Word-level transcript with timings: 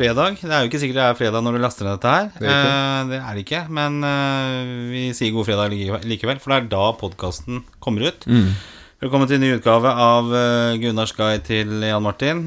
fredag. 0.00 0.40
Det 0.40 0.48
er 0.48 0.64
jo 0.64 0.70
ikke 0.70 0.80
sikkert 0.80 0.98
det 0.98 1.04
er 1.06 1.16
fredag 1.18 1.44
når 1.44 1.56
du 1.56 1.62
laster 1.62 1.86
ned 1.86 1.98
dette 1.98 2.12
her. 2.14 2.28
Det 2.40 2.48
er. 2.48 2.66
Eh, 2.72 3.00
det 3.10 3.18
er 3.20 3.36
det 3.36 3.44
ikke, 3.44 3.62
men 3.76 3.98
eh, 4.06 4.74
vi 4.94 5.02
sier 5.16 5.34
god 5.34 5.48
fredag 5.48 5.74
likevel- 6.08 6.40
for 6.40 6.54
det 6.54 6.60
er 6.60 6.70
da 6.72 6.84
podkasten 7.00 7.64
kommer 7.84 8.08
ut. 8.08 8.24
Mm. 8.30 8.54
Velkommen 9.00 9.28
til 9.28 9.38
en 9.38 9.44
ny 9.46 9.50
utgave 9.56 9.92
av 10.06 10.32
eh, 10.36 10.78
Gunnars 10.80 11.12
guide 11.16 11.44
til 11.44 11.84
Jan 11.88 12.04
Martin 12.04 12.42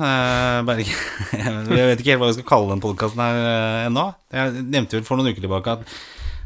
Berge. 0.67 0.97
Jeg 1.33 1.87
vet 1.91 2.01
ikke 2.01 2.13
helt 2.13 2.23
hva 2.23 2.31
vi 2.31 2.39
skal 2.39 2.49
kalle 2.49 2.73
den 2.73 2.83
podkasten 2.83 3.21
her 3.21 3.87
ennå. 3.87 4.09
Jeg 4.33 4.65
nevnte 4.65 4.99
vel 4.99 5.07
for 5.07 5.17
noen 5.21 5.33
uker 5.33 5.45
tilbake 5.45 5.77
at 5.77 5.95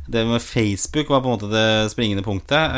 det 0.08 0.22
med 0.24 0.40
Facebook 0.40 1.10
var 1.12 1.20
på 1.20 1.28
en 1.28 1.34
måte 1.36 1.50
det 1.52 1.92
springende 1.92 2.24
punktet. 2.24 2.78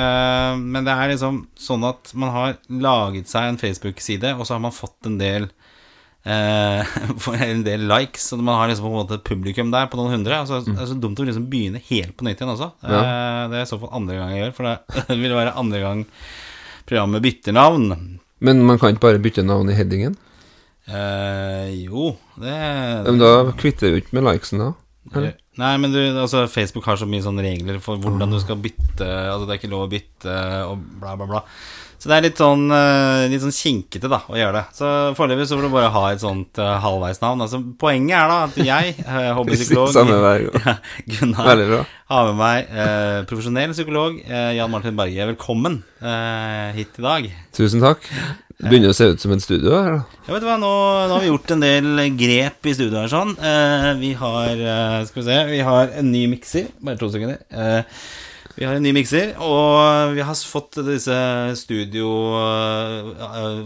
men 0.57 0.81
det 0.81 0.95
er 0.95 1.11
liksom 1.11 1.43
sånn 1.61 1.85
at 1.85 2.09
man 2.17 2.31
har 2.33 2.55
laget 2.73 3.29
seg 3.29 3.51
en 3.51 3.59
Facebook-side, 3.61 4.31
og 4.33 4.47
så 4.49 4.55
har 4.55 4.63
man 4.63 4.73
fått 4.73 5.05
en 5.05 5.19
del 5.21 5.45
eh, 6.25 6.97
en 7.49 7.63
del 7.65 7.87
likes, 7.89 8.29
så 8.29 8.39
man 8.39 8.59
har 8.59 8.71
liksom 8.71 8.87
på 8.87 8.91
en 8.91 8.99
måte 9.01 9.19
publikum 9.25 9.71
der 9.73 9.89
på 9.91 9.99
noen 9.99 10.17
hundre. 10.17 10.41
Altså, 10.43 10.61
Det 10.65 10.77
er 10.77 10.91
så 10.91 10.99
dumt 10.99 11.19
å 11.19 11.27
liksom 11.27 11.49
begynne 11.51 11.81
helt 11.89 12.15
på 12.17 12.27
nytt 12.27 12.41
igjen 12.41 12.55
også. 12.55 12.71
Eh, 12.83 13.43
det 13.51 13.59
er 13.59 13.67
i 13.67 13.69
så 13.69 13.79
fall 13.81 13.93
andre 14.01 14.19
gang 14.19 14.33
jeg 14.35 14.43
gjør, 14.45 14.55
for 14.57 14.71
det 15.11 15.19
vil 15.21 15.37
være 15.37 15.57
andre 15.59 15.83
gang 15.83 16.05
programmet 16.89 17.23
bytter 17.25 17.55
navn. 17.55 17.93
Men 18.39 18.65
man 18.65 18.79
kan 18.79 18.93
ikke 18.93 19.07
bare 19.09 19.21
bytte 19.23 19.45
navn 19.45 19.69
i 19.71 19.77
headingen? 19.77 20.15
Eh, 20.89 21.69
jo, 21.85 22.15
det 22.41 22.55
Men 23.05 23.19
da 23.21 23.33
kvitter 23.53 23.91
du 23.93 23.99
ikke 23.99 24.15
med 24.17 24.25
likesen 24.25 24.63
da? 24.63 24.71
eller? 25.13 25.35
Nei, 25.59 25.73
men 25.81 25.91
du, 25.91 25.99
altså, 25.99 26.45
Facebook 26.47 26.85
har 26.87 26.97
så 26.99 27.07
mye 27.09 27.23
sånne 27.25 27.43
regler 27.43 27.81
for 27.83 27.99
hvordan 27.99 28.31
du 28.31 28.39
skal 28.41 28.59
bytte 28.63 29.05
Altså, 29.05 29.45
det 29.45 29.53
er 29.53 29.59
ikke 29.59 29.71
lov 29.73 29.85
å 29.87 29.91
bytte 29.91 30.35
og 30.69 30.85
bla, 31.01 31.15
bla, 31.19 31.27
bla. 31.27 31.41
Så 31.99 32.07
det 32.07 32.15
er 32.15 32.23
litt 32.29 32.39
sånn, 32.39 32.61
eh, 32.71 33.25
litt 33.27 33.43
sånn 33.43 33.51
kinkete 33.51 34.07
da 34.11 34.21
å 34.31 34.37
gjøre 34.39 34.55
det. 34.55 34.75
Så 34.77 34.89
foreløpig 35.17 35.49
så 35.49 35.57
får 35.59 35.67
du 35.67 35.73
bare 35.73 35.91
ha 35.91 36.03
et 36.13 36.21
sånt 36.23 36.61
uh, 36.63 36.77
halvveisnavn. 36.79 37.43
Altså, 37.43 37.59
poenget 37.81 38.15
er 38.15 38.31
da 38.31 38.37
at 38.45 38.59
jeg, 38.69 38.93
uh, 39.03 39.31
hobbypsykolog 39.35 39.91
Samme 39.97 40.15
ja, 40.55 40.77
Gunnar, 41.11 41.65
har 42.09 42.29
med 42.31 42.39
meg 42.39 42.71
uh, 42.71 43.19
profesjonell 43.27 43.75
psykolog 43.75 44.15
uh, 44.23 44.51
Jan 44.55 44.71
Martin 44.71 44.95
Berge. 44.95 45.27
Velkommen 45.33 45.81
eh, 45.99 46.71
hit 46.77 46.95
i 46.99 47.03
dag. 47.03 47.27
Tusen 47.55 47.83
takk. 47.83 48.07
Det 48.59 48.67
begynner 48.67 48.91
å 48.91 48.95
se 48.95 49.07
ut 49.11 49.21
som 49.23 49.31
en 49.31 49.43
studio 49.43 49.75
her, 49.75 49.93
da. 49.97 50.21
Ja, 50.25 50.33
vet 50.33 50.43
du 50.43 50.47
hva, 50.49 50.57
nå, 50.59 50.71
nå 51.07 51.15
har 51.15 51.23
vi 51.23 51.29
gjort 51.29 51.53
en 51.55 51.63
del 51.63 52.01
grep 52.19 52.67
i 52.67 52.75
studio 52.75 52.99
her 52.99 53.11
sånn. 53.11 53.35
Eh, 53.35 53.91
vi 54.01 54.13
har 54.19 54.49
eh, 54.55 54.97
Skal 55.07 55.21
vi 55.21 55.27
se 55.29 55.37
Vi 55.51 55.61
har 55.67 55.93
en 55.99 56.11
ny 56.11 56.25
mikser. 56.31 56.71
Bare 56.83 56.99
to 56.99 57.11
sekunder. 57.11 57.39
Vi 58.59 58.67
har 58.67 58.75
en 58.75 58.83
ny 58.83 58.91
mikser, 58.91 59.37
og 59.39 60.17
vi 60.17 60.23
har 60.25 60.35
fått 60.35 60.81
disse 60.83 61.15
studio... 61.61 62.09
eh, 62.35 63.61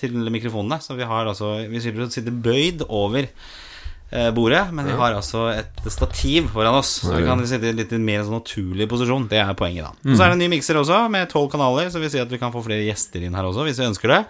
til 0.00 0.16
mikrofonene. 0.34 0.80
Så 0.82 0.96
vi 0.98 1.06
har 1.06 1.30
altså 1.30 1.52
Vi 1.70 1.82
slipper 1.84 2.02
å 2.02 2.08
sitte 2.10 2.34
bøyd 2.34 2.82
over 2.88 3.28
eh, 3.28 4.32
bordet, 4.34 4.64
men 4.74 4.90
vi 4.90 4.98
har 4.98 5.14
altså 5.14 5.44
et 5.54 5.86
stativ 5.94 6.50
foran 6.50 6.80
oss. 6.80 6.96
Så 7.04 7.14
vi 7.14 7.22
kan 7.28 7.46
sitte 7.46 7.70
i 7.70 7.78
litt 7.78 7.94
mer 8.02 8.26
sånn 8.26 8.40
naturlig 8.40 8.90
posisjon. 8.90 9.30
Det 9.30 9.38
er 9.44 9.54
poenget, 9.54 9.86
da. 9.86 9.94
Og 10.02 10.18
så 10.18 10.26
er 10.26 10.34
det 10.34 10.40
en 10.40 10.46
ny 10.48 10.52
mikser 10.56 10.82
også, 10.82 11.04
med 11.14 11.30
tolv 11.30 11.52
kanaler, 11.54 11.86
så 11.94 12.02
vi 12.02 12.10
sier 12.10 12.26
at 12.26 12.34
vi 12.34 12.42
kan 12.42 12.54
få 12.54 12.66
flere 12.66 12.88
gjester 12.88 13.22
inn 13.22 13.38
her 13.38 13.46
også, 13.46 13.68
hvis 13.68 13.78
vi 13.78 13.86
ønsker 13.92 14.16
det. 14.16 14.24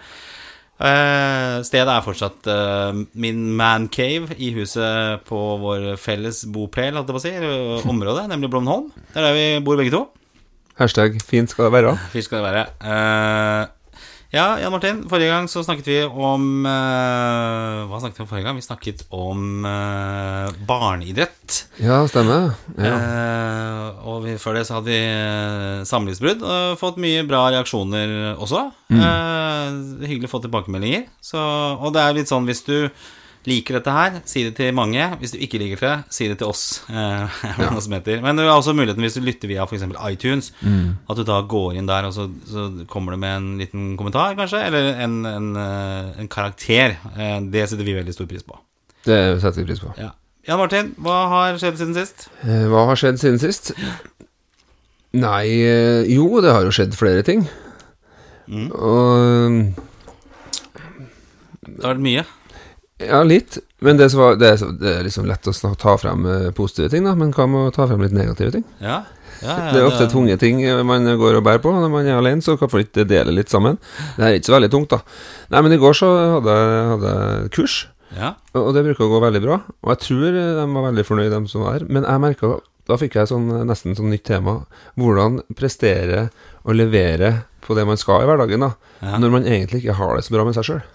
Eh, 0.77 1.55
stedet 1.65 1.89
er 1.89 2.03
fortsatt 2.05 2.47
uh, 2.53 2.99
min 3.17 3.47
mancave 3.57 4.35
i 4.37 4.51
huset 4.53 5.23
på 5.25 5.39
vår 5.63 5.95
felles 5.97 6.43
bopel, 6.53 6.93
holdt 6.93 7.09
jeg 7.09 7.17
på 7.17 7.21
å 7.21 7.25
si, 7.25 7.89
område, 7.89 8.27
nemlig 8.31 8.51
Blomholm. 8.53 8.91
Det 9.09 9.21
er 9.21 9.29
der 9.29 9.37
vi 9.37 9.47
bor 9.65 9.79
begge 9.79 9.95
to. 9.95 10.03
Hashtag 10.77 11.17
fint 11.25 11.49
skal 11.49 11.67
det 11.67 11.73
være. 11.73 11.95
Fint 12.13 12.27
skal 12.27 12.43
det 12.43 12.51
være. 12.51 12.67
Eh, 12.85 13.63
ja, 14.33 14.45
Jan 14.59 14.73
Martin, 14.73 15.03
forrige 15.07 15.31
gang 15.31 15.45
så 15.51 15.63
snakket 15.63 15.87
vi 15.87 15.97
om 16.03 16.65
uh, 16.67 17.85
Hva 17.87 18.01
snakket 18.01 18.19
vi 18.19 18.25
om 18.25 18.29
forrige 18.31 18.47
gang? 18.47 18.57
Vi 18.59 18.65
snakket 18.65 19.05
om 19.15 19.63
uh, 19.63 20.49
barneidrett. 20.67 21.61
Ja, 21.79 22.01
stemmer. 22.11 22.51
Ja. 22.75 22.95
Uh, 22.97 24.07
og 24.07 24.25
vi, 24.25 24.35
før 24.41 24.57
det 24.59 24.65
så 24.67 24.79
hadde 24.79 24.91
vi 24.91 25.85
samlivsbrudd 25.87 26.43
og 26.43 26.79
fått 26.81 26.99
mye 27.01 27.23
bra 27.27 27.45
reaksjoner 27.55 28.35
også. 28.35 28.65
Eh, 28.87 30.07
hyggelig 30.07 30.29
å 30.29 30.33
få 30.35 30.41
tilbakemeldinger. 30.45 31.07
Så, 31.23 31.39
og 31.39 31.93
det 31.95 32.03
er 32.03 32.17
litt 32.17 32.31
sånn 32.31 32.47
hvis 32.47 32.63
du 32.67 32.77
liker 33.47 33.77
dette 33.77 33.93
her, 33.95 34.19
si 34.27 34.43
det 34.43 34.53
til 34.57 34.75
mange. 34.75 35.05
Hvis 35.21 35.33
du 35.33 35.39
ikke 35.43 35.59
liker 35.61 35.79
det, 35.83 35.93
si 36.13 36.27
det 36.27 36.37
til 36.41 36.51
oss. 36.51 36.65
Eh, 36.91 37.39
heter. 37.95 38.21
Men 38.25 38.37
det 38.39 38.45
er 38.45 38.51
også 38.53 38.75
muligheten 38.75 39.05
hvis 39.05 39.17
du 39.17 39.23
lytter 39.23 39.51
via 39.51 39.65
f.eks. 39.65 39.85
iTunes, 40.11 40.51
at 40.61 41.19
du 41.19 41.23
da 41.27 41.39
går 41.47 41.79
inn 41.79 41.89
der, 41.89 42.09
og 42.09 42.15
så, 42.15 42.27
så 42.49 42.67
kommer 42.91 43.15
du 43.15 43.21
med 43.23 43.35
en 43.37 43.49
liten 43.61 43.89
kommentar, 43.99 44.35
kanskje, 44.39 44.65
eller 44.67 44.93
en, 45.05 45.19
en, 45.29 45.49
eh, 45.63 46.13
en 46.23 46.31
karakter. 46.31 46.97
Eh, 47.15 47.37
det 47.53 47.67
setter 47.71 47.87
vi 47.87 47.97
veldig 47.97 48.15
stor 48.15 48.29
pris 48.29 48.45
på. 48.45 48.59
Det 49.07 49.21
setter 49.41 49.63
vi 49.63 49.69
pris 49.71 49.83
på. 49.83 49.93
Ja. 49.99 50.11
Jan 50.47 50.61
Martin, 50.61 50.93
hva 51.03 51.15
har 51.27 51.57
skjedd 51.59 51.75
siden 51.79 51.95
sist? 51.97 52.29
Eh, 52.47 52.67
Hva 52.71 52.85
har 52.87 52.99
skjedd 52.99 53.17
siden 53.19 53.39
sist? 53.41 53.73
Nei 55.17 55.47
eh, 55.59 56.07
Jo, 56.07 56.29
det 56.43 56.53
har 56.55 56.63
jo 56.63 56.71
skjedd 56.71 56.95
flere 56.95 57.23
ting. 57.27 57.43
Mm. 58.47 58.69
Og 58.71 59.57
Det 61.67 61.83
har 61.83 61.97
vært 61.97 62.05
mye. 62.05 62.23
Ja, 62.97 63.21
litt. 63.23 63.59
Men 63.79 63.97
det, 63.97 64.09
var, 64.17 64.39
det, 64.41 64.55
er, 64.55 64.71
det 64.81 64.93
er 64.95 65.03
liksom 65.05 65.27
lett 65.29 65.45
å 65.49 65.53
ta 65.77 65.93
frem 66.01 66.25
eh, 66.25 66.47
positive 66.57 66.89
ting, 66.89 67.05
da. 67.05 67.13
Men 67.17 67.33
hva 67.35 67.45
med 67.49 67.69
å 67.69 67.73
ta 67.75 67.85
frem 67.89 68.01
litt 68.01 68.15
negative 68.15 68.55
ting? 68.55 68.63
Ja, 68.81 69.03
ja, 69.43 69.51
ja 69.51 69.67
Det 69.73 69.81
er 69.81 69.85
ofte 69.85 70.07
tunge 70.09 70.33
ting 70.41 70.63
eh, 70.65 70.81
man 70.87 71.05
går 71.19 71.37
og 71.37 71.45
bærer 71.45 71.61
på 71.61 71.73
når 71.75 71.91
man 71.93 72.09
er 72.09 72.17
alene, 72.17 72.41
så 72.41 72.55
hvorfor 72.57 72.81
ikke 72.81 73.05
dele 73.09 73.35
litt 73.35 73.53
sammen? 73.53 73.77
Det 74.15 74.25
er 74.25 74.39
ikke 74.39 74.49
så 74.49 74.57
veldig 74.57 74.71
tungt, 74.73 74.95
da. 74.95 75.19
Nei, 75.53 75.61
men 75.67 75.77
i 75.77 75.79
går 75.83 75.99
så 75.99 76.09
hadde 76.37 76.57
jeg 76.57 77.53
kurs, 77.59 77.77
Ja, 78.17 78.33
og 78.57 78.71
det 78.73 78.85
bruker 78.87 79.05
å 79.05 79.11
gå 79.11 79.21
veldig 79.27 79.43
bra. 79.43 79.59
Og 79.83 79.93
jeg 79.93 80.03
tror 80.07 80.27
eh, 80.31 80.51
de 80.57 80.67
var 80.73 80.89
veldig 80.89 81.07
fornøyd, 81.11 81.31
de 81.37 81.53
som 81.53 81.67
var 81.67 81.77
der. 81.77 81.87
Men 81.91 82.07
jeg 82.07 82.23
merka 82.23 82.55
Da 82.87 82.95
fikk 82.97 83.19
jeg 83.19 83.27
sånn, 83.29 83.49
nesten 83.67 83.97
sånn 83.99 84.09
nytt 84.09 84.23
tema. 84.29 84.61
Hvordan 84.95 85.41
prestere 85.59 86.29
og 86.63 86.77
levere 86.79 87.33
på 87.61 87.75
det 87.75 87.83
man 87.85 87.99
skal 87.99 88.23
i 88.23 88.29
hverdagen, 88.29 88.63
da. 88.63 88.73
Når 89.19 89.33
man 89.33 89.45
egentlig 89.45 89.83
ikke 89.83 89.99
har 89.99 90.15
det 90.15 90.23
så 90.23 90.33
bra 90.33 90.45
med 90.47 90.55
seg 90.55 90.71
sjøl. 90.71 90.85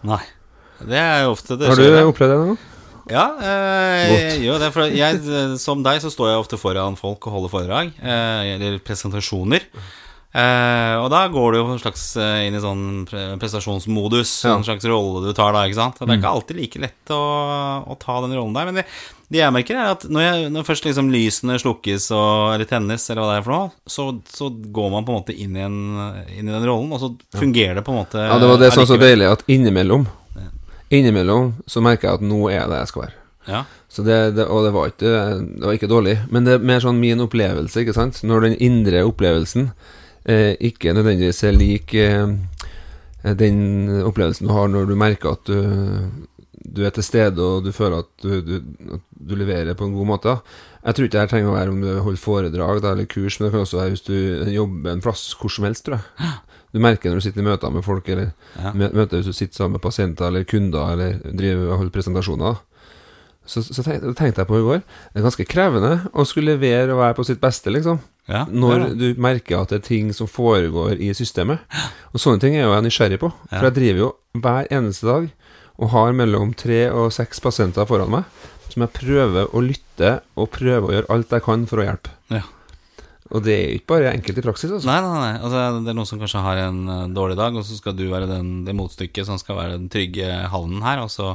Det 0.89 0.99
er 1.01 1.25
jo 1.25 1.33
ofte 1.37 1.57
det 1.59 1.71
Har 1.71 1.79
du 1.79 1.83
skjer, 1.87 2.07
opplevd 2.11 2.33
det 2.35 2.39
noen 2.43 2.53
gang? 2.53 2.69
Ja, 3.11 3.25
eh, 3.43 4.13
jeg 4.13 4.45
gjør 4.47 4.61
det. 4.63 4.69
For 4.75 4.93
jeg, 4.95 5.59
som 5.61 5.83
deg 5.83 5.99
så 6.05 6.11
står 6.13 6.31
jeg 6.33 6.45
ofte 6.45 6.59
foran 6.61 6.95
folk 6.99 7.27
og 7.27 7.35
holder 7.35 7.51
foredrag, 7.53 7.91
eh, 7.99 8.53
eller 8.55 8.79
presentasjoner. 8.87 9.67
Eh, 10.33 10.95
og 10.97 11.11
da 11.13 11.27
går 11.29 11.53
du 11.53 11.59
jo 11.59 11.75
slags 11.83 12.05
eh, 12.17 12.47
inn 12.47 12.55
i 12.57 12.61
sånn 12.63 13.03
prestasjonsmodus, 13.43 14.31
Ja. 14.47 14.55
en 14.57 14.65
slags 14.65 14.87
rolle 14.89 15.27
du 15.27 15.35
tar 15.37 15.53
da, 15.53 15.67
ikke 15.69 15.77
sant. 15.77 15.99
Og 16.01 16.07
det 16.09 16.15
er 16.15 16.23
ikke 16.23 16.31
alltid 16.39 16.57
like 16.63 16.81
lett 16.81 17.13
å, 17.13 17.19
å 17.85 17.99
ta 18.01 18.21
den 18.25 18.33
rollen 18.39 18.55
der. 18.57 18.71
Men 18.71 18.81
det, 18.81 18.87
det 19.29 19.43
jeg 19.43 19.53
merker, 19.59 19.77
er 19.77 19.91
at 19.93 20.07
når, 20.09 20.25
jeg, 20.25 20.49
når 20.55 20.67
først 20.71 20.89
liksom 20.89 21.11
lysene 21.13 21.59
slukkes 21.61 22.09
og, 22.17 22.55
eller 22.55 22.71
tennes, 22.71 23.05
eller 23.11 23.21
hva 23.27 23.35
det 23.35 23.43
er 23.43 23.47
for 23.51 23.57
noe, 23.59 23.71
så, 23.85 24.09
så 24.33 24.49
går 24.49 24.89
man 24.95 25.05
på 25.05 25.13
en 25.13 25.21
måte 25.21 25.37
inn 25.37 25.59
i, 25.59 25.67
en, 25.67 25.79
inn 26.33 26.49
i 26.49 26.55
den 26.55 26.65
rollen, 26.71 26.95
og 26.97 27.03
så 27.03 27.13
fungerer 27.37 27.77
det 27.83 27.85
på 27.85 27.93
en 27.93 28.01
måte 28.05 28.25
Ja, 28.25 28.39
det 28.41 28.49
var 28.55 28.63
det 28.63 28.73
som 28.73 28.87
var 28.87 28.93
så 28.95 29.01
deilig, 29.05 29.29
at 29.37 29.45
innimellom 29.53 30.09
Innimellom 30.93 31.55
så 31.67 31.83
merker 31.85 32.09
jeg 32.09 32.21
at 32.21 32.27
nå 32.27 32.41
er 32.53 32.69
det 32.71 32.83
jeg 32.83 32.93
skal 32.93 33.05
være. 33.07 33.19
Ja. 33.49 33.65
Så 33.91 34.05
det, 34.07 34.19
det, 34.37 34.47
og 34.47 34.67
det 34.67 34.73
var, 34.75 34.93
ikke, 34.93 35.15
det 35.41 35.67
var 35.67 35.77
ikke 35.77 35.91
dårlig. 35.91 36.17
Men 36.31 36.47
det 36.47 36.57
er 36.57 36.67
mer 36.69 36.83
sånn 36.85 37.01
min 37.03 37.23
opplevelse, 37.25 37.83
ikke 37.83 37.97
sant. 37.97 38.21
Når 38.27 38.47
den 38.47 38.59
indre 38.63 39.03
opplevelsen 39.09 39.71
eh, 40.25 40.53
ikke 40.61 40.95
nødvendigvis 40.97 41.43
er 41.49 41.57
lik 41.57 41.97
eh, 41.99 42.37
den 43.23 43.59
opplevelsen 44.03 44.49
du 44.49 44.55
har 44.55 44.71
når 44.71 44.89
du 44.91 44.97
merker 44.99 45.37
at 45.37 45.47
du, 45.47 45.59
du 46.65 46.85
er 46.87 46.93
til 46.95 47.05
stede 47.05 47.43
og 47.43 47.65
du 47.67 47.73
føler 47.75 48.05
at 48.05 48.11
du, 48.23 48.41
du, 48.47 48.55
at 48.95 49.03
du 49.13 49.35
leverer 49.39 49.75
på 49.79 49.85
en 49.89 49.95
god 49.97 50.07
måte. 50.13 50.35
Jeg 50.83 50.95
tror 50.95 51.07
ikke 51.09 51.19
det 51.21 51.31
trenger 51.33 51.51
å 51.53 51.57
være 51.57 51.73
om 51.75 51.81
du 51.83 51.91
holder 52.05 52.23
foredrag 52.23 52.83
eller 52.85 53.07
kurs, 53.11 53.39
men 53.39 53.49
det 53.49 53.53
kan 53.55 53.65
også 53.67 53.81
være 53.81 53.95
hvis 53.95 54.07
du 54.07 54.15
jobber 54.55 54.91
en 54.95 55.03
plass 55.05 55.29
hvor 55.39 55.53
som 55.53 55.67
helst, 55.69 55.85
tror 55.87 55.99
jeg. 56.01 56.33
Du 56.73 56.81
merker 56.81 57.11
når 57.13 57.21
du 57.21 57.25
sitter 57.27 57.43
i 57.43 57.47
møter 57.51 57.71
med 57.75 57.85
folk, 57.85 58.09
eller 58.09 58.31
Ja. 58.57 58.73
møter 58.73 59.19
hvis 59.19 59.27
du 59.29 59.33
sitter 59.37 59.57
sammen 59.61 59.77
med 59.77 59.83
pasienter 59.85 60.27
eller 60.31 60.45
kunder, 60.49 60.93
eller 60.95 61.19
driver 61.33 61.67
og 61.73 61.77
holder 61.83 61.97
presentasjoner. 61.99 62.61
Så, 63.45 63.59
så 63.67 63.83
tenkte, 63.83 64.13
tenkte 64.15 64.39
jeg 64.45 64.47
på 64.47 64.55
i 64.61 64.63
går 64.63 64.83
Det 64.87 65.19
er 65.19 65.25
ganske 65.25 65.45
krevende 65.51 65.89
å 66.15 66.23
skulle 66.31 66.53
levere 66.55 66.93
og 66.95 67.01
være 67.01 67.17
på 67.19 67.25
sitt 67.27 67.41
beste, 67.43 67.73
liksom. 67.75 67.99
Ja, 68.31 68.45
Når 68.47 68.85
du 68.95 69.07
merker 69.19 69.65
at 69.65 69.73
det 69.75 69.81
er 69.81 69.87
ting 69.89 70.13
som 70.15 70.29
foregår 70.31 70.95
i 71.03 71.09
systemet. 71.19 71.59
Og 72.15 72.23
sånne 72.23 72.39
ting 72.39 72.55
er 72.55 72.69
jo 72.69 72.75
jeg 72.77 72.85
nysgjerrig 72.87 73.19
på. 73.19 73.33
For 73.51 73.67
jeg 73.67 73.75
driver 73.81 73.99
jo 74.05 74.11
hver 74.39 74.71
eneste 74.71 75.09
dag 75.11 75.27
og 75.83 75.91
har 75.97 76.15
mellom 76.17 76.55
tre 76.55 76.85
og 76.95 77.11
seks 77.15 77.43
pasienter 77.43 77.89
foran 77.91 78.13
meg 78.21 78.49
som 78.73 78.87
jeg 78.87 78.95
prøver 78.97 79.51
å 79.53 79.61
lytte 79.61 80.15
og 80.41 80.49
prøver 80.55 80.87
å 80.89 80.93
gjøre 80.97 81.11
alt 81.13 81.33
jeg 81.35 81.43
kan 81.45 81.67
for 81.69 81.83
å 81.83 81.85
hjelpe. 81.91 82.13
Ja. 82.33 82.41
Og 83.33 83.41
det 83.47 83.53
er 83.57 83.71
ikke 83.79 83.89
bare 83.95 84.11
enkelt 84.13 84.39
i 84.41 84.43
praksis, 84.45 84.69
altså. 84.73 84.89
Nei, 84.91 84.97
nei, 85.01 85.21
nei. 85.23 85.35
Altså, 85.41 85.61
det 85.85 85.89
er 85.93 85.97
noen 85.97 86.09
som 86.09 86.19
kanskje 86.21 86.41
har 86.45 86.59
en 86.67 86.81
eh, 86.93 87.03
dårlig 87.17 87.37
dag, 87.39 87.55
og 87.57 87.65
så 87.65 87.77
skal 87.79 87.95
du 87.97 88.03
være 88.11 88.27
den, 88.29 88.51
det 88.67 88.75
motstykket 88.77 89.25
som 89.29 89.39
skal 89.41 89.57
være 89.57 89.77
den 89.79 89.87
trygge 89.93 90.27
havnen 90.53 90.83
her, 90.85 91.01
og 91.05 91.09
så 91.13 91.31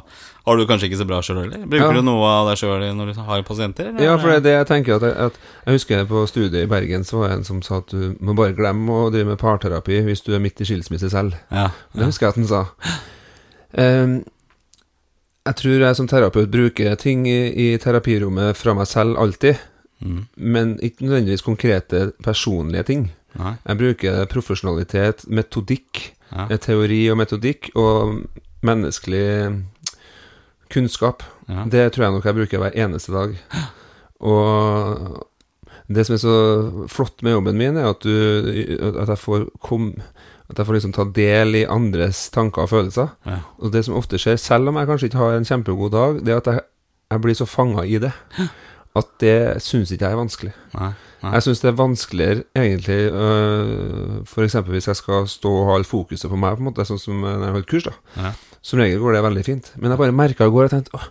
har 0.45 0.59
du 0.61 0.65
kanskje 0.69 0.89
ikke 0.91 0.99
så 1.01 1.07
bra 1.09 1.21
sjøl 1.25 1.39
heller. 1.43 1.63
Bruker 1.65 1.89
Ja. 1.89 1.97
du 1.97 2.05
noe 2.05 2.29
av 2.29 2.51
deg 2.51 2.59
sjøl 2.61 2.85
når 2.99 3.13
du 3.15 3.21
har 3.31 3.41
pasienter? 3.49 3.89
eller? 3.89 4.05
Ja, 4.05 4.13
for 4.21 4.29
det 4.29 4.37
er 4.41 4.45
det 4.45 4.55
jeg 4.59 4.69
tenker 4.73 4.99
at 4.99 5.07
jeg, 5.09 5.17
at 5.31 5.41
jeg 5.65 5.79
husker 5.79 6.05
på 6.13 6.23
studiet 6.29 6.61
i 6.67 6.69
Bergen 6.69 7.05
så 7.09 7.21
var 7.23 7.33
det 7.33 7.39
en 7.39 7.49
som 7.49 7.61
sa 7.65 7.81
at 7.81 7.89
du 7.93 8.13
må 8.21 8.37
bare 8.37 8.53
glemme 8.57 8.93
å 8.93 9.09
drive 9.13 9.31
med 9.33 9.41
parterapi 9.41 10.01
hvis 10.05 10.21
du 10.25 10.33
er 10.37 10.43
midt 10.45 10.61
i 10.61 10.69
skilsmisse 10.69 11.09
selv. 11.13 11.33
Ja, 11.49 11.69
Det 11.97 12.09
husker 12.11 12.29
jeg 12.29 12.35
at 12.35 12.41
han 12.43 12.51
sa. 12.53 12.65
Ehm, 13.77 14.19
Jeg 15.47 15.55
tror 15.61 15.79
jeg 15.85 15.95
som 15.95 16.07
terapeut 16.11 16.51
bruker 16.51 16.95
ting 16.99 17.23
i, 17.29 17.37
i 17.55 17.67
terapirommet 17.79 18.57
fra 18.59 18.73
meg 18.77 18.87
selv 18.91 19.17
alltid, 19.23 19.55
Mm. 19.97 20.27
men 20.37 20.75
ikke 20.85 21.01
nødvendigvis 21.07 21.41
konkrete 21.41 22.11
personlige 22.21 22.83
ting. 22.85 23.07
Nei. 23.39 23.55
Jeg 23.65 23.77
bruker 23.79 24.27
profesjonalitet, 24.29 25.23
metodikk, 25.33 26.11
Ja. 26.31 26.45
eh, 26.51 26.57
teori 26.61 26.99
og 27.09 27.17
metodikk, 27.17 27.71
og 27.75 28.19
menneskelig 28.61 29.63
kunnskap. 30.69 31.23
Ja. 31.49 31.63
Det 31.65 31.87
tror 31.95 32.03
jeg 32.05 32.13
nok 32.13 32.25
jeg 32.29 32.35
bruker 32.37 32.61
hver 32.61 32.77
eneste 32.77 33.11
dag. 33.15 33.33
Og 34.19 35.25
det 35.89 36.05
som 36.05 36.13
er 36.17 36.21
så 36.21 36.87
flott 36.91 37.23
med 37.23 37.33
jobben 37.37 37.57
min, 37.57 37.77
er 37.79 37.89
at, 37.89 38.01
du, 38.03 38.13
at 39.01 39.07
jeg 39.15 39.17
får 39.23 39.47
kom, 39.63 39.93
At 40.47 40.61
jeg 40.61 40.67
får 40.67 40.77
liksom 40.77 40.93
ta 40.95 41.03
del 41.15 41.59
i 41.59 41.65
andres 41.67 42.29
tanker 42.31 42.63
og 42.63 42.71
følelser. 42.71 43.11
Ja. 43.27 43.41
Og 43.59 43.73
det 43.73 43.83
som 43.85 43.97
ofte 43.99 44.19
skjer, 44.21 44.39
selv 44.39 44.71
om 44.71 44.79
jeg 44.79 44.87
kanskje 44.87 45.09
ikke 45.09 45.19
har 45.19 45.35
en 45.35 45.47
kjempegod 45.47 45.91
dag, 45.91 46.21
det 46.23 46.33
er 46.33 46.39
at 46.39 46.49
jeg, 46.53 46.63
jeg 47.11 47.23
blir 47.25 47.37
så 47.39 47.47
fanga 47.49 47.83
i 47.83 47.99
det. 48.03 48.13
At 48.97 49.11
det 49.21 49.37
syns 49.61 49.91
ikke 49.91 50.07
jeg 50.07 50.15
er 50.15 50.21
vanskelig. 50.21 50.53
Nei. 50.77 50.93
Nei. 51.21 51.31
Jeg 51.33 51.47
syns 51.47 51.61
det 51.63 51.69
er 51.71 51.77
vanskeligere 51.79 52.43
egentlig 52.55 52.97
øh, 53.09 54.43
eksempel 54.45 54.75
hvis 54.75 54.87
jeg 54.89 54.99
skal 54.99 55.25
stå 55.29 55.49
og 55.49 55.69
ha 55.69 55.77
alt 55.79 55.89
fokuset 55.89 56.29
på 56.29 56.37
meg, 56.39 56.57
på 56.57 56.61
en 56.63 56.69
måte, 56.69 56.85
sånn 56.85 57.01
som 57.01 57.23
når 57.25 57.47
jeg 57.47 57.55
holder 57.55 57.71
kurs. 57.71 57.87
da 57.89 58.27
Ja. 58.27 58.35
Som 58.67 58.81
regel 58.81 58.99
går 58.99 59.15
det 59.15 59.23
veldig 59.23 59.43
fint. 59.47 59.71
Men 59.77 59.93
jeg 59.93 59.99
bare 60.01 60.15
merka 60.15 60.47
i 60.47 60.51
går 60.51 60.67
og 60.67 60.73
tenkte 60.73 60.97
åh, 60.97 61.05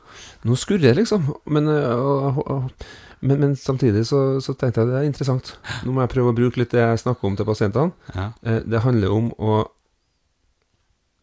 nå 0.45 0.57
skurrer 0.61 0.83
det, 0.91 0.97
liksom. 0.99 1.31
Men, 1.49 1.69
øh, 1.73 2.41
øh, 2.43 2.89
men, 3.21 3.41
men 3.41 3.57
samtidig 3.57 4.05
så, 4.07 4.41
så 4.45 4.53
tenkte 4.59 4.83
jeg 4.83 4.91
det 4.91 4.99
er 5.01 5.07
interessant. 5.09 5.55
Nå 5.87 5.93
må 5.97 6.03
jeg 6.05 6.13
prøve 6.13 6.33
å 6.33 6.37
bruke 6.37 6.61
litt 6.61 6.71
det 6.75 6.83
jeg 6.83 7.01
snakker 7.05 7.29
om 7.31 7.37
til 7.39 7.49
pasientene. 7.49 7.93
Ja. 8.15 8.27
Eh, 8.45 8.61
Det 8.67 8.83
handler 8.85 9.15
om 9.15 9.31
å 9.39 9.57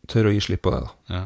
tørre 0.09 0.31
å 0.31 0.35
gi 0.35 0.41
slipp 0.43 0.63
på 0.65 0.73
det, 0.73 0.81
da. 0.83 0.91
Ja. 1.13 1.23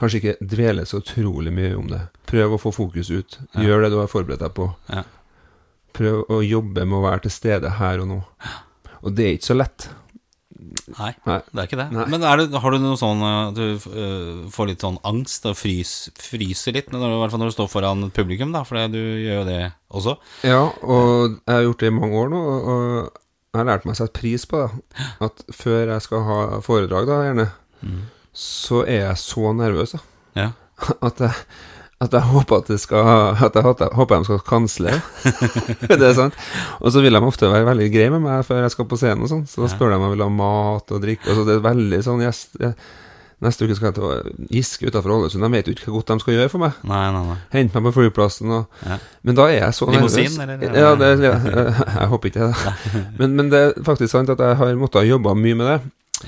Kanskje 0.00 0.20
ikke 0.22 0.48
dvele 0.48 0.86
så 0.88 1.02
utrolig 1.02 1.52
mye 1.52 1.74
om 1.76 1.90
det. 1.92 2.00
Prøv 2.30 2.56
å 2.56 2.60
få 2.62 2.72
fokus 2.72 3.10
ut. 3.12 3.38
Ja. 3.54 3.66
Gjør 3.66 3.84
det 3.84 3.90
du 3.92 3.98
har 4.00 4.08
forberedt 4.10 4.40
deg 4.40 4.54
på. 4.56 4.70
Ja. 4.88 5.02
Prøv 5.96 6.22
å 6.32 6.40
jobbe 6.46 6.86
med 6.86 6.96
å 7.00 7.04
være 7.04 7.26
til 7.26 7.34
stede 7.34 7.74
her 7.76 8.00
og 8.00 8.08
nå. 8.08 8.18
Og 9.04 9.12
det 9.16 9.26
er 9.26 9.36
ikke 9.36 9.50
så 9.50 9.58
lett. 9.58 9.88
Nei, 10.98 11.12
Nei. 11.28 11.38
det 11.50 11.62
er 11.62 11.68
ikke 11.68 11.78
det. 11.80 11.86
Nei. 11.94 12.04
Men 12.12 12.24
er 12.26 12.42
det, 12.42 12.60
har 12.62 12.74
du 12.74 12.78
noe 12.82 12.98
sånn 13.00 13.22
uh, 13.22 13.48
at 13.50 13.56
du 13.58 13.64
uh, 13.94 14.44
får 14.52 14.70
litt 14.72 14.84
sånn 14.84 14.98
angst 15.06 15.46
og 15.50 15.56
frys, 15.58 15.94
fryser 16.18 16.76
litt, 16.76 16.90
når, 16.92 17.06
i 17.16 17.20
hvert 17.22 17.34
fall 17.34 17.42
når 17.44 17.52
du 17.52 17.56
står 17.56 17.70
foran 17.72 18.06
et 18.08 18.14
publikum, 18.16 18.52
da, 18.56 18.62
for 18.66 18.80
du 18.92 18.98
gjør 19.00 19.40
jo 19.42 19.48
det 19.48 19.58
også? 19.90 20.16
Ja, 20.48 20.62
og 20.82 21.40
jeg 21.40 21.54
har 21.54 21.66
gjort 21.68 21.84
det 21.84 21.90
i 21.92 21.96
mange 21.96 22.22
år 22.24 22.32
nå, 22.34 22.44
og- 22.74 23.18
jeg 23.50 23.58
har 23.58 23.66
lært 23.66 23.84
meg 23.88 23.96
å 23.96 23.98
sette 23.98 24.14
pris 24.20 24.44
på 24.46 24.60
det. 24.62 25.06
At 25.26 25.40
før 25.50 25.88
jeg 25.90 26.02
skal 26.04 26.20
ha 26.22 26.38
foredrag, 26.62 27.08
da 27.08 27.16
gjerne, 27.26 27.46
så 28.30 28.84
er 28.86 29.00
jeg 29.08 29.18
så 29.24 29.50
nervøs, 29.58 29.96
da. 29.96 30.02
Ja. 30.38 30.50
At 31.08 31.18
jeg, 31.18 31.32
at 32.00 32.14
jeg 32.16 32.24
håper 32.30 32.62
at 32.62 32.68
det 32.72 32.78
skal 32.80 33.04
At 33.44 33.56
jeg 33.56 33.90
håper, 33.92 34.16
de 34.22 34.24
skal 34.24 34.38
kansle. 34.46 34.94
det 35.90 36.00
er 36.00 36.14
sant. 36.16 36.38
Og 36.80 36.94
så 36.94 37.02
vil 37.04 37.12
de 37.12 37.20
ofte 37.20 37.50
være 37.50 37.66
veldig 37.68 37.90
greie 37.92 38.12
med 38.14 38.24
meg 38.24 38.46
før 38.48 38.62
jeg 38.64 38.72
skal 38.72 38.88
på 38.88 38.96
scenen, 39.00 39.26
og 39.26 39.32
sånn. 39.32 39.44
Så 39.50 39.60
da 39.64 39.68
spør 39.68 39.92
de 39.92 39.98
om 39.98 40.06
jeg 40.08 40.14
vil 40.16 40.24
ha 40.24 40.30
mat 40.32 40.94
og 40.96 41.02
drikke. 41.04 41.28
Og 41.28 41.36
så 41.36 41.44
det 41.48 41.58
er 41.58 41.68
veldig 41.70 42.02
sånn 42.06 42.24
gjest... 42.24 42.56
Neste 43.40 43.64
uke 43.64 43.72
skal 43.72 43.88
jeg 43.88 43.94
til 43.96 44.48
Giske 44.52 44.90
utenfor 44.90 45.14
Ålesund. 45.14 45.40
De 45.46 45.48
vet 45.54 45.68
jo 45.68 45.72
ikke 45.72 45.86
hva 45.88 45.94
godt 45.94 46.10
de 46.12 46.20
skal 46.20 46.34
gjøre 46.34 46.50
for 46.52 46.60
meg. 46.60 46.74
Nei, 46.84 47.04
nei, 47.14 47.22
nei. 47.24 47.36
Hente 47.54 47.80
meg 47.80 47.86
på 47.86 47.92
flyplassen 47.96 48.52
og 48.52 48.82
Ja. 48.84 48.98
Men 49.24 49.38
da 49.38 49.46
er 49.48 49.54
jeg 49.62 49.76
så 49.78 49.88
Limousin, 49.88 50.34
nervøs. 50.36 50.66
eller? 50.68 50.76
Ja, 50.76 50.90
det, 51.00 51.08
ja, 51.24 51.62
jeg 51.94 52.10
håper 52.12 52.28
ikke 52.32 52.48
det. 52.50 52.74
Men, 53.20 53.36
men 53.40 53.48
det 53.52 53.62
er 53.62 53.72
faktisk 53.86 54.12
sant 54.12 54.28
at 54.34 54.42
jeg 54.44 54.58
har 54.60 54.76
måttet 54.76 55.08
jobbe 55.08 55.32
mye 55.40 55.56
med 55.56 55.70
det. 55.70 55.78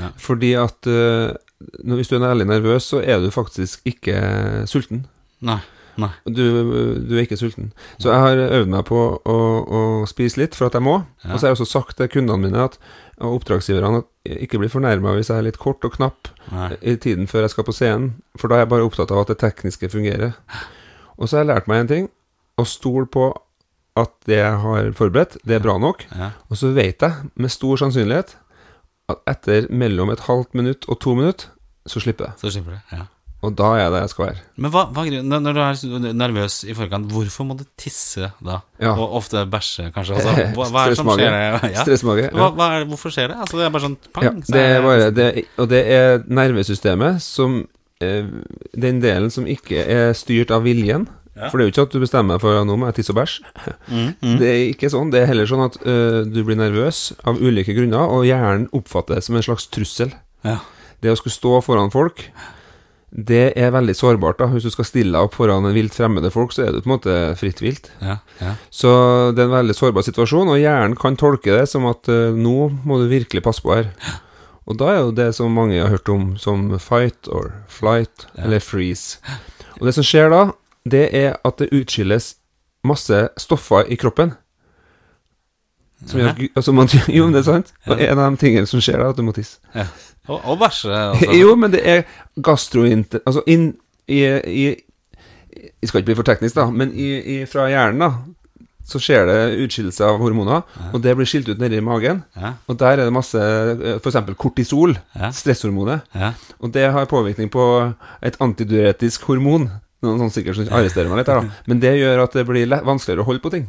Ja. 0.01 0.09
Fordi 0.25 0.55
at 0.57 0.89
eh, 0.89 1.37
når, 1.85 2.01
hvis 2.01 2.09
du 2.09 2.17
er 2.17 2.25
ærlig 2.31 2.49
nervøs, 2.49 2.89
så 2.95 3.03
er 3.05 3.21
du 3.21 3.29
faktisk 3.33 3.85
ikke 3.93 4.17
sulten. 4.73 5.05
Nei. 5.43 5.61
Nei. 6.01 6.09
Du, 6.25 6.41
du 7.05 7.11
er 7.19 7.27
ikke 7.27 7.37
sulten. 7.37 7.69
Så 8.01 8.09
jeg 8.09 8.23
har 8.25 8.39
øvd 8.61 8.71
meg 8.73 8.87
på 8.89 8.99
å, 9.29 9.35
å 9.61 9.81
spise 10.09 10.41
litt 10.41 10.57
for 10.57 10.71
at 10.71 10.79
jeg 10.79 10.85
må. 10.87 10.95
Ja. 11.25 11.35
Og 11.35 11.37
så 11.37 11.45
har 11.45 11.51
jeg 11.53 11.59
også 11.59 11.69
sagt 11.69 11.99
til 11.99 12.09
kundene 12.15 12.47
mine 12.47 12.63
at, 12.65 12.79
og 13.21 13.43
oppdragsgiverne 13.43 14.01
at 14.01 14.33
ikke 14.47 14.63
bli 14.63 14.71
fornærma 14.73 15.13
hvis 15.19 15.29
jeg 15.31 15.43
er 15.43 15.47
litt 15.51 15.61
kort 15.61 15.85
og 15.85 15.99
knapp 15.99 16.31
Nei. 16.51 16.71
i 16.81 16.97
tiden 16.97 17.29
før 17.31 17.45
jeg 17.45 17.53
skal 17.55 17.67
på 17.69 17.75
scenen, 17.77 18.15
for 18.41 18.49
da 18.49 18.57
er 18.57 18.65
jeg 18.65 18.73
bare 18.73 18.87
opptatt 18.89 19.13
av 19.13 19.21
at 19.25 19.35
det 19.35 19.39
tekniske 19.45 19.91
fungerer. 19.93 20.33
Og 21.19 21.29
så 21.29 21.37
har 21.37 21.45
jeg 21.45 21.53
lært 21.53 21.69
meg 21.71 21.85
en 21.85 21.93
ting, 21.93 22.09
å 22.57 22.65
stole 22.69 23.07
på 23.13 23.29
at 24.01 24.13
det 24.25 24.39
jeg 24.41 24.61
har 24.65 24.89
forberedt, 24.97 25.37
det 25.45 25.59
er 25.59 25.65
bra 25.65 25.77
nok. 25.81 26.07
Ja. 26.17 26.33
Og 26.49 26.57
så 26.57 26.73
vet 26.73 27.05
jeg 27.05 27.33
med 27.37 27.53
stor 27.53 27.77
sannsynlighet 27.85 28.39
at 29.13 29.21
etter 29.29 29.67
mellom 29.69 30.09
et 30.15 30.25
halvt 30.25 30.57
minutt 30.57 30.89
og 30.89 31.03
to 31.05 31.13
minutt, 31.19 31.51
så 31.85 32.01
slipper 32.01 32.31
jeg. 32.31 32.41
Så 32.41 32.55
slipper 32.57 32.79
jeg, 32.79 32.85
Ja. 32.97 33.05
Og 33.43 33.55
da 33.59 33.73
er 33.75 33.81
jeg 33.81 33.93
der 33.93 34.05
jeg 34.05 34.11
skal 34.13 34.25
være. 34.29 34.43
Men 34.63 34.71
hva, 34.71 34.83
hva 34.95 35.05
når- 35.11 35.57
du 35.57 35.61
er 35.63 36.13
nervøs 36.15 36.61
i 36.63 36.75
forkant, 36.79 37.11
hvorfor 37.11 37.47
må 37.49 37.57
du 37.59 37.65
tisse 37.77 38.31
da? 38.41 38.61
Ja. 38.79 38.93
Og 38.95 39.17
ofte 39.19 39.43
bæsje, 39.51 39.89
kanskje? 39.95 40.15
Altså, 40.15 40.35
hva, 40.57 40.69
hva 40.71 40.85
er 40.85 40.93
det 40.93 40.99
som 41.01 41.11
skjer? 41.11 41.39
Ja. 41.73 41.83
Stressmage. 41.83 42.29
Ja. 42.31 42.85
hvorfor 42.87 43.11
skjer 43.11 43.33
det? 43.33 43.41
Altså, 43.43 43.59
det 43.59 43.67
er 43.67 43.75
bare 43.75 43.87
sånn 43.89 43.97
pang, 44.13 44.29
Ja, 44.29 44.35
det 44.47 44.63
er 44.77 44.87
bare 44.87 45.11
det, 45.11 45.27
Og 45.59 45.69
det 45.73 45.83
er 45.91 46.23
nervesystemet 46.31 47.19
som 47.25 47.65
eh, 48.01 48.31
Den 48.79 49.03
delen 49.03 49.35
som 49.35 49.51
ikke 49.51 49.83
er 49.83 50.15
styrt 50.15 50.55
av 50.55 50.63
viljen. 50.63 51.09
For 51.33 51.57
det 51.59 51.65
er 51.65 51.69
jo 51.71 51.73
ikke 51.73 51.85
at 51.89 51.95
du 51.97 52.03
bestemmer 52.03 52.37
deg 52.37 52.45
for 52.45 52.61
at 52.61 52.67
nå 52.69 52.75
må 52.79 52.91
jeg 52.91 53.01
tisse 53.01 53.11
og 53.15 53.19
bæsje. 53.19 53.43
mm, 53.89 54.09
mm. 54.23 54.39
Det 54.39 54.49
er 54.53 54.63
ikke 54.71 54.91
sånn. 54.93 55.11
Det 55.11 55.23
er 55.23 55.31
heller 55.33 55.49
sånn 55.49 55.65
at 55.65 55.79
eh, 55.83 56.23
du 56.29 56.43
blir 56.47 56.61
nervøs 56.61 57.05
av 57.27 57.41
ulike 57.41 57.75
grunner, 57.75 58.05
og 58.05 58.27
hjernen 58.29 58.69
oppfatter 58.77 59.19
det 59.19 59.27
som 59.27 59.39
en 59.39 59.47
slags 59.47 59.67
trussel. 59.73 60.13
Ja. 60.47 60.59
Det 61.03 61.11
å 61.11 61.19
skulle 61.19 61.35
stå 61.35 61.57
foran 61.65 61.91
folk, 61.91 62.29
det 63.13 63.53
er 63.61 63.71
veldig 63.75 63.93
sårbart. 63.95 64.39
da 64.41 64.47
Hvis 64.49 64.65
du 64.65 64.71
skal 64.73 64.87
stille 64.89 65.13
deg 65.13 65.27
opp 65.29 65.35
foran 65.37 65.67
en 65.69 65.75
vilt 65.77 65.93
fremmede 65.93 66.31
folk, 66.33 66.53
så 66.57 66.65
er 66.65 66.73
du 66.73 66.81
på 66.81 66.89
en 66.89 66.95
måte 66.95 67.17
fritt 67.37 67.61
vilt. 67.61 67.91
Ja, 68.01 68.17
ja. 68.41 68.55
Så 68.73 68.89
det 69.37 69.43
er 69.45 69.51
en 69.51 69.57
veldig 69.59 69.77
sårbar 69.77 70.07
situasjon, 70.07 70.49
og 70.49 70.57
hjernen 70.61 70.97
kan 70.97 71.17
tolke 71.21 71.53
det 71.53 71.67
som 71.69 71.85
at 71.91 72.09
uh, 72.09 72.33
nå 72.33 72.71
må 72.89 72.99
du 73.03 73.09
virkelig 73.13 73.43
passe 73.45 73.61
på 73.61 73.75
her. 73.77 73.91
Og 74.65 74.79
da 74.81 74.89
er 74.95 75.01
jo 75.03 75.13
det 75.13 75.29
som 75.37 75.53
mange 75.53 75.77
har 75.81 75.91
hørt 75.93 76.09
om 76.09 76.37
som 76.41 76.71
fight 76.81 77.29
or 77.29 77.53
flight, 77.69 78.27
Ja. 78.39 78.45
eller 78.47 78.61
freeze. 78.65 79.19
Og 79.81 79.87
det 79.89 79.95
som 79.99 80.05
skjer 80.07 80.31
da, 80.33 80.43
det 80.89 81.11
er 81.13 81.37
at 81.45 81.59
det 81.59 81.69
utskilles 81.75 82.37
masse 82.87 83.29
stoffer 83.39 83.85
i 83.93 83.97
kroppen. 84.01 84.33
Som 86.07 86.21
gjør, 86.21 86.41
altså 86.59 86.73
man, 86.75 86.89
jo, 87.17 87.25
men 87.29 87.35
det 87.37 87.41
er 87.45 87.49
sant. 87.51 87.73
Og 87.87 88.01
en 88.01 88.19
av 88.19 88.31
de 88.35 88.41
tingene 88.43 88.67
som 88.67 88.81
skjer 88.83 88.99
er 89.01 89.11
at 89.13 89.17
du 89.19 89.23
må 89.27 89.35
tisse. 89.37 89.59
ja. 89.75 89.87
Og, 90.31 90.39
og 90.53 90.59
bæsje. 90.61 90.91
Altså. 90.95 91.33
Jo, 91.41 91.57
men 91.59 91.73
det 91.73 91.81
er 91.83 92.05
gastroint... 92.47 93.17
Altså 93.27 93.41
inn 93.51 93.73
i, 94.07 94.21
i 94.23 94.67
Jeg 95.83 95.89
skal 95.91 95.99
ikke 96.01 96.13
bli 96.13 96.17
for 96.21 96.29
teknisk, 96.29 96.55
da, 96.55 96.69
men 96.71 96.93
i, 96.95 97.09
i, 97.19 97.37
fra 97.51 97.65
hjernen, 97.71 98.05
da, 98.05 98.11
så 98.87 99.01
skjer 99.03 99.27
det 99.27 99.39
utskillelse 99.65 100.05
av 100.07 100.21
hormoner, 100.23 100.63
og 100.93 101.03
det 101.03 101.13
blir 101.19 101.27
skilt 101.27 101.51
ut 101.51 101.59
nedi 101.59 101.81
magen. 101.83 102.23
Ja, 102.39 102.53
Og 102.71 102.79
der 102.81 102.97
er 103.01 103.03
det 103.09 103.13
masse 103.15 103.43
f.eks. 104.03 104.17
kortisol, 104.39 104.95
Ja. 105.19 105.31
stresshormonet. 105.35 106.07
ja. 106.15 106.33
Og 106.63 106.71
det 106.75 106.87
har 106.95 107.07
påvirkning 107.11 107.51
på 107.51 107.67
et 108.23 108.39
antiduretisk 108.43 109.27
hormon. 109.31 109.69
Noen 110.03 110.19
sånn 110.23 110.33
sikkert 110.35 110.59
som 110.59 110.71
arresterer 110.75 111.11
meg 111.11 111.23
litt 111.25 111.31
her, 111.35 111.43
da. 111.43 111.61
Men 111.71 111.83
det 111.83 111.97
gjør 111.99 112.25
at 112.29 112.39
det 112.39 112.47
blir 112.47 112.79
vanskeligere 112.87 113.23
å 113.23 113.29
holde 113.29 113.43
på 113.43 113.53
ting. 113.55 113.67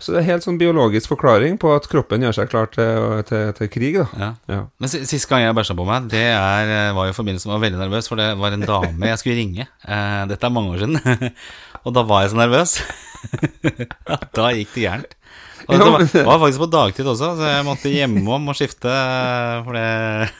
Så 0.00 0.14
det 0.14 0.22
er 0.22 0.28
helt 0.30 0.44
sånn 0.46 0.56
biologisk 0.60 1.10
forklaring 1.12 1.58
på 1.60 1.70
at 1.76 1.84
kroppen 1.92 2.22
gjør 2.24 2.36
seg 2.38 2.48
klar 2.52 2.70
til, 2.72 3.20
til, 3.28 3.50
til 3.58 3.68
krig, 3.72 3.98
da. 4.00 4.06
ja. 4.16 4.30
Ja. 4.48 4.60
Men 4.80 4.88
si- 4.92 5.02
Sist 5.08 5.28
gang 5.28 5.42
jeg 5.44 5.54
bæsja 5.58 5.76
på 5.76 5.84
meg, 5.88 6.08
det 6.12 6.22
er, 6.32 6.72
eh, 6.88 6.92
var 6.96 7.10
i 7.10 7.16
forbindelse 7.16 7.46
med 7.46 7.52
Jeg 7.54 7.60
var 7.60 7.66
veldig 7.68 7.80
nervøs, 7.84 8.08
for 8.08 8.16
det 8.20 8.28
var 8.40 8.56
en 8.56 8.64
dame 8.68 9.10
jeg 9.12 9.20
skulle 9.20 9.36
ringe. 9.38 9.68
Eh, 9.84 10.22
dette 10.32 10.48
er 10.48 10.54
mange 10.56 10.72
år 10.74 10.84
siden. 10.84 11.32
og 11.84 11.94
da 11.96 12.02
var 12.08 12.24
jeg 12.24 12.32
så 12.34 12.40
nervøs. 12.40 12.76
da 14.40 14.50
gikk 14.56 14.74
det 14.74 14.84
gærent. 14.86 15.16
Og 15.70 15.76
det 15.76 15.86
var, 15.86 16.04
var 16.26 16.38
faktisk 16.42 16.62
på 16.64 16.70
dagtid 16.72 17.06
også, 17.12 17.34
så 17.38 17.50
jeg 17.52 17.66
måtte 17.68 17.92
hjemom 17.92 18.48
og 18.50 18.56
skifte, 18.58 18.90
eh, 18.90 19.58
for 19.66 19.76
det 19.76 20.30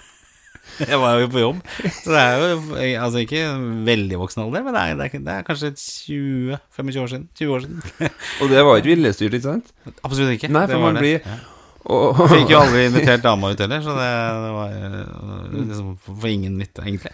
Jeg 0.91 0.99
var 1.03 1.19
jo 1.21 1.29
på 1.33 1.43
jobb. 1.43 1.61
Så 2.01 2.15
det 2.15 2.21
er 2.21 2.41
jo 2.41 2.59
altså 3.05 3.23
ikke 3.25 3.45
veldig 3.87 4.19
voksen 4.23 4.43
alder, 4.47 4.65
men 4.67 4.75
det 4.77 4.83
er, 4.83 4.97
det 5.01 5.07
er, 5.11 5.25
det 5.29 5.35
er 5.37 5.47
kanskje 5.47 5.73
20-25 5.77 7.01
år 7.05 7.13
siden. 7.15 7.29
20 7.39 7.55
år 7.57 7.65
siden. 7.67 8.11
Og 8.41 8.53
det 8.53 8.65
var 8.67 8.81
ikke 8.81 8.93
viljestyrt, 8.95 9.37
ikke 9.39 9.49
sant? 9.49 9.73
Absolutt 10.03 10.37
ikke. 10.37 10.51
Nei, 10.53 10.67
Det 10.67 10.77
for 10.77 10.85
var 10.87 10.93
man 10.97 11.03
blir 11.05 11.19
Ja. 11.21 11.39
Og, 11.85 12.19
Fikk 12.29 12.51
jo 12.53 12.61
aldri 12.61 12.85
invitert 12.91 13.23
dama 13.25 13.51
ut 13.55 13.61
heller, 13.65 13.81
så 13.85 13.95
det, 13.97 14.09
det 14.45 14.51
var 14.55 14.73
eh, 14.77 15.53
liksom 15.57 15.93
for 16.05 16.29
ingen 16.29 16.59
nytte, 16.61 16.85
egentlig. 16.85 17.13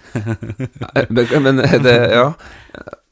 Men 1.40 1.62
det 1.85 1.99
Ja. 2.12 2.30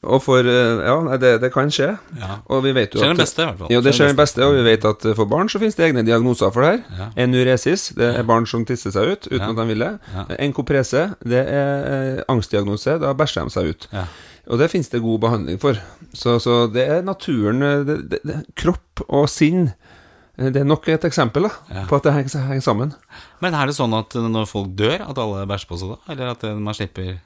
Og 0.05 0.21
for 0.21 0.45
Ja, 0.45 1.17
det, 1.17 1.31
det 1.41 1.49
kan 1.53 1.71
skje. 1.73 1.87
Ja. 2.19 2.35
Og 2.53 2.61
vi 2.61 2.75
vet 2.77 2.93
jo 2.93 2.99
Skjer 3.01 3.15
at 3.15 3.15
den 3.15 3.23
beste, 3.23 3.41
i 3.41 3.45
hvert 3.47 3.57
fall. 3.63 3.71
Ja, 3.73 3.79
det 3.81 3.93
skjer 3.97 4.11
den 4.11 4.19
beste, 4.19 4.43
og 4.45 4.53
vi 4.53 4.65
vet 4.67 4.85
at 4.85 5.07
for 5.17 5.25
barn 5.31 5.49
så 5.49 5.57
finnes 5.63 5.79
det 5.79 5.87
egne 5.87 6.03
diagnoser 6.05 6.51
for 6.53 6.61
det 6.61 6.69
her. 6.75 6.83
Ja. 6.99 7.07
Enuresis, 7.25 7.87
det 7.97 8.11
er 8.19 8.27
barn 8.27 8.45
som 8.45 8.67
tisser 8.69 8.93
seg 8.93 9.15
ut 9.15 9.25
uten 9.31 9.41
Ja. 9.41 9.49
at 9.49 9.57
de 9.57 9.65
vil 9.71 9.81
det. 9.81 9.91
Ja. 10.13 10.27
Enkoprese, 10.45 11.07
det 11.25 11.41
er 11.41 11.89
eh, 11.95 12.21
angstdiagnose, 12.29 12.99
da 13.01 13.15
bæsjer 13.17 13.49
de 13.49 13.55
seg 13.57 13.71
ut. 13.73 13.89
Ja. 13.95 14.05
Og 14.45 14.61
det 14.61 14.69
finnes 14.75 14.91
det 14.93 15.01
god 15.01 15.19
behandling 15.25 15.57
for. 15.63 15.81
Så, 16.13 16.37
så 16.43 16.67
det 16.69 16.85
er 16.85 17.01
naturen 17.01 17.65
eh, 17.65 17.81
det, 17.87 18.21
det, 18.21 18.39
Kropp 18.61 19.01
og 19.09 19.25
sinn 19.31 19.71
eh, 19.71 19.94
det 20.37 20.61
er 20.61 20.67
nok 20.67 20.87
et 20.91 21.05
eksempel 21.07 21.47
da, 21.47 21.51
Ja. 21.71 21.85
på 21.87 21.95
at 21.95 22.03
det 22.03 22.13
henger, 22.13 22.47
henger 22.49 22.61
sammen. 22.65 22.93
Men 23.41 23.53
er 23.55 23.67
det 23.71 23.75
sånn 23.77 23.93
at 23.97 24.13
når 24.19 24.47
folk 24.49 24.73
dør, 24.75 25.05
at 25.09 25.17
alle 25.17 25.45
bæsjer 25.47 25.69
på 25.69 25.79
seg 25.79 25.93
da? 25.95 25.97
Eller 26.11 26.31
at 26.33 26.43
eh, 26.43 26.55
man 26.59 26.73
slipper 26.75 27.17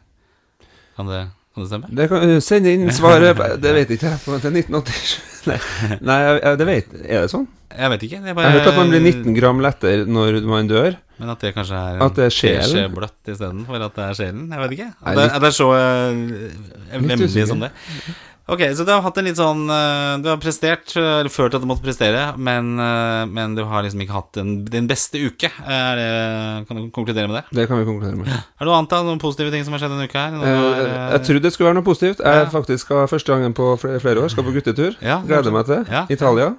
Kan 0.95 1.07
det, 1.09 1.27
Kan 1.55 1.63
det 1.63 1.69
stemme? 1.71 1.89
Det 1.95 2.09
kan 2.11 2.41
send 2.41 2.67
inn 2.69 2.89
svaret 2.93 3.37
Det 3.61 3.73
vet 3.73 3.89
jeg. 3.89 3.97
ikke. 3.97 4.13
Til 4.43 4.59
1987. 4.61 5.19
Nei, 5.47 5.57
Nei 6.03 6.17
jeg, 6.21 6.39
jeg, 6.43 6.57
det 6.59 6.67
vet 6.67 6.93
Er 7.05 7.21
det 7.23 7.31
sånn? 7.31 7.47
Jeg 7.69 7.89
vet 7.93 8.01
ikke. 8.07 8.17
Jeg 8.25 8.35
bare, 8.35 8.49
har 8.49 8.57
hørt 8.59 8.67
at 8.71 8.77
man 8.79 8.89
blir 8.91 9.03
19 9.05 9.35
gram 9.37 9.59
lettere 9.61 10.05
når 10.09 10.39
man 10.49 10.67
dør. 10.69 10.97
Men 11.19 11.29
at 11.33 11.41
det 11.43 11.51
kanskje 11.55 11.77
er 11.77 12.01
At 12.03 12.15
det 12.17 12.25
er 12.25 12.33
sjelen? 12.33 12.63
teskje 12.63 12.87
bløtt 12.95 13.29
istedenfor 13.33 13.85
at 13.85 13.95
det 13.97 14.05
er 14.05 14.17
sjelen? 14.17 14.45
Jeg 14.53 14.63
vet 14.63 14.73
ikke. 14.77 14.87
At 15.03 15.17
det, 15.19 15.25
at 15.35 15.41
det 15.43 15.49
er 15.49 15.55
så 15.57 15.67
uh, 15.75 17.13
usikker. 17.19 17.45
som 17.51 17.61
det. 17.65 17.71
Ok, 18.49 18.63
så 18.75 18.85
du 18.85 18.89
har 18.91 19.03
hatt 19.05 19.17
en 19.21 19.27
litt 19.29 19.37
sånn 19.37 19.59
eh, 19.69 20.15
Du 20.23 20.29
har 20.31 20.39
prestert, 20.41 20.95
eller 20.97 21.29
følt 21.29 21.53
at 21.53 21.61
du 21.61 21.67
måtte 21.69 21.85
prestere, 21.85 22.23
men, 22.37 22.71
eh, 22.81 23.23
men 23.29 23.53
du 23.57 23.61
har 23.69 23.85
liksom 23.85 24.01
ikke 24.01 24.15
hatt 24.15 24.31
den, 24.39 24.55
din 24.65 24.87
beste 24.89 25.21
uke. 25.21 25.51
Det, 25.53 26.09
kan 26.67 26.79
du 26.79 26.89
konkludere 26.95 27.29
med 27.29 27.39
det? 27.39 27.43
Det 27.61 27.67
kan 27.69 27.79
vi 27.81 27.85
konkludere 27.87 28.17
med. 28.17 28.27
Er 28.33 28.65
det 28.65 28.69
noe 28.71 28.79
annet 28.79 28.89
da? 28.95 29.03
Noen 29.05 29.21
positive 29.21 29.53
ting 29.53 29.65
som 29.67 29.75
har 29.77 29.83
skjedd 29.83 29.93
denne 29.95 30.09
uka 30.09 30.25
her? 30.25 30.37
Eh, 30.41 30.83
eh, 30.83 30.99
jeg 31.17 31.25
trodde 31.29 31.45
det 31.45 31.53
skulle 31.55 31.69
være 31.71 31.79
noe 31.81 31.89
positivt. 31.91 32.25
Jeg 32.25 32.43
Ja. 32.43 32.49
faktisk 32.51 32.85
skal 32.89 33.07
første 33.07 33.33
gangen 33.33 33.53
på 33.53 33.71
flere, 33.79 34.17
år 34.23 34.29
Skal 34.33 34.43
på 34.43 34.51
guttetur. 34.57 34.95
Ja, 35.01 35.21
Gleder 35.25 35.51
meg 35.53 35.65
til. 35.69 35.85
Ja. 35.89 36.05
Italia. 36.09 36.55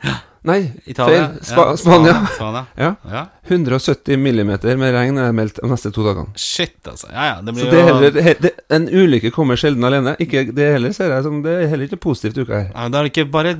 Nei, 0.48 0.72
Italia, 0.88 1.26
feil. 1.34 1.42
Spa 1.44 1.64
ja, 1.68 1.76
Spania. 1.76 2.14
Spania. 2.36 2.62
Ja. 2.80 2.94
Ja. 3.12 3.22
170 3.50 4.16
millimeter 4.16 4.78
med 4.80 4.94
regn 4.96 5.18
er 5.20 5.34
meldt 5.36 5.58
de 5.60 5.68
neste 5.68 5.90
to 5.92 6.04
dagene. 6.06 6.32
Shit, 6.40 6.78
altså. 6.88 7.10
Ja, 7.12 7.26
ja, 7.34 7.34
det 7.44 7.52
blir 7.56 7.66
Så 7.66 7.70
det 7.74 7.80
jo 7.82 7.88
heller, 7.90 8.22
he, 8.24 8.34
det, 8.40 8.52
En 8.72 8.86
ulykke 8.88 9.30
kommer 9.34 9.56
sjelden 9.60 9.84
alene. 9.84 10.14
Ikke, 10.22 10.46
det 10.56 10.70
heller 10.78 10.94
ser 10.96 11.12
jeg 11.12 11.26
som 11.26 11.42
Det 11.44 11.52
er 11.58 11.68
heller 11.74 11.90
ikke 11.90 12.00
positivt 12.00 12.40
uka 12.40 12.54
her. 12.62 12.70
ja, 12.72 12.88
Da 12.88 12.98
er 13.02 13.08
det 13.08 13.12
ikke 13.12 13.26
bare 13.34 13.52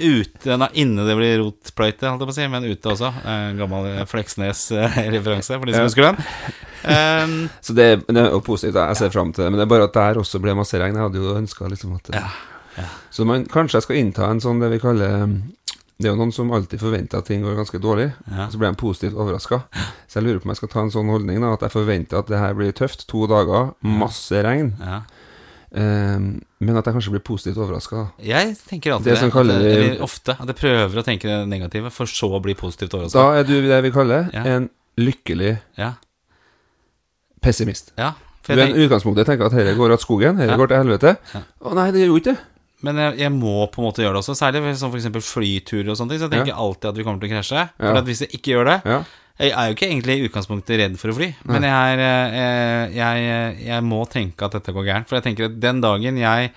ute 0.00 0.56
Nei, 0.58 0.68
inne 0.80 1.04
det 1.06 1.14
blir 1.18 1.36
rotpløyte, 1.42 2.08
holdt 2.08 2.24
jeg 2.24 2.30
på 2.30 2.32
å 2.32 2.38
si, 2.38 2.46
men 2.50 2.64
ute 2.66 2.88
også. 2.94 3.10
Eh, 3.20 3.50
gammel 3.60 3.90
eh, 3.92 4.04
Fleksnes-referanse, 4.08 5.56
for 5.60 5.66
de 5.68 5.74
som 5.76 5.84
Ja. 5.84 5.86
husker 5.90 6.08
den. 6.08 6.24
Um, 6.84 7.36
Så 7.60 7.76
det, 7.76 7.84
er- 7.92 8.12
det 8.12 8.24
jo 8.32 8.40
positivt. 8.40 8.74
Jeg 8.80 8.96
ser 8.96 9.10
fram 9.12 9.30
til 9.32 9.44
det. 9.44 9.50
Men 9.52 9.60
det 9.60 9.66
er 9.68 9.72
bare 9.76 9.84
at 9.90 9.94
der 10.00 10.18
også 10.24 10.40
ble 10.40 10.56
masse 10.56 10.80
regn. 10.80 10.96
Jeg 10.96 11.04
hadde 11.04 11.20
jo 11.20 11.36
ønska 11.36 11.68
liksom 11.70 11.94
at 12.00 12.10
Ja, 12.16 12.26
ja. 12.80 12.88
Så 13.12 13.24
man, 13.28 13.44
kanskje 13.46 13.76
jeg 13.78 13.82
skal 13.86 13.96
innta 14.00 14.30
en 14.30 14.40
sånn 14.40 14.58
det 14.60 14.72
vi 14.72 14.80
kaller 14.82 15.28
Det 15.96 16.08
er 16.08 16.10
jo 16.10 16.18
noen 16.18 16.32
som 16.34 16.50
alltid 16.50 16.80
forventer 16.80 17.18
at 17.18 17.26
ting 17.26 17.42
går 17.44 17.54
ganske 17.56 17.78
dårlig, 17.80 18.12
Ja. 18.30 18.46
og 18.46 18.52
så 18.52 18.58
blir 18.58 18.70
de 18.72 18.76
positivt 18.80 19.14
overraska. 19.14 19.62
Så 20.08 20.18
jeg 20.18 20.24
lurer 20.24 20.40
på 20.40 20.46
om 20.46 20.50
jeg 20.50 20.56
skal 20.56 20.68
ta 20.68 20.80
en 20.80 20.90
sånn 20.90 21.08
holdning, 21.08 21.40
da, 21.40 21.52
at 21.54 21.60
jeg 21.60 21.70
forventer 21.70 22.18
at 22.18 22.26
det 22.26 22.38
her 22.38 22.54
blir 22.54 22.72
tøft. 22.72 23.06
To 23.06 23.26
dager, 23.26 23.74
masse 23.82 24.42
regn. 24.42 24.74
ja. 24.80 25.02
Um, 25.76 26.40
men 26.60 26.76
at 26.78 26.84
jeg 26.86 26.94
kanskje 26.94 27.10
blir 27.10 27.22
positivt 27.26 27.56
overraska. 27.58 28.12
Jeg 28.22 28.56
tenker 28.68 28.92
alltid 28.94 29.04
Det 29.06 29.14
det. 29.14 29.18
som 29.18 29.26
at 29.26 29.32
kaller 29.32 29.58
det- 29.58 30.00
ofte. 30.00 30.30
At 30.38 30.46
jeg 30.46 30.56
prøver 30.56 30.94
å 31.00 31.04
tenke 31.04 31.22
det 31.26 31.48
negative, 31.48 31.90
for 31.90 32.06
så 32.06 32.30
å 32.30 32.40
bli 32.40 32.54
positivt 32.54 32.90
overraska. 32.94 33.12
Da 33.18 33.38
er 33.40 33.42
du 33.42 33.60
det 33.68 33.82
vi 33.82 33.90
kaller 33.90 34.30
Ja. 34.32 34.44
en 34.44 34.70
lykkelig 34.96 35.58
Ja. 35.76 35.94
pessimist. 37.42 37.92
ja. 37.98 38.12
Du 38.46 38.52
er 38.52 38.66
en 38.66 38.74
utgangspunkt 38.76 39.16
jeg 39.16 39.26
tenker 39.26 39.46
at 39.46 39.52
dette 39.52 39.74
går 39.76 39.92
av 39.94 39.98
skogen, 40.02 40.36
dette 40.36 40.54
går 40.56 40.68
til 40.68 40.76
helvete. 40.76 41.16
Å 41.64 41.74
nei, 41.74 41.90
det 41.90 42.00
gjør 42.02 42.06
jo 42.12 42.16
ikke 42.20 42.24
det. 42.34 42.38
Men 42.84 43.00
jeg, 43.00 43.18
jeg 43.24 43.32
må 43.34 43.56
på 43.72 43.80
en 43.82 43.86
måte 43.88 44.04
gjøre 44.04 44.14
det 44.18 44.22
også. 44.22 44.36
Særlig 44.38 44.76
som 44.80 44.92
f.eks. 44.92 45.08
flyturer 45.32 45.90
og 45.92 45.98
sånne 45.98 46.14
ting. 46.14 46.20
Så 46.22 46.28
jeg 46.28 46.34
tenker 46.36 46.52
Ja. 46.54 46.60
alltid 46.62 46.90
at 46.92 46.98
vi 47.00 47.04
kommer 47.06 47.22
til 47.22 47.30
å 47.30 47.34
krasje. 47.34 47.66
For 47.80 48.00
at 48.00 48.08
hvis 48.10 48.24
jeg 48.26 48.34
ikke 48.38 48.54
gjør 48.54 48.70
det 48.72 48.80
Ja. 48.84 49.02
Jeg 49.34 49.50
er 49.50 49.66
jo 49.66 49.74
ikke 49.74 49.88
egentlig 49.90 50.14
i 50.14 50.26
utgangspunktet 50.28 50.78
redd 50.78 50.98
for 51.00 51.10
å 51.10 51.14
fly, 51.16 51.26
men 51.50 51.64
jeg, 51.66 51.94
er, 51.98 52.02
eh, 52.38 52.92
jeg, 52.94 53.56
jeg 53.66 53.82
må 53.82 54.04
tenke 54.06 54.46
at 54.46 54.54
dette 54.54 54.70
går 54.70 54.86
gærent. 54.86 55.08
For 55.10 55.18
jeg 55.18 55.24
tenker 55.24 55.48
at 55.48 55.56
den 55.58 55.80
dagen 55.82 56.20
jeg 56.20 56.52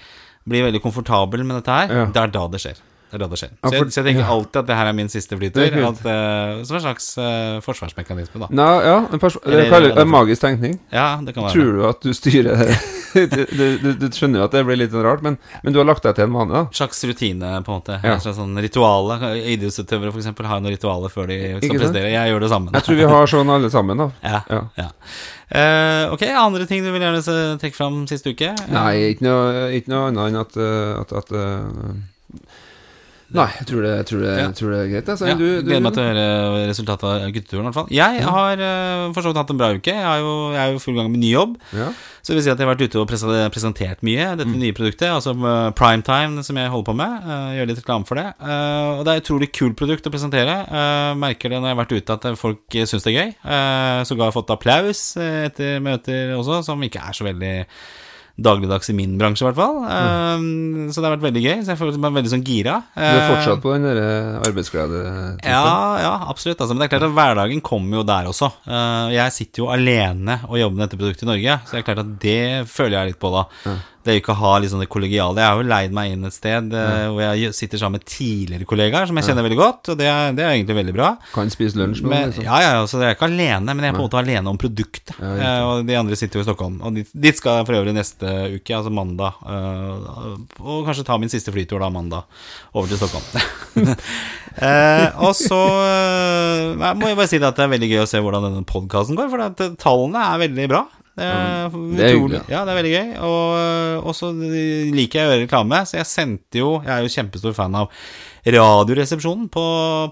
blir 0.45 0.67
veldig 0.67 0.83
komfortabel 0.83 1.41
med 1.43 1.57
dette 1.57 1.73
her, 1.73 1.89
Ja. 1.89 2.05
det 2.05 2.21
er 2.21 2.35
da 2.35 2.43
det 2.53 2.61
skjer. 2.61 2.77
Det 3.07 3.23
det 3.31 3.39
skjer. 3.39 3.51
Så 3.63 3.71
jeg, 3.71 3.87
så 3.87 4.01
jeg 4.03 4.05
tenker 4.09 4.27
alltid 4.29 4.59
at 4.61 4.67
det 4.67 4.75
her 4.75 4.89
er 4.91 4.93
min 4.93 5.07
siste 5.09 5.37
flytur. 5.39 5.63
At, 5.87 6.01
uh, 6.03 6.63
som 6.67 6.75
en 6.75 6.83
slags 6.83 7.05
uh, 7.17 7.57
forsvarsmekanisme, 7.63 8.41
da. 8.43 8.49
Nå, 8.51 8.67
ja, 8.83 8.97
en 9.07 9.19
Eller- 9.47 9.93
det 9.95 10.03
en 10.03 10.11
magisk 10.11 10.43
tenkning. 10.43 10.77
Ja, 10.91 11.15
det 11.23 11.33
kan 11.33 11.47
være 11.47 11.55
Tror 11.55 11.71
du 11.77 11.85
at 11.87 12.01
du 12.03 12.11
styrer 12.13 12.75
du, 13.33 13.43
du, 13.81 13.87
du, 13.99 14.05
skjønner 14.13 14.41
jo 14.41 14.47
at 14.47 14.55
det 14.55 14.63
blir 14.67 14.79
litt 14.79 14.93
sånn 14.93 15.05
rart, 15.05 15.23
men, 15.25 15.37
men 15.63 15.75
du 15.75 15.79
har 15.81 15.87
lagt 15.87 16.05
deg 16.07 16.17
til 16.17 16.27
en 16.27 16.35
vane, 16.35 16.53
da. 16.53 16.63
Slags 16.75 17.03
rutine, 17.07 17.53
på 17.65 17.73
en 17.73 17.79
måte. 17.79 17.99
Ja. 18.03 18.17
Slags 18.23 18.39
sånn 18.39 18.57
rituale. 18.63 19.17
Idrettsutøvere 19.55 20.13
eksempel 20.17 20.49
har 20.49 20.61
noen 20.63 20.75
ritualer 20.75 21.13
før 21.13 21.31
de 21.31 21.39
skal 21.61 21.79
prestere. 21.79 22.11
Jeg 22.13 22.33
gjør 22.33 22.45
det 22.45 22.51
sammen. 22.53 22.77
Jeg 22.77 22.87
tror 22.87 22.99
vi 22.99 23.09
har 23.13 23.33
sånn 23.33 23.55
alle 23.57 23.73
sammen, 23.73 24.05
da. 24.05 24.11
Ja, 24.25 24.43
Ja. 24.51 24.61
ja. 24.83 24.91
Uh, 25.47 26.11
ok, 26.11 26.25
andre 26.35 26.65
ting 26.67 26.81
du 26.83 26.89
vil 26.91 26.99
gjerne 26.99 27.55
trekke 27.61 27.77
fram 27.77 28.01
siste 28.09 28.33
uke? 28.35 28.49
Nei, 28.67 29.13
ikke 29.13 29.23
noe, 29.23 29.69
ikke 29.77 29.93
noe 29.93 30.09
annet 30.09 30.25
enn 30.27 30.39
at, 30.41 30.57
at, 31.05 31.13
at 31.21 31.31
uh, 31.31 31.93
Nei, 33.35 33.47
jeg 33.57 33.67
tror 33.67 33.81
det, 33.83 33.93
jeg 33.97 34.05
tror 34.07 34.21
det, 34.23 34.33
Ja. 34.33 34.43
jeg 34.45 34.55
tror 34.55 34.69
det 34.71 34.77
er 34.79 34.91
greit. 34.91 35.09
Altså. 35.11 35.25
Ja, 35.27 35.33
du, 35.35 35.45
du, 35.59 35.67
gleder 35.67 35.83
meg 35.83 35.95
til 35.97 36.03
å 36.03 36.07
høre 36.07 36.67
resultatet 36.69 37.07
av 37.07 37.31
gutteturen. 37.35 37.65
i 37.65 37.67
hvert 37.67 37.75
fall 37.75 37.89
Jeg 37.91 38.21
har 38.23 38.61
eh, 38.67 39.01
for 39.11 39.25
så 39.25 39.33
vidt 39.33 39.41
hatt 39.41 39.51
en 39.51 39.59
bra 39.59 39.71
uke. 39.75 39.95
Jeg 39.97 40.07
er 40.13 40.21
jo, 40.23 40.35
jeg 40.53 40.61
er 40.63 40.71
jo 40.71 40.83
full 40.83 40.95
gang 40.95 41.11
med 41.11 41.23
ny 41.25 41.33
jobb. 41.33 41.57
ja. 41.75 41.91
Så 42.27 42.33
det 42.33 42.41
vil 42.41 42.43
si 42.43 42.49
at 42.51 42.59
jeg 42.59 42.67
har 42.67 42.73
vært 42.75 42.89
ute 42.91 42.99
og 42.99 43.07
presentert 43.53 44.01
mye. 44.03 44.23
Dette 44.35 44.51
nye 44.51 44.75
produktet, 44.75 45.07
altså 45.07 45.31
eh, 45.31 45.69
Primetime, 45.79 46.43
som 46.43 46.57
jeg 46.59 46.71
holder 46.73 46.87
på 46.89 46.95
med. 46.99 47.21
Uh, 47.23 47.53
gjør 47.55 47.69
litt 47.69 47.79
reklame 47.79 48.09
for 48.09 48.19
det. 48.19 48.25
Eh, 48.43 48.87
og 48.97 49.05
det 49.07 49.13
er 49.13 49.21
et 49.21 49.23
utrolig 49.23 49.47
kult 49.55 49.77
produkt 49.79 50.09
å 50.09 50.11
presentere. 50.11 50.57
Eh, 50.67 51.11
merker 51.23 51.53
det 51.53 51.61
når 51.61 51.69
jeg 51.71 51.77
har 51.77 51.79
vært 51.79 51.95
ute 51.95 52.17
at 52.17 52.27
folk 52.35 52.77
syns 52.83 53.07
det 53.07 53.13
er 53.13 53.19
gøy. 53.21 53.31
Uh, 53.47 54.01
Sågar 54.09 54.35
fått 54.35 54.51
applaus 54.51 55.05
eh, 55.15 55.45
etter 55.47 55.79
møter 55.83 56.35
også, 56.35 56.59
som 56.67 56.83
ikke 56.83 57.05
er 57.07 57.15
så 57.15 57.29
veldig 57.29 57.55
dagligdags 58.37 58.89
i 58.91 58.93
min 58.93 59.15
bransje, 59.17 59.41
i 59.41 59.47
hvert 59.49 59.57
fall. 59.57 59.79
Eh, 59.89 60.43
så 60.93 61.01
det 61.01 61.07
har 61.09 61.15
vært 61.15 61.25
veldig 61.25 61.43
gøy. 61.43 61.55
Så 61.63 61.73
jeg 61.73 61.79
føler 61.79 61.97
meg 62.03 62.17
veldig 62.19 62.33
sånn 62.35 62.45
gira. 62.45 62.75
Du 62.93 63.01
er 63.01 63.17
Eh, 63.17 63.29
fortsatt 63.31 63.63
på 63.63 63.73
den 63.73 63.87
arbeidsglade 63.89 64.45
arbeidsglede 64.47 65.01
ja, 65.43 65.63
ja, 66.03 66.13
absolutt. 66.29 66.59
Altså, 66.61 66.73
men 66.75 66.83
det 66.83 66.87
er 66.87 66.93
klart 66.95 67.09
at 67.09 67.17
hverdagen 67.17 67.61
kommer 67.65 68.01
jo 68.01 68.03
der 68.07 68.29
også. 68.29 68.51
Eh, 68.67 69.13
jeg 69.17 69.35
sitter 69.35 69.63
jo 69.63 69.69
alene 69.73 70.39
og 70.47 70.59
jobber 70.61 70.77
med 70.77 70.85
dette 70.87 70.99
produktet 71.01 71.25
i 71.27 71.31
Norge, 71.31 71.59
så 71.65 71.75
det 71.75 71.81
er 71.81 71.87
klart 71.89 72.03
at 72.05 72.15
det 72.23 72.41
føler 72.71 72.97
jeg 72.99 73.13
litt 73.13 73.21
på 73.21 73.33
da. 73.33 73.45
Det 74.07 74.13
er 74.13 74.19
jo 74.19 74.23
ikke 74.23 74.35
å 74.35 74.39
ha 74.39 74.53
liksom 74.63 74.79
det 74.81 74.87
kollegiale. 74.91 75.43
Jeg 75.43 75.51
har 75.51 75.59
jo 75.59 75.67
leid 75.67 75.95
meg 75.95 76.13
inn 76.13 76.27
et 76.27 76.35
sted 76.35 76.71
mm. 76.71 77.13
hvor 77.13 77.23
jeg 77.25 77.51
sitter 77.57 77.81
sammen 77.81 77.99
med 77.99 78.07
tidligere 78.07 78.67
kollegaer 78.69 79.09
som 79.09 79.19
jeg 79.19 79.27
kjenner 79.27 79.43
veldig 79.43 79.59
godt, 79.59 79.91
og 79.91 79.99
det 79.99 80.07
er, 80.07 80.31
det 80.37 80.45
er 80.45 80.55
egentlig 80.55 80.77
veldig 80.79 80.95
bra. 80.95 81.09
Kan 81.33 81.51
spise 81.51 81.79
lunsj 81.79 82.03
nå, 82.05 82.11
Men, 82.13 82.31
liksom. 82.31 82.45
ja, 82.47 82.61
ja, 82.63 82.71
altså, 82.79 83.01
jeg 83.03 83.11
er 83.11 83.17
ikke 83.17 83.27
alene, 83.27 83.75
men 83.75 83.83
jeg 83.83 83.91
er 83.91 83.97
på 83.97 84.03
en 84.03 84.07
måte 84.07 84.21
alene 84.21 84.53
om 84.53 84.59
produktet. 84.61 85.13
Ja. 85.19 85.33
Eh, 85.35 85.61
og 85.67 85.87
de 85.89 85.97
andre 85.99 86.19
sitter 86.19 86.39
jo 86.39 86.45
i 86.45 86.47
Stockholm. 86.47 86.79
Og 86.87 86.95
dit, 86.97 87.11
dit 87.27 87.39
skal 87.39 87.59
jeg 87.59 87.67
for 87.69 87.79
øvrig 87.81 87.95
neste 87.97 88.33
uke, 88.55 88.77
altså 88.79 88.93
mandag. 88.93 89.41
eh, 89.43 90.27
og 90.63 90.87
kanskje 90.87 91.07
ta 91.07 91.19
min 91.19 91.31
siste 91.31 91.53
flytur 91.55 91.83
da 91.83 91.91
mandag 91.93 92.23
over 92.73 92.87
til 92.87 93.01
Stockholm. 93.01 93.27
eh, 94.67 95.07
og 95.23 95.33
så 95.37 95.61
jeg 96.77 96.97
må 96.97 97.11
jeg 97.11 97.19
bare 97.19 97.29
si 97.29 97.41
det 97.41 97.49
at 97.49 97.57
det 97.57 97.65
er 97.65 97.73
veldig 97.75 97.91
gøy 97.91 98.03
å 98.03 98.09
se 98.09 98.21
hvordan 98.23 98.47
denne 98.49 98.67
podkasten 98.67 99.17
går, 99.17 99.31
for 99.33 99.45
at 99.49 99.65
tallene 99.81 100.23
er 100.31 100.45
veldig 100.47 100.69
bra. 100.71 100.85
Det 101.17 101.25
er, 101.25 101.71
det 101.97 102.03
er 102.05 102.11
hyggelig, 102.13 102.39
ja, 102.51 102.59
det 102.61 102.71
er 102.73 102.77
veldig 102.77 102.91
gøy. 102.93 103.07
Og, 103.25 104.09
så 104.13 104.27
liker 104.37 105.17
jeg 105.17 105.25
å 105.25 105.31
gjøre 105.31 105.43
reklame, 105.47 105.79
så 105.89 105.97
jeg 105.97 106.05
sendte 106.11 106.59
jo 106.61 106.75
Jeg 106.85 106.91
er 106.93 107.01
jo 107.07 107.13
kjempestor 107.15 107.55
fan 107.57 107.77
av 107.79 107.89
Radioresepsjonen 108.47 109.47
på, 109.51 109.63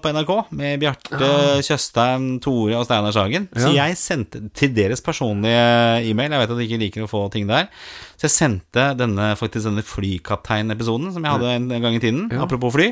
på 0.02 0.10
NRK 0.12 0.32
med 0.58 0.80
Bjarte 0.82 1.30
Tjøstheim, 1.64 2.26
Tore 2.44 2.74
og 2.76 2.84
Steinar 2.88 3.14
Sagen. 3.16 3.46
Så 3.54 3.70
Ja. 3.72 3.86
jeg 3.86 3.96
sendte 4.00 4.42
til 4.52 4.74
deres 4.76 5.00
personlige 5.00 5.62
e-mail 6.10 6.34
Jeg 6.34 6.42
vet 6.42 6.50
at 6.52 6.58
de 6.60 6.66
ikke 6.66 6.82
liker 6.82 7.06
å 7.06 7.10
få 7.10 7.22
ting 7.32 7.46
der. 7.48 7.70
Så 8.18 8.26
jeg 8.28 8.34
sendte 8.34 8.90
denne, 8.98 9.30
faktisk 9.38 9.70
denne 9.70 9.86
flykaptein-episoden 9.86 11.14
som 11.14 11.22
jeg 11.24 11.32
hadde 11.38 11.54
en 11.54 11.68
gang 11.86 11.94
i 11.96 12.02
tiden, 12.02 12.26
apropos 12.42 12.74
fly, 12.74 12.90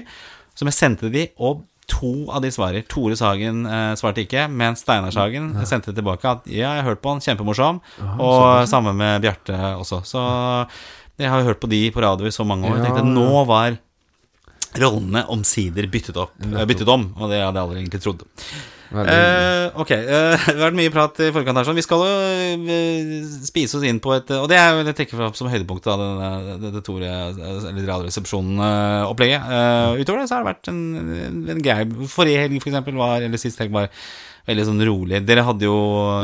som 0.54 0.70
jeg 0.70 0.78
sendte 0.78 1.10
de, 1.12 1.26
og 1.42 1.64
to 1.90 2.12
av 2.32 2.42
de 2.44 2.50
svarer. 2.54 2.84
Tore 2.90 3.16
Sagen 3.18 3.64
eh, 3.68 3.92
svarte 4.00 4.24
ikke, 4.24 4.46
men 4.50 4.76
Steinar 4.78 5.14
Sagen 5.14 5.52
sendte 5.68 5.94
tilbake 5.96 6.28
at 6.30 6.46
ja, 6.50 6.74
jeg 6.74 6.82
har 6.82 6.90
hørt 6.90 7.02
på 7.04 7.14
han, 7.14 7.22
kjempemorsom, 7.24 7.80
og 8.18 8.68
samme 8.70 8.94
med 8.96 9.24
Bjarte 9.24 9.58
også. 9.78 10.02
Så 10.08 10.22
jeg 11.20 11.30
har 11.30 11.46
hørt 11.46 11.62
på 11.62 11.70
de 11.70 11.86
på 11.94 12.02
radio 12.04 12.28
i 12.28 12.34
så 12.34 12.46
mange 12.48 12.68
år. 12.70 12.80
Jeg 12.80 12.88
tenkte 12.88 13.06
nå 13.06 13.44
var 13.48 13.78
rollene 14.82 15.22
omsider 15.30 15.86
byttet, 15.86 16.16
opp, 16.18 16.34
byttet 16.40 16.88
om, 16.90 17.12
og 17.14 17.30
det 17.30 17.44
hadde 17.44 17.60
jeg 17.60 17.68
aldri 17.68 17.82
egentlig 17.84 18.02
trodd. 18.02 18.24
Eh, 19.02 19.80
ok, 19.82 19.90
eh, 19.90 20.06
det 20.46 20.54
har 20.54 20.60
vært 20.68 20.78
mye 20.78 20.92
prat 20.94 21.18
i 21.24 21.30
forkant 21.34 21.58
her. 21.58 21.66
Sånn. 21.68 21.78
Vi 21.78 21.84
skal 21.86 22.04
jo 22.04 22.10
eh, 22.70 23.24
spise 23.48 23.78
oss 23.78 23.86
inn 23.88 23.98
på 24.04 24.12
et 24.16 24.30
Og 24.38 24.46
det 24.50 24.58
er 24.60 24.70
jo 24.78 24.84
det 24.86 24.94
trekker 24.98 25.18
fram 25.18 25.34
som 25.38 25.50
høydepunktet 25.50 25.90
av 25.94 26.02
denne- 26.02 26.58
dette 26.62 26.84
Tore 26.86 27.10
Eller 27.10 27.88
Radioresepsjonen-opplegget. 27.88 29.48
Uh, 29.48 30.00
utover 30.00 30.22
det 30.22 30.28
så 30.30 30.38
har 30.38 30.44
det 30.44 30.52
vært 30.52 30.70
en, 30.72 30.82
en 31.56 31.64
grei 31.64 31.80
Forrige 32.10 32.44
helg, 32.46 32.60
for 32.62 32.70
eksempel, 32.72 32.98
var 33.00 33.24
Eller 33.26 33.40
sist 33.42 33.60
helg 33.62 33.74
var 33.74 33.90
veldig 34.48 34.64
sånn 34.68 34.82
rolig. 34.84 35.20
Dere 35.24 35.44
hadde 35.46 35.64
jo 35.64 35.76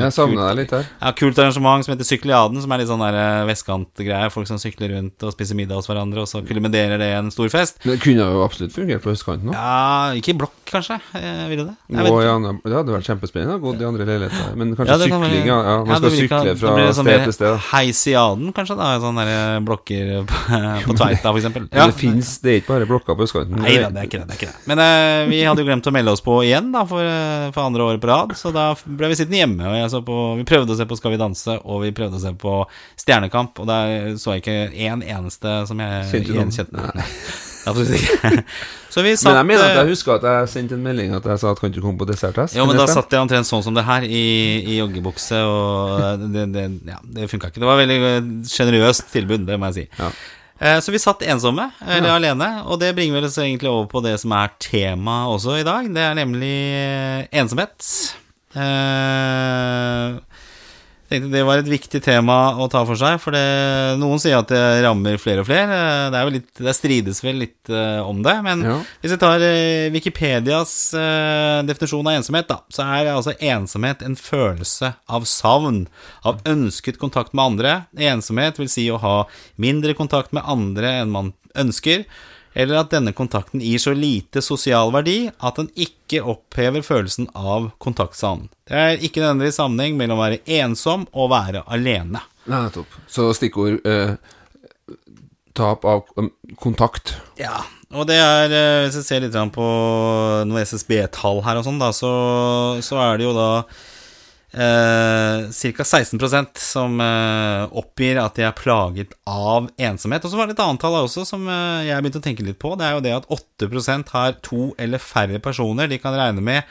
Jeg 0.03 0.12
savna 0.12 0.50
deg 0.50 0.59
litt 0.62 0.75
her. 0.77 0.85
ja, 1.00 1.12
kult 1.17 1.39
arrangement 1.41 1.87
som 1.87 1.95
heter 1.95 2.05
Sykliaden, 2.09 2.61
som 2.61 2.73
er 2.75 2.83
litt 2.83 2.91
sånn 2.91 3.00
der 3.00 3.17
eh, 3.17 3.45
vestkantgreie. 3.49 4.31
Folk 4.35 4.49
som 4.50 4.59
sykler 4.61 4.93
rundt 4.97 5.25
og 5.25 5.33
spiser 5.33 5.57
middag 5.57 5.81
hos 5.81 5.89
hverandre, 5.89 6.25
og 6.25 6.29
så 6.29 6.43
kulminerer 6.45 7.00
det 7.00 7.09
i 7.12 7.17
en 7.17 7.31
stor 7.33 7.49
fest. 7.53 7.81
Det 7.85 7.97
kunne 8.03 8.27
jo 8.29 8.43
absolutt 8.45 8.75
fungert 8.77 9.00
på 9.05 9.15
østkanten 9.15 9.53
òg. 9.53 9.57
Ja, 9.57 10.12
ikke 10.21 10.35
i 10.35 10.39
blokk, 10.43 10.57
kanskje? 10.71 10.99
Eh, 11.17 11.47
ville 11.50 11.65
det? 11.71 11.75
Gå 11.91 12.21
ikke. 12.21 12.53
Det 12.67 12.77
hadde 12.77 12.95
vært 12.99 13.09
kjempespennende 13.09 13.57
å 13.57 13.62
gå 13.65 13.75
i 13.81 13.89
andre 13.89 14.07
leiligheter. 14.09 14.53
Men 14.61 14.77
kanskje 14.77 14.99
Ja, 15.00 15.09
kan 15.15 15.25
sykling, 15.25 15.49
ja. 15.49 15.59
ja 15.65 15.77
man 15.81 15.95
Ja, 15.95 16.00
skal 16.03 16.17
sykle 16.19 16.43
da 16.45 16.57
fra 16.61 16.93
sånn 17.00 17.09
sted 17.09 17.25
til 17.25 17.37
sted. 17.39 17.57
Heisiaden, 17.71 18.53
kanskje? 18.57 18.77
da 18.81 18.91
Sånne 19.00 19.25
der 19.27 19.65
blokker 19.65 20.12
på, 20.31 20.61
på 20.87 20.99
Tveita, 21.00 21.33
eksempel. 21.33 21.67
Men 21.73 21.91
det 21.91 21.97
finnes, 21.99 22.35
det 22.45 22.53
er 22.53 22.61
ikke 22.61 22.75
bare 22.75 22.91
blokker 22.91 23.17
på 23.17 23.25
østkanten. 23.27 23.65
Nei 23.65 23.79
da, 23.81 23.89
det 23.95 24.05
er 24.05 24.11
ikke 24.11 24.21
det. 24.21 24.29
det, 24.29 24.37
er 24.37 24.41
ikke 24.43 24.53
det. 24.53 24.62
Men 24.71 24.83
uh, 24.85 25.25
vi 25.31 25.41
hadde 25.47 25.65
jo 25.65 25.69
glemt 25.71 25.89
å 25.89 25.95
melde 25.95 26.15
oss 26.15 26.23
på 26.25 26.37
igjen 26.45 26.71
da 26.75 26.85
for, 26.89 27.00
eh, 27.07 27.49
for 27.55 27.65
andre 27.65 27.87
året 27.89 28.03
på 28.03 28.10
rad. 28.11 28.35
Så 28.38 28.52
da 28.55 28.71
ble 28.85 29.12
vi 29.12 29.19
sittende 29.21 29.43
hjemme. 29.43 29.69
Og 29.71 29.79
jeg 29.79 29.93
så 29.95 30.02
på, 30.07 30.19
vi 30.40 30.49
prøvde 30.49 30.75
å 30.75 30.81
se 30.81 30.88
på 30.90 30.99
Skal 30.99 31.14
vi 31.14 31.21
danse, 31.21 31.59
og 31.64 31.85
vi 31.85 31.95
prøvde 31.97 32.19
å 32.21 32.25
se 32.25 32.35
på 32.40 32.57
Stjernekamp. 33.00 33.62
Og 33.62 33.71
der 33.71 34.19
så 34.21 34.37
jeg 34.37 34.45
ikke 34.45 34.59
én 34.75 35.07
eneste 35.07 35.62
som 35.71 35.81
jeg 35.83 36.11
Kjente 36.11 36.37
gjenkjente. 36.37 36.90
Nei. 36.90 37.09
Absolutt 37.69 37.97
ikke. 37.97 38.45
Så 38.90 39.05
vi 39.07 39.12
satt 39.14 39.31
Men 39.31 39.37
jeg 39.38 39.49
mener 39.52 39.62
at 39.62 39.71
eh, 39.71 39.79
jeg 39.85 39.93
husker 39.93 40.17
at 40.17 40.25
jeg 40.26 40.50
sendte 40.50 40.75
en 40.75 40.83
melding 40.83 41.12
at 41.14 41.26
jeg 41.31 41.43
sa 41.43 41.52
at 41.55 41.61
kan 41.62 41.71
du 41.71 41.79
komme 41.83 42.00
på 42.00 42.09
desserttest? 42.09 42.57
jo, 42.59 42.64
men 42.67 42.79
da 42.79 42.88
satt 42.90 43.12
jeg 43.14 43.23
omtrent 43.23 43.47
sånn 43.47 43.62
som 43.62 43.76
det 43.76 43.85
her, 43.87 44.02
i, 44.02 44.25
i 44.64 44.79
joggebukse, 44.81 45.38
og 45.47 46.25
det, 46.35 46.49
det, 46.57 46.64
ja, 46.90 46.99
det 47.05 47.29
funka 47.31 47.52
ikke. 47.52 47.62
Det 47.62 47.69
var 47.71 47.79
veldig 47.79 47.99
eh, 48.09 48.31
sjenerøst 48.50 49.07
tilbud, 49.12 49.47
det 49.47 49.61
må 49.61 49.71
jeg 49.71 49.79
si. 49.79 49.87
Ja. 50.00 50.11
Eh, 50.61 50.79
Så 50.81 50.93
vi 50.93 50.99
satt 51.00 51.23
ensomme, 51.23 51.71
eller 51.88 52.11
alene, 52.19 52.49
og 52.69 52.81
det 52.83 52.93
bringer 52.97 53.25
oss 53.25 53.38
egentlig 53.40 53.71
over 53.71 53.87
på 53.88 54.02
det 54.05 54.19
som 54.21 54.33
er 54.37 54.50
tema 54.61 55.23
også 55.33 55.59
i 55.61 55.64
dag. 55.64 55.88
Det 55.95 56.02
er 56.05 56.19
nemlig 56.19 56.57
eh, 56.76 57.26
ensomhet. 57.40 57.87
Tenkte 61.11 61.33
det 61.33 61.43
var 61.43 61.59
et 61.59 61.67
viktig 61.67 61.99
tema 62.05 62.37
å 62.62 62.69
ta 62.71 62.85
for 62.87 62.99
seg, 62.99 63.17
for 63.19 63.35
det, 63.35 63.43
noen 63.99 64.21
sier 64.23 64.37
at 64.38 64.50
det 64.52 64.61
rammer 64.85 65.19
flere 65.19 65.43
og 65.43 65.49
flere. 65.49 65.79
Det, 66.12 66.21
er 66.21 66.31
litt, 66.37 66.50
det 66.55 66.75
strides 66.79 67.19
vel 67.25 67.40
litt 67.43 67.73
uh, 67.73 68.07
om 68.07 68.21
det, 68.23 68.37
men 68.47 68.62
Ja. 68.62 68.76
hvis 69.02 69.17
vi 69.17 69.19
tar 69.19 69.43
uh, 69.43 69.90
Wikipedias 69.90 70.75
uh, 70.95 71.67
definisjon 71.67 72.07
av 72.07 72.21
ensomhet, 72.21 72.47
da, 72.52 72.61
så 72.71 72.87
er 72.87 73.11
altså 73.11 73.35
ensomhet 73.43 74.05
en 74.07 74.14
følelse 74.14 74.93
av 75.11 75.26
savn, 75.26 75.88
av 76.23 76.38
ønsket 76.47 77.02
kontakt 77.02 77.35
med 77.35 77.57
andre. 77.57 77.76
Ensomhet 77.99 78.62
vil 78.62 78.71
si 78.71 78.87
å 78.95 79.02
ha 79.02 79.17
mindre 79.59 79.99
kontakt 79.99 80.31
med 80.37 80.47
andre 80.47 81.00
enn 81.02 81.11
man 81.11 81.35
ønsker, 81.59 82.07
eller 82.54 82.80
at 82.80 82.90
denne 82.92 83.12
kontakten 83.16 83.62
gir 83.62 83.78
så 83.83 83.95
lite 83.95 84.42
sosial 84.42 84.90
verdi 84.95 85.30
at 85.30 85.61
den 85.61 85.71
ikke 85.78 86.23
opphever 86.33 86.83
følelsen 86.85 87.28
av 87.37 87.71
kontaktsavn. 87.83 88.49
Det 88.66 88.76
er 88.76 89.04
ikke 89.07 89.23
nødvendigvis 89.23 89.61
sammenheng 89.61 89.99
mellom 90.00 90.19
å 90.19 90.25
være 90.25 90.42
ensom 90.61 91.07
og 91.12 91.30
være 91.35 91.64
alene. 91.71 92.23
Nei, 92.50 92.62
nettopp. 92.66 92.97
Så 93.11 93.28
stikkord 93.37 93.85
eh, 93.87 94.16
tap 95.57 95.87
av 95.87 96.09
um, 96.19 96.33
kontakt. 96.61 97.14
Ja, 97.38 97.62
og 97.90 98.07
det 98.11 98.19
er 98.23 98.52
eh, 98.54 98.83
Hvis 98.87 99.00
jeg 99.00 99.07
ser 99.07 99.25
litt 99.25 99.38
på 99.54 99.69
noen 100.47 100.66
SSB-tall 100.66 101.42
her 101.47 101.61
og 101.61 101.66
sånn, 101.66 101.80
da, 101.83 101.92
så, 101.95 102.12
så 102.85 103.00
er 103.02 103.21
det 103.21 103.28
jo 103.28 103.37
da 103.37 103.50
eh, 104.52 105.47
ca. 105.50 105.85
16% 105.87 106.59
som 106.61 107.00
eh, 107.00 107.64
oppgir 107.80 108.19
at 108.23 108.35
de 108.38 108.47
er 108.49 108.57
plaget 108.59 109.14
av 109.30 109.69
ensomhet. 109.78 110.25
Og 110.25 110.33
så 110.33 110.40
var 110.40 110.50
det 110.50 110.57
et 110.59 110.64
annet 110.64 110.83
tall 110.83 110.99
også 111.04 111.26
som 111.28 111.47
eh, 111.49 111.87
jeg 111.90 112.02
begynte 112.02 112.23
å 112.23 112.26
tenke 112.28 112.47
litt 112.47 112.59
på. 112.62 112.75
Det 112.80 112.88
er 112.88 112.97
jo 112.99 113.04
det 113.07 113.14
at 113.21 113.30
8% 113.30 114.14
har 114.16 114.37
to 114.47 114.71
eller 114.78 114.99
færre 115.02 115.40
personer 115.42 115.90
de 115.90 115.99
kan 116.02 116.16
regne 116.19 116.42
med 116.45 116.62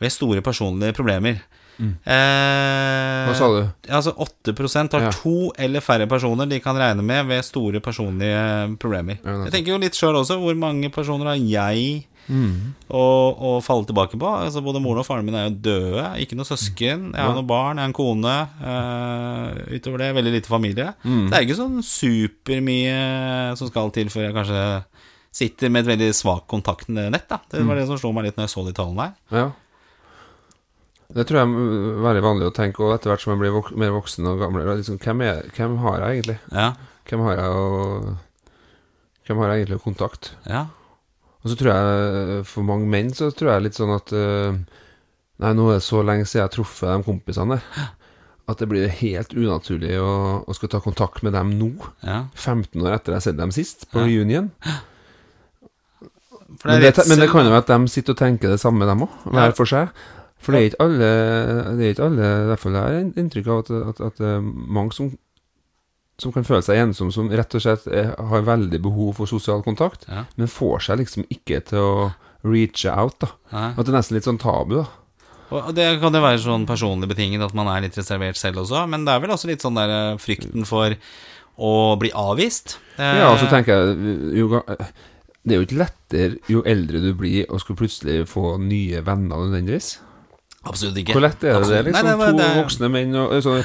ved 0.00 0.12
store 0.14 0.40
personlige 0.44 0.94
problemer. 0.96 1.42
Eh, 1.80 3.24
Hva 3.24 3.34
sa 3.36 3.46
du? 3.54 3.60
Altså 3.88 4.12
8% 4.16 4.92
har 4.92 5.06
Ja. 5.06 5.10
to 5.12 5.50
eller 5.56 5.80
færre 5.80 6.06
personer 6.08 6.46
de 6.48 6.58
kan 6.60 6.76
regne 6.76 7.02
med 7.02 7.26
ved 7.26 7.42
store 7.44 7.80
personlige 7.80 8.76
problemer. 8.78 9.16
Ja, 9.24 9.44
jeg 9.44 9.52
tenker 9.52 9.72
jo 9.72 9.78
litt 9.78 9.96
sjøl 9.96 10.14
også, 10.20 10.36
hvor 10.40 10.54
mange 10.56 10.90
personer 10.92 11.32
har 11.32 11.36
jeg 11.40 12.04
Mm. 12.28 12.74
falle 13.62 13.86
tilbake 13.86 14.18
på? 14.18 14.28
Altså 14.44 14.62
Både 14.62 14.80
moren 14.82 14.98
og 15.02 15.06
faren 15.06 15.24
min 15.24 15.34
er 15.34 15.48
jo 15.48 15.56
døde, 15.64 16.04
ikke 16.22 16.36
noe 16.38 16.44
søsken. 16.46 17.12
Jeg 17.14 17.20
har 17.24 17.34
noen 17.34 17.46
barn, 17.46 17.76
jeg 17.76 17.82
har 17.82 17.88
en 17.88 17.96
kone. 17.96 18.34
eh, 18.60 19.76
utover 19.78 19.98
det 19.98 20.14
veldig 20.14 20.32
lite 20.36 20.48
familie. 20.48 20.94
Mm. 21.04 21.30
Det 21.30 21.36
er 21.38 21.46
ikke 21.46 21.58
sånn 21.58 21.80
supermye 21.82 23.56
som 23.58 23.68
skal 23.70 23.90
til 23.90 24.08
før 24.12 24.28
jeg 24.28 24.34
kanskje 24.36 24.84
sitter 25.32 25.70
med 25.70 25.84
et 25.86 25.92
veldig 25.98 26.10
svakt 26.14 26.46
kontaktnett. 26.50 27.28
da 27.28 27.40
Det 27.50 27.60
Mm. 27.60 27.66
var 27.68 27.74
det 27.76 27.86
som 27.86 27.98
slo 27.98 28.12
meg 28.12 28.24
litt 28.24 28.36
når 28.36 28.46
jeg 28.48 28.54
så 28.54 28.64
de 28.66 28.72
tallene 28.72 29.00
her. 29.00 29.14
Ja. 29.30 29.50
Det 31.12 31.26
tror 31.26 31.38
jeg 31.40 31.48
er 31.48 32.02
veldig 32.06 32.22
vanlig 32.22 32.46
å 32.46 32.54
tenke, 32.54 32.80
og 32.86 32.94
etter 32.94 33.10
hvert 33.10 33.20
som 33.20 33.32
jeg 33.32 33.40
blir 33.40 33.50
vok 33.50 33.72
mer 33.76 33.90
voksen 33.90 34.26
og 34.30 34.38
gamlere 34.38 34.76
liksom, 34.78 34.98
hvem, 35.02 35.22
er, 35.26 35.42
hvem 35.56 35.76
har 35.82 35.98
jeg 36.00 36.22
egentlig? 36.22 36.38
Ja, 36.52 36.72
Hvem 37.10 37.20
har 37.26 37.34
jeg 37.34 37.50
å 37.50 38.16
Hvem 39.26 39.38
har 39.38 39.48
jeg 39.50 39.64
egentlig 39.66 39.82
kontakt? 39.82 40.30
ja, 40.46 40.66
Og 41.40 41.48
så 41.52 41.56
tror 41.56 41.70
jeg, 41.72 42.42
for 42.50 42.66
mange 42.68 42.88
menn, 42.90 43.08
så 43.16 43.30
tror 43.32 43.54
jeg 43.54 43.64
litt 43.68 43.78
sånn 43.78 43.94
at 43.96 44.12
eh, 44.12 44.58
Nei, 45.40 45.54
nå 45.56 45.70
er 45.70 45.78
det 45.78 45.84
så 45.86 46.02
lenge 46.04 46.26
siden 46.28 46.42
jeg 46.42 46.48
har 46.50 46.52
truffet 46.52 46.90
de 46.92 47.04
kompisene 47.06 47.56
der, 47.56 47.86
at 48.50 48.60
det 48.60 48.66
blir 48.68 48.90
helt 48.92 49.30
unaturlig 49.32 49.94
å, 50.02 50.10
å 50.44 50.52
skulle 50.56 50.74
ta 50.74 50.80
kontakt 50.84 51.22
med 51.24 51.32
dem 51.32 51.54
nå. 51.56 51.70
ja. 52.04 52.26
15 52.36 52.76
år 52.82 52.98
etter 52.98 53.14
jeg 53.14 53.20
har 53.22 53.24
sett 53.24 53.38
dem 53.38 53.54
sist, 53.56 53.86
på 53.94 54.02
Ja. 54.04 54.20
Union. 54.20 54.50
For 56.60 56.68
Men 56.68 56.82
det, 56.82 56.92
men 57.08 57.22
det 57.22 57.30
kan 57.30 57.46
jo 57.46 57.52
være 57.54 57.62
at 57.64 57.70
de 57.72 57.88
sitter 57.92 58.12
og 58.12 58.18
tenker 58.20 58.50
det 58.52 58.60
samme, 58.60 58.84
dem 58.88 59.06
òg, 59.06 59.12
hver 59.32 59.54
for 59.56 59.70
seg. 59.70 59.92
For 60.40 60.52
det 60.52 60.60
er 60.60 60.68
ikke 60.70 60.84
alle 60.84 61.08
Det 61.76 61.84
er 61.84 61.90
ikke 61.94 62.04
alle 62.08 62.28
I 62.28 62.46
hvert 62.48 62.62
fall 62.62 62.76
jeg 62.78 62.84
har 62.84 63.18
inntrykk 63.20 63.48
av 63.52 63.58
at, 63.60 63.70
at, 63.90 63.98
at 64.06 64.20
det 64.22 64.28
er 64.38 64.44
mange 64.44 64.94
som 64.96 65.10
som 66.20 66.32
kan 66.34 66.44
føle 66.44 66.62
seg 66.62 66.76
ensom, 66.82 67.10
som 67.12 67.30
rett 67.32 67.54
og 67.56 67.62
slett 67.64 67.86
er, 67.88 68.12
har 68.18 68.42
veldig 68.46 68.80
behov 68.84 69.14
for 69.16 69.26
sosial 69.30 69.62
kontakt, 69.64 70.04
Ja. 70.08 70.24
men 70.36 70.46
får 70.52 70.82
seg 70.90 70.98
liksom 71.00 71.24
ikke 71.32 71.62
til 71.64 71.78
å 71.78 72.12
reache 72.44 72.92
out. 72.92 73.18
da 73.20 73.28
Nei. 73.52 73.70
At 73.76 73.84
det 73.86 73.88
er 73.94 73.98
nesten 73.98 74.14
litt 74.18 74.24
sånn 74.28 74.38
tabu. 74.40 74.76
da 74.82 74.86
Og 75.50 75.74
det 75.74 76.00
kan 76.00 76.12
jo 76.14 76.20
være 76.22 76.38
sånn 76.38 76.66
personlig 76.66 77.08
betinget 77.10 77.42
at 77.42 77.54
man 77.54 77.66
er 77.68 77.80
litt 77.82 77.96
reservert 77.98 78.36
selv 78.36 78.62
også, 78.62 78.86
men 78.88 79.04
det 79.04 79.12
er 79.14 79.20
vel 79.20 79.30
også 79.34 79.48
litt 79.50 79.60
sånn 79.64 79.74
der 79.74 79.90
eh, 79.90 80.16
frykten 80.22 80.64
for 80.64 80.94
å 81.58 81.72
bli 81.98 82.10
avvist. 82.14 82.78
Eh, 82.98 83.18
Ja, 83.18 83.32
og 83.32 83.38
så 83.38 83.48
tenker 83.50 83.74
jeg 83.74 84.38
jo, 84.38 84.62
Det 85.42 85.54
er 85.56 85.58
jo 85.60 85.66
ikke 85.66 85.80
lettere 85.80 86.38
jo 86.48 86.62
eldre 86.62 87.00
du 87.00 87.14
blir, 87.14 87.46
å 87.48 87.58
skulle 87.58 87.78
plutselig 87.80 88.26
få 88.28 88.58
nye 88.60 89.00
venner 89.02 89.36
nødvendigvis. 89.40 89.98
Absolutt 90.68 90.96
ikke. 91.00 91.14
Hvor 91.16 91.22
lett 91.24 91.42
er 91.42 91.48
det? 91.48 91.52
det 91.52 91.60
Absolutt. 91.60 91.86
liksom 91.86 92.04
Nei, 92.04 92.10
det 92.12 92.18
var- 92.18 92.30
To 92.32 92.36
det- 92.36 92.64
voksne 92.64 92.90
menn 92.90 93.14
og 93.16 93.32
altså, 93.32 93.64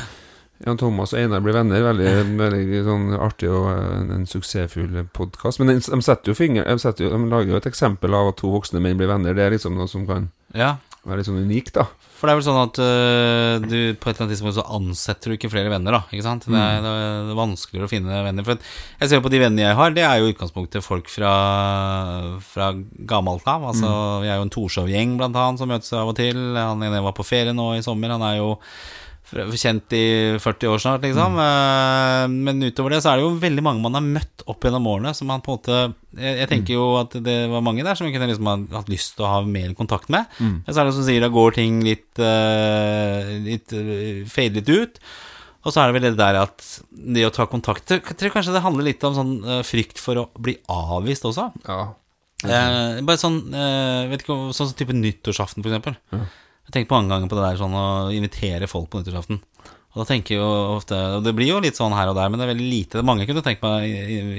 Jan 0.63 0.79
Thomas 0.79 1.11
og 1.11 1.19
Einar 1.19 1.43
blir 1.43 1.55
venner. 1.57 1.83
Veldig, 1.83 2.11
veldig 2.39 2.81
sånn 2.87 3.09
artig 3.19 3.51
og 3.51 3.67
eh, 3.73 3.91
en, 3.99 4.11
en 4.21 4.25
suksessfull 4.29 5.01
podkast. 5.15 5.59
Men 5.59 5.73
de, 5.73 5.81
de, 5.83 6.01
setter 6.05 6.31
jo 6.31 6.37
finger, 6.37 6.63
de, 6.63 6.79
setter 6.81 7.07
jo, 7.09 7.11
de 7.11 7.31
lager 7.31 7.51
jo 7.51 7.59
et 7.59 7.69
eksempel 7.69 8.15
av 8.15 8.31
at 8.31 8.39
to 8.39 8.53
voksne 8.53 8.79
menn 8.83 8.99
blir 8.99 9.11
venner. 9.11 9.35
Det 9.35 9.43
er 9.43 9.55
liksom 9.57 9.75
noe 9.75 9.91
som 9.91 10.07
kan 10.07 10.29
Ja, 10.55 10.77
være 11.03 11.19
litt 11.19 11.27
sånn 11.27 11.43
unikt, 11.43 11.75
da. 11.75 11.83
for 12.15 12.25
det 12.25 12.33
er 12.33 12.39
vel 12.39 12.45
sånn 12.47 12.61
at 12.61 12.79
øh, 12.81 13.65
du 13.67 13.75
på 13.99 14.07
et 14.07 14.15
eller 14.15 14.23
annet 14.23 14.31
tidspunkt 14.33 14.55
så 14.55 14.65
ansetter 14.77 15.29
du 15.29 15.35
ikke 15.35 15.51
flere 15.51 15.73
venner, 15.73 15.99
da. 15.99 16.01
Ikke 16.15 16.25
sant? 16.25 16.47
Det, 16.47 16.55
er, 16.63 16.79
det 16.87 17.35
er 17.35 17.37
vanskeligere 17.43 17.89
å 17.89 17.91
finne 17.91 18.23
venner. 18.29 18.47
For 18.47 18.63
jeg 19.03 19.11
ser 19.11 19.25
på 19.27 19.35
de 19.35 19.43
vennene 19.43 19.67
jeg 19.67 19.77
har, 19.81 19.93
det 19.93 20.07
er 20.07 20.21
jo 20.21 20.31
i 20.31 20.33
utgangspunktet 20.37 20.87
folk 20.87 21.11
fra, 21.11 21.35
fra 22.47 22.71
gammelt 23.11 23.43
av. 23.51 23.67
Altså, 23.75 23.91
Vi 24.23 24.31
er 24.31 24.39
jo 24.39 24.47
en 24.47 24.55
Torshov-gjeng, 24.55 25.19
blant 25.19 25.35
annet, 25.35 25.61
som 25.61 25.75
møtes 25.75 25.91
av 25.99 26.15
og 26.15 26.17
til. 26.17 26.39
Han 26.55 26.87
ene 26.87 27.03
var 27.03 27.17
på 27.19 27.27
ferie 27.27 27.53
nå 27.53 27.73
i 27.75 27.83
sommer. 27.85 28.15
Han 28.15 28.23
er 28.31 28.39
jo 28.39 28.53
kjent 29.33 29.93
i 29.97 30.05
40 30.41 30.71
år 30.71 30.81
snart, 30.83 31.03
liksom. 31.05 31.35
Mm. 31.39 32.35
Men 32.45 32.63
utover 32.67 32.95
det 32.95 33.01
så 33.03 33.11
er 33.11 33.19
det 33.19 33.25
jo 33.25 33.35
veldig 33.41 33.63
mange 33.65 33.83
man 33.83 33.97
har 33.97 34.05
møtt 34.05 34.45
opp 34.45 34.67
gjennom 34.67 34.89
årene, 34.91 35.13
som 35.17 35.29
man 35.31 35.43
på 35.45 35.53
en 35.53 35.59
måte 35.59 35.77
Jeg, 36.15 36.37
jeg 36.39 36.49
tenker 36.51 36.77
jo 36.77 36.87
at 36.99 37.17
det 37.25 37.37
var 37.51 37.63
mange 37.65 37.83
der 37.83 37.97
som 37.97 38.07
vi 38.07 38.13
kunne 38.13 38.29
liksom 38.29 38.47
ha 38.51 38.55
hatt 38.77 38.91
lyst 38.91 39.15
til 39.17 39.27
å 39.27 39.33
ha 39.33 39.39
mer 39.43 39.73
kontakt 39.77 40.11
med. 40.13 40.29
Men 40.39 40.71
så 40.71 40.81
er 40.81 40.89
det 40.89 40.97
som 40.97 41.07
sier, 41.07 41.23
da 41.25 41.31
går 41.33 41.57
ting 41.57 41.81
litt 41.85 42.21
uh, 42.21 43.33
Litt 43.45 43.73
uh, 43.75 44.21
Fader 44.29 44.61
litt 44.61 44.71
ut. 44.71 45.01
Og 45.65 45.73
så 45.73 45.81
er 45.81 45.89
det 45.89 45.97
vel 45.97 46.07
det 46.07 46.17
der 46.19 46.39
at 46.43 46.65
det 46.91 47.25
å 47.25 47.33
ta 47.33 47.47
kontakt 47.49 47.95
Jeg 47.95 48.17
tror 48.19 48.33
kanskje 48.35 48.53
det 48.53 48.63
handler 48.65 48.85
litt 48.85 49.03
om 49.07 49.15
sånn 49.17 49.35
eh, 49.41 49.61
frykt 49.65 50.01
for 50.01 50.21
å 50.21 50.25
bli 50.37 50.55
avvist 50.71 51.25
også. 51.25 51.49
Ja. 51.65 51.79
Eh, 52.45 53.01
bare 53.05 53.17
sånn 53.17 53.39
eh, 53.49 54.05
Vet 54.11 54.25
ikke 54.25 54.37
Sånn 54.53 54.75
type 54.77 54.93
nyttårsaften, 54.93 55.65
for 55.65 55.73
eksempel. 55.73 55.97
Jeg 56.65 56.73
tenker 56.73 56.95
mange 56.97 57.11
ganger 57.13 57.29
på 57.31 57.37
det 57.37 57.43
der 57.45 57.59
sånn 57.61 57.75
å 57.77 57.85
invitere 58.15 58.67
folk 58.69 58.89
på 58.89 59.01
nyttårsaften. 59.03 59.41
Og 59.95 60.01
da 60.01 60.05
tenker 60.09 60.35
jeg 60.35 60.41
jo 60.41 60.47
ofte 60.75 60.97
Og 61.15 61.21
det 61.23 61.31
blir 61.37 61.47
jo 61.53 61.59
litt 61.63 61.77
sånn 61.77 61.93
her 61.95 62.09
og 62.11 62.17
der, 62.17 62.27
men 62.27 62.41
det 62.41 62.47
er 62.47 62.53
veldig 62.53 62.65
lite. 62.71 63.03
Mange 63.07 63.27
kunne 63.29 63.43
tenkt 63.45 63.61
meg 63.63 63.85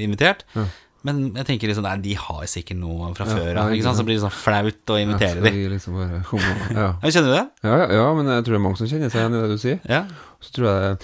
invitert. 0.05 0.43
Ja. 0.57 0.67
Men 1.07 1.21
jeg 1.39 1.47
tenker 1.49 1.71
liksom 1.71 1.87
Nei, 1.87 1.95
de 2.03 2.17
har 2.19 2.43
sikkert 2.51 2.81
noe 2.81 3.13
fra 3.17 3.25
Ja, 3.31 3.37
før 3.39 3.61
av. 3.63 3.71
sant? 3.87 3.97
Så 4.01 4.05
blir 4.05 4.19
det 4.19 4.25
sånn 4.27 4.35
flaut 4.35 4.93
å 4.93 4.99
invitere 5.01 5.39
Ja, 5.39 5.45
de. 5.47 5.53
skal 5.53 5.61
vi 5.63 5.69
liksom 5.73 5.95
bare 5.97 6.19
ja. 6.75 6.89
Ja, 7.03 7.11
Kjenner 7.15 7.31
du 7.31 7.37
det? 7.37 7.45
Ja, 7.69 7.77
ja, 7.79 7.87
ja, 8.01 8.07
men 8.19 8.27
jeg 8.35 8.43
tror 8.45 8.57
det 8.57 8.59
er 8.61 8.65
mange 8.67 8.81
som 8.83 8.91
kjenner 8.91 9.13
seg 9.15 9.23
igjen 9.23 9.37
i 9.39 9.43
det 9.45 9.53
du 9.55 9.63
sier. 9.63 9.79
Ja. 9.89 10.03
Så 10.43 10.53
tror 10.59 10.67
jeg 10.73 10.99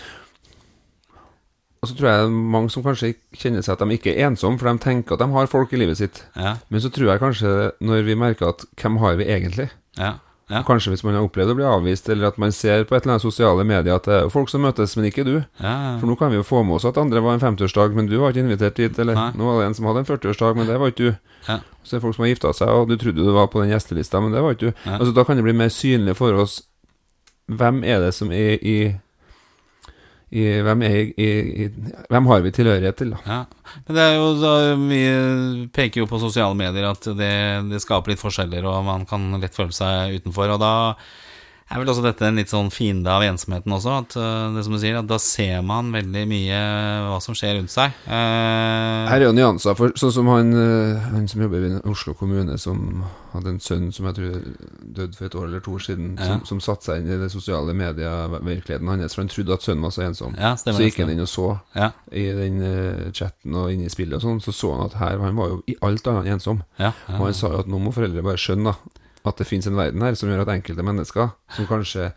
Og 1.82 1.88
så 1.88 1.96
tror 1.98 2.08
jeg 2.10 2.18
det 2.18 2.26
er 2.26 2.34
mange 2.58 2.70
som 2.74 2.84
kanskje 2.86 3.12
kjenner 3.38 3.64
seg 3.66 3.72
at 3.78 3.80
de 3.86 3.96
ikke 3.96 4.12
er 4.16 4.26
ensomme, 4.28 4.58
for 4.60 4.68
de 4.70 4.82
tenker 4.84 5.16
at 5.16 5.22
de 5.24 5.30
har 5.32 5.48
folk 5.50 5.72
i 5.74 5.80
livet 5.80 5.98
sitt. 5.98 6.20
Ja. 6.38 6.52
Men 6.70 6.82
så 6.84 6.90
tror 6.94 7.08
jeg 7.10 7.22
kanskje, 7.22 7.54
når 7.82 8.04
vi 8.06 8.14
merker 8.20 8.52
at 8.52 8.62
hvem 8.78 9.00
har 9.02 9.16
vi 9.18 9.26
egentlig, 9.32 9.66
ja. 9.98 10.12
Ja. 10.50 10.62
Kanskje 10.66 10.90
hvis 10.92 11.04
man 11.06 11.14
har 11.14 11.24
opplevd 11.24 11.52
å 11.52 11.56
bli 11.56 11.64
avvist, 11.64 12.08
eller 12.12 12.28
at 12.32 12.38
man 12.38 12.52
ser 12.52 12.82
på 12.84 12.96
et 12.96 13.04
eller 13.04 13.14
annet 13.14 13.24
sosiale 13.24 13.64
medier 13.64 13.94
at 13.94 14.04
det 14.08 14.16
er 14.18 14.28
folk 14.32 14.50
som 14.50 14.64
møtes, 14.66 14.96
men 14.98 15.06
ikke 15.08 15.24
du. 15.24 15.36
Ja, 15.62 15.74
For 16.00 16.06
nå 16.10 16.16
kan 16.18 16.32
vi 16.32 16.36
jo 16.40 16.44
få 16.44 16.64
med 16.66 16.76
oss 16.76 16.84
at 16.88 16.98
andre 17.00 17.22
var 17.24 17.38
en 17.38 17.44
50-årsdag, 17.44 17.94
men 17.96 18.10
du 18.10 18.18
var 18.20 18.34
ikke 18.34 18.44
invitert 18.44 18.76
dit. 18.76 18.98
Eller 18.98 19.14
Nei. 19.16 19.30
nå 19.38 19.46
var 19.48 19.62
det 19.62 19.68
en 19.70 19.78
som 19.78 19.86
hadde 19.88 20.02
en 20.02 20.10
40-årsdag, 20.10 20.58
men 20.58 20.68
det 20.68 20.80
var 20.82 20.92
ikke 20.92 21.12
du. 21.12 21.14
Ja. 21.48 21.60
Så 21.82 21.94
er 21.94 21.98
det 22.00 22.04
folk 22.04 22.18
som 22.18 22.26
har 22.26 22.32
gifta 22.34 22.52
seg, 22.58 22.68
og 22.74 22.90
du 22.90 22.96
trodde 23.00 23.24
du 23.24 23.32
var 23.32 23.48
på 23.52 23.62
den 23.62 23.72
gjestelista, 23.72 24.20
men 24.20 24.34
det 24.34 24.42
var 24.44 24.58
ikke 24.58 24.72
du. 24.72 24.84
Altså 24.98 25.14
Da 25.16 25.24
kan 25.24 25.40
det 25.40 25.46
bli 25.46 25.56
mer 25.56 25.72
synlig 25.72 26.16
for 26.20 26.36
oss 26.42 26.60
hvem 27.52 27.82
er 27.84 28.00
det 28.04 28.12
som 28.14 28.30
er 28.32 28.58
i, 28.62 28.76
i 30.32 30.44
hvem, 30.64 30.82
i, 30.88 31.66
hvem 32.08 32.28
har 32.30 32.44
vi 32.44 32.52
tilhørighet 32.56 32.96
til, 32.96 33.10
da? 33.12 33.18
Ja. 33.26 33.74
Men 33.86 33.96
det 33.98 34.04
er 34.04 34.14
jo 34.16 34.30
da, 34.40 34.52
Vi 34.80 35.02
peker 35.76 36.02
jo 36.02 36.08
på 36.08 36.20
sosiale 36.22 36.56
medier 36.56 36.88
at 36.88 37.04
det, 37.18 37.34
det 37.68 37.82
skaper 37.84 38.14
litt 38.14 38.22
forskjeller, 38.22 38.64
og 38.68 38.86
man 38.88 39.04
kan 39.08 39.28
lett 39.42 39.56
føle 39.56 39.76
seg 39.76 40.16
utenfor. 40.22 40.54
Og 40.54 40.62
da 40.62 40.72
er 41.72 41.80
vel 41.82 41.88
også 41.92 42.02
dette 42.04 42.26
en 42.28 42.36
litt 42.36 42.50
sånn 42.52 42.70
fiende 42.72 43.08
av 43.10 43.22
ensomheten 43.26 43.72
også. 43.72 43.94
At 44.04 44.16
eh, 44.20 44.52
det 44.56 44.64
som 44.66 44.74
du 44.76 44.78
sier, 44.82 44.98
at 45.00 45.08
da 45.10 45.18
ser 45.22 45.62
man 45.66 45.90
veldig 45.94 46.24
mye 46.30 46.60
hva 47.08 47.18
som 47.24 47.34
skjer 47.38 47.56
rundt 47.58 47.72
seg. 47.72 47.94
Eh, 48.06 49.08
Her 49.08 49.18
er 49.20 49.26
jo 49.28 49.32
nyanser, 49.36 49.76
for 49.78 49.94
sånn 49.98 50.12
som 50.14 50.28
han, 50.32 50.52
eh, 50.52 51.00
han 51.12 51.26
som 51.28 51.42
jobber 51.44 51.66
i 51.68 51.72
Oslo 51.90 52.14
kommune, 52.18 52.58
som 52.60 53.04
hadde 53.32 53.48
en 53.54 53.60
sønn 53.64 53.88
som 53.96 54.06
jeg 54.10 54.18
tror 54.18 54.42
døde 54.98 55.16
for 55.16 55.24
et 55.30 55.34
år 55.40 55.46
eller 55.48 55.60
to 55.64 55.72
år 55.78 55.84
siden, 55.86 56.10
Ja. 56.20 56.26
som, 56.26 56.44
som 56.44 56.60
satte 56.60 56.84
seg 56.90 57.00
inn 57.02 57.12
i 57.14 57.20
det 57.22 57.30
sosiale 57.32 57.72
media-virkeligheten 57.74 58.88
hans, 58.92 59.14
for 59.16 59.22
han 59.24 59.32
trodde 59.32 59.54
at 59.56 59.64
sønnen 59.64 59.82
var 59.86 59.94
så 59.96 60.04
ensom. 60.06 60.34
ja. 60.38 60.54
Så 60.60 60.76
gikk 60.84 61.00
han 61.02 61.10
inn 61.14 61.20
og 61.24 61.30
så 61.30 61.46
Ja, 61.74 61.90
i 62.12 62.26
den 62.36 62.60
eh, 62.62 63.10
chatten 63.16 63.54
og 63.56 63.72
inne 63.72 63.88
i 63.88 63.92
spillet 63.92 64.18
og 64.18 64.22
sånn, 64.26 64.40
så 64.44 64.52
så 64.52 64.74
han 64.76 64.86
at 64.90 64.98
her 65.00 65.18
han 65.22 65.36
var 65.38 65.48
jo 65.54 65.62
i 65.66 65.76
alt 65.82 66.06
annet 66.06 66.28
ensom. 66.36 66.62
Og 66.78 67.22
han 67.24 67.34
sa 67.34 67.48
jo 67.54 67.62
at 67.64 67.70
nå 67.70 67.80
må 67.80 67.92
foreldre 67.94 68.22
bare 68.24 68.36
skjønne 68.40 68.72
da, 68.72 68.76
at 69.30 69.36
det 69.38 69.46
finnes 69.46 69.66
en 69.70 69.76
verden 69.78 70.02
her 70.02 70.14
som 70.18 70.28
gjør 70.28 70.40
at 70.42 70.48
enkelte 70.56 70.82
mennesker, 70.82 71.28
som 71.56 71.66
kanskje 71.70 72.08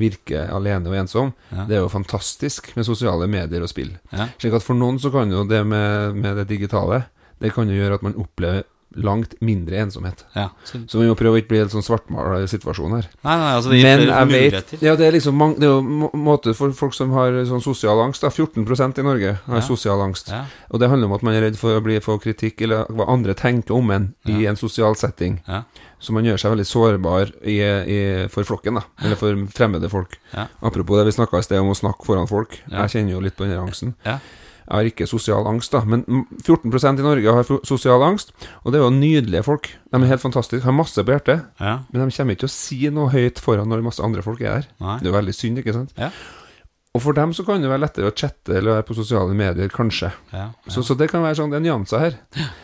virker 0.00 0.48
alene 0.54 0.88
og 0.90 0.96
ensom, 0.96 1.32
Ja. 1.52 1.64
det 1.68 1.76
er 1.76 1.82
jo 1.84 1.88
fantastisk 1.92 2.72
med 2.76 2.84
sosiale 2.86 3.26
medier 3.28 3.62
og 3.62 3.68
spill. 3.68 3.98
ja. 4.12 4.28
Slik 4.38 4.54
at 4.54 4.62
for 4.62 4.74
noen 4.74 4.98
så 4.98 5.10
kan 5.12 5.30
jo 5.30 5.44
det 5.44 5.64
med, 5.66 6.14
med 6.16 6.36
det 6.36 6.48
digitale, 6.48 7.04
det 7.40 7.52
kan 7.52 7.68
jo 7.68 7.74
gjøre 7.76 7.94
at 7.94 8.02
man 8.02 8.14
opplever 8.16 8.62
langt 8.96 9.34
mindre 9.40 9.76
ensomhet. 9.82 10.24
ja. 10.34 10.48
Så, 10.64 10.78
Så 10.88 10.98
vi 11.00 11.08
må 11.08 11.14
prøve 11.16 11.36
å 11.36 11.42
ikke 11.42 11.48
bli 11.48 11.58
en 11.60 11.68
sånn 11.68 11.82
svartmala 11.82 12.46
situasjon 12.48 12.94
her. 12.94 13.08
nei, 13.24 13.36
nei, 13.38 13.52
altså 13.56 13.70
det 13.70 13.78
gir 13.80 13.84
Men 13.84 14.00
flere 14.06 14.30
jeg 14.42 14.52
vet. 14.52 14.82
Ja, 14.82 14.94
det 14.96 15.06
er 15.08 15.12
liksom 15.12 15.34
mange, 15.34 15.54
Det 15.58 15.64
er 15.68 15.74
jo 15.74 16.10
måte 16.14 16.54
for 16.54 16.70
folk 16.72 16.94
som 16.94 17.10
har 17.12 17.30
sånn 17.44 17.62
sosial 17.62 17.98
angst. 18.04 18.20
da 18.22 18.28
14% 18.30 18.98
i 18.98 19.02
Norge 19.02 19.38
har 19.46 19.56
Ja. 19.56 19.60
sosial 19.60 20.00
angst. 20.00 20.28
Ja, 20.30 20.44
Og 20.70 20.80
det 20.80 20.88
handler 20.88 21.06
om 21.06 21.12
at 21.14 21.22
man 21.22 21.34
er 21.34 21.42
redd 21.42 21.56
for 21.56 21.78
å 21.78 21.82
bli 21.82 21.98
få 22.00 22.20
kritikk, 22.20 22.60
eller 22.62 22.84
hva 22.86 23.08
andre 23.08 23.34
tenker 23.34 23.72
om 23.74 23.90
en 23.90 24.14
i 24.26 24.46
en 24.46 24.56
sosial 24.56 24.94
setting. 24.94 25.40
ja, 25.48 25.62
Så 26.00 26.12
man 26.12 26.24
gjør 26.24 26.36
seg 26.38 26.52
veldig 26.52 26.66
sårbar 26.68 27.32
i, 27.44 27.60
i, 27.60 28.28
for 28.28 28.44
flokken, 28.44 28.74
da. 28.74 28.82
Eller 29.02 29.16
for 29.16 29.34
fremmede 29.46 29.88
folk. 29.88 30.18
Ja. 30.34 30.46
Apropos 30.62 30.98
det 30.98 31.06
vi 31.06 31.12
snakka 31.22 31.38
i 31.38 31.42
sted 31.42 31.58
om 31.58 31.70
å 31.70 31.74
snakke 31.74 32.04
foran 32.04 32.28
folk. 32.28 32.60
Ja. 32.70 32.82
Jeg 32.86 32.90
kjenner 32.90 33.10
jo 33.12 33.20
litt 33.20 33.36
på 33.36 33.46
den 33.48 33.58
angsten. 33.58 33.94
Ja. 34.04 34.18
Jeg 34.64 34.72
har 34.74 34.88
ikke 34.88 35.06
sosial 35.08 35.46
angst, 35.50 35.74
da, 35.74 35.82
men 35.84 36.04
mm, 36.08 36.22
14% 36.40 37.02
i 37.02 37.04
Norge 37.04 37.34
har 37.36 37.50
sosial 37.68 38.04
angst. 38.06 38.32
Og 38.62 38.72
det 38.72 38.80
er 38.80 38.84
jo 38.86 38.92
nydelige 38.94 39.44
folk. 39.44 39.68
De 39.92 40.00
er 40.00 40.08
helt 40.08 40.22
fantastiske, 40.24 40.64
har 40.64 40.76
masse 40.76 41.00
på 41.04 41.12
hjertet. 41.12 41.44
ja. 41.60 41.74
Men 41.92 42.08
de 42.08 42.16
kommer 42.16 42.36
ikke 42.36 42.46
til 42.46 42.52
å 42.52 42.54
si 42.54 42.78
noe 42.94 43.12
høyt 43.12 43.42
foran 43.44 43.68
når 43.68 43.84
masse 43.84 44.02
andre 44.04 44.24
folk 44.24 44.40
er 44.40 44.54
her. 44.54 44.70
Nei. 44.80 44.96
Det 45.02 45.08
er 45.08 45.12
jo 45.12 45.18
veldig 45.18 45.36
synd, 45.36 45.60
ikke 45.60 45.76
sant? 45.76 45.92
Ja. 46.00 46.10
Og 46.94 47.02
for 47.02 47.16
dem 47.16 47.32
så 47.34 47.42
kan 47.44 47.60
det 47.60 47.68
være 47.68 47.82
lettere 47.82 48.08
å 48.08 48.14
chatte 48.14 48.54
eller 48.54 48.78
være 48.78 48.86
på 48.86 48.94
sosiale 48.96 49.34
medier, 49.34 49.70
kanskje. 49.72 50.12
Ja. 50.32 50.52
Så, 50.70 50.84
så 50.86 50.94
det 50.96 51.08
kan 51.10 51.24
være 51.26 51.40
sånn, 51.40 51.50
det 51.50 51.58
er 51.58 51.64
nyanser 51.66 52.04
her. 52.04 52.18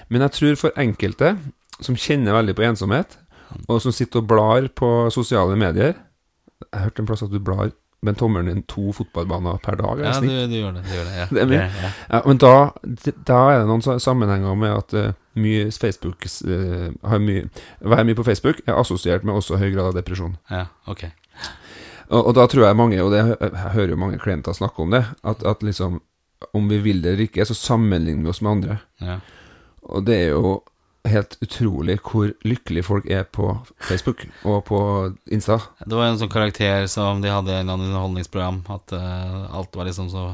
Men 0.08 0.22
jeg 0.24 0.36
tror 0.36 0.60
for 0.60 0.78
enkelte 0.78 1.34
som 1.82 1.98
kjenner 1.98 2.36
veldig 2.38 2.54
på 2.54 2.64
ensomhet, 2.68 3.18
og 3.66 3.80
som 3.82 3.92
sitter 3.94 4.22
og 4.22 4.28
blar 4.30 4.68
på 4.78 4.88
sosiale 5.10 5.56
medier 5.58 5.96
Jeg 6.60 6.84
hørte 6.84 7.02
en 7.02 7.08
plass 7.08 7.24
at 7.24 7.32
du 7.32 7.40
blar 7.42 7.72
med 8.02 8.16
tommelen 8.16 8.48
din 8.48 8.62
to 8.68 8.92
fotballbaner 8.96 9.58
per 9.64 9.76
dag. 9.76 9.98
det 9.98 10.06
ja, 10.06 10.20
du, 10.20 10.28
du 10.48 10.56
gjør 10.56 10.72
det. 10.78 10.84
Du 10.88 10.92
gjør 10.94 11.04
det, 11.04 11.16
ja. 11.18 11.26
Det 11.34 11.42
er 11.42 11.48
mye. 11.50 11.64
ja. 11.82 11.90
Ja, 12.10 12.20
men 12.26 12.40
da, 12.40 12.52
da 13.28 13.40
er 13.52 13.62
det 13.62 13.68
noen 13.68 14.00
sammenhenger 14.00 14.56
med 14.56 14.76
at 14.76 14.94
uh, 14.96 15.10
mye 15.36 15.70
Facebook 15.72 16.24
uh, 16.48 16.90
har 17.10 17.20
mye, 17.20 17.48
Være 17.80 18.06
mye 18.08 18.18
på 18.18 18.24
Facebook 18.24 18.62
er 18.66 18.78
assosiert 18.80 19.24
med 19.24 19.36
også 19.36 19.60
høy 19.60 19.68
grad 19.74 19.90
av 19.92 19.98
depresjon. 19.98 20.38
ja, 20.50 20.66
ok. 20.86 21.10
Og, 22.10 22.24
og 22.26 22.32
da 22.34 22.46
tror 22.50 22.64
jeg 22.66 22.74
mange, 22.74 23.02
og 23.04 23.12
det, 23.14 23.20
jeg 23.38 23.70
hører 23.76 23.92
jo 23.92 23.96
mange 24.00 24.18
klienter 24.18 24.56
snakke 24.56 24.82
om 24.82 24.90
det, 24.90 25.04
at, 25.22 25.44
at 25.46 25.60
liksom 25.62 26.00
om 26.56 26.68
vi 26.70 26.78
vil 26.82 27.02
det 27.04 27.12
eller 27.12 27.28
ikke, 27.28 27.44
så 27.46 27.54
sammenligner 27.54 28.24
vi 28.24 28.32
oss 28.32 28.40
med 28.42 28.50
andre. 28.50 28.76
Ja. 29.04 29.18
Og 29.82 30.06
det 30.08 30.16
er 30.16 30.32
jo 30.32 30.56
helt 31.08 31.36
utrolig 31.40 31.96
hvor 32.04 32.32
lykkelig 32.44 32.84
folk 32.84 33.06
er 33.10 33.24
på 33.24 33.52
Facebook 33.88 34.26
og 34.44 34.64
på 34.68 34.80
Insta. 35.32 35.60
Det 35.84 35.96
var 35.96 36.10
en 36.10 36.20
sånn 36.20 36.32
karakter 36.32 36.86
som 36.92 37.22
de 37.24 37.32
hadde 37.32 37.54
i 37.54 37.62
annen 37.62 37.88
underholdningsprogram, 37.88 38.62
at 38.72 38.94
uh, 38.96 39.48
alt 39.56 39.76
var 39.76 39.88
liksom 39.88 40.10
så 40.12 40.26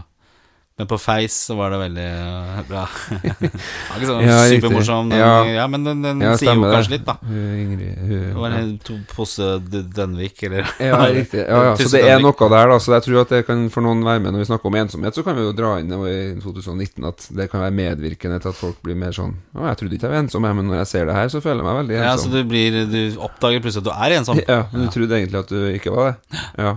Men 0.77 0.87
på 0.91 0.99
Face 1.01 1.33
så 1.47 1.55
var 1.57 1.71
det 1.73 1.77
veldig 1.81 2.03
eh, 2.05 2.57
bra. 2.69 2.83
Det 3.41 3.49
var 3.49 3.97
ikke 3.97 4.09
sånn 4.11 4.27
Ja, 4.27 4.41
supermorsom, 4.51 5.07
den, 5.09 5.23
Ja. 5.23 5.31
ja. 5.49 5.62
men 5.73 5.87
den, 5.89 6.03
den 6.05 6.21
Ja, 6.21 6.35
sier 6.37 6.53
jo 6.53 6.67
kanskje 6.69 6.91
det. 6.93 6.99
litt, 6.99 7.07
da. 7.07 7.15
Ingrid 7.33 8.03
hun, 8.03 8.11
Det 8.27 8.35
var 8.43 8.57
en 8.59 8.75
pose 9.09 9.49
Dønvik, 9.73 10.43
eller 10.51 10.69
Ja, 10.85 10.99
riktig. 11.17 11.47
Ja. 11.49 11.73
Så 11.81 11.89
det 11.95 12.03
er 12.05 12.21
noe 12.21 12.37
der, 12.53 12.69
da. 12.75 12.77
Så 12.85 12.93
jeg 12.93 13.07
tror 13.09 13.23
at 13.23 13.33
det 13.33 13.41
kan 13.49 13.65
for 13.73 13.89
noen 13.89 14.05
være 14.05 14.21
med 14.27 14.37
når 14.37 14.45
vi 14.45 14.51
snakker 14.51 14.69
om 14.69 14.79
ensomhet. 14.83 15.17
Så 15.17 15.25
kan 15.25 15.41
vi 15.41 15.47
jo 15.49 15.57
dra 15.57 15.73
inn 15.81 15.97
i 15.97 16.15
2019 16.45 17.09
at 17.09 17.25
det 17.41 17.49
kan 17.55 17.65
være 17.65 17.77
medvirkende 17.81 18.43
til 18.45 18.53
at 18.53 18.61
folk 18.61 18.85
blir 18.85 19.01
mer 19.01 19.17
sånn 19.17 19.33
Å, 19.57 19.71
jeg 19.71 19.81
trodde 19.81 19.97
ikke 19.97 20.11
jeg 20.11 20.12
var 20.19 20.23
ensom, 20.27 20.45
men 20.61 20.69
når 20.69 20.83
jeg 20.83 20.93
ser 20.93 21.09
det 21.09 21.17
her, 21.17 21.33
så 21.33 21.41
føler 21.41 21.65
jeg 21.65 21.71
meg 21.71 21.81
veldig 21.81 22.01
ensom. 22.03 22.12
Ja, 22.12 22.17
så 22.21 22.33
du 22.37 22.41
blir 22.53 22.81
Du 22.93 23.01
oppdager 23.25 23.65
plutselig 23.65 23.87
at 23.87 23.89
du 23.89 23.95
er 23.97 24.19
ensom. 24.21 24.45
Ja, 24.45 24.62
men 24.77 24.85
du 24.85 24.93
trodde 24.93 25.17
egentlig 25.23 25.41
at 25.41 25.57
du 25.57 25.61
ikke 25.73 25.97
var 25.97 26.12
det. 26.12 26.45
Ja. 26.67 26.77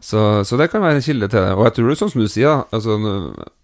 Så, 0.00 0.44
så 0.44 0.58
det 0.60 0.70
kan 0.70 0.82
være 0.84 1.00
en 1.00 1.04
kilde 1.06 1.28
til 1.28 1.40
det. 1.40 1.54
Og 1.56 1.64
jeg 1.66 1.76
tror 1.76 1.88
det 1.88 1.96
er 1.96 2.00
sånn 2.02 2.12
som 2.12 2.24
du 2.24 2.30
sier. 2.30 2.64
Altså, 2.74 2.98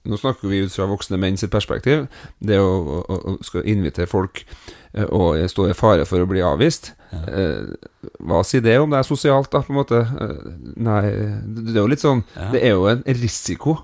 nå, 0.04 0.18
snakker 0.18 0.50
vi 0.50 0.64
ut 0.64 0.74
fra 0.74 0.88
voksne 0.90 1.20
menn 1.20 1.38
sitt 1.40 1.52
perspektiv. 1.52 2.06
Det 2.42 2.58
å, 2.58 2.72
å, 3.02 3.20
å 3.32 3.36
skal 3.46 3.68
invitere 3.70 4.10
folk 4.10 4.44
eh, 4.44 5.06
og 5.06 5.38
stå 5.50 5.68
i 5.70 5.78
fare 5.78 6.08
for 6.08 6.22
å 6.22 6.28
bli 6.30 6.44
avvist. 6.46 6.92
Eh, 7.12 7.88
hva 8.24 8.40
sier 8.46 8.62
det 8.64 8.74
om 8.80 8.90
det 8.90 8.98
er 8.98 9.06
sosialt, 9.06 9.50
da, 9.52 9.60
på 9.62 9.72
en 9.72 9.78
måte? 9.78 9.98
Eh, 10.00 10.46
nei, 10.80 11.00
det 11.44 11.66
det 11.68 11.74
er 11.76 11.82
jo 11.82 11.90
litt 11.90 12.02
sånn 12.02 12.22
Ja. 12.32 12.46
Det 12.54 12.62
er 12.64 12.72
jo 12.72 12.86
en 12.88 13.02
risiko, 13.18 13.74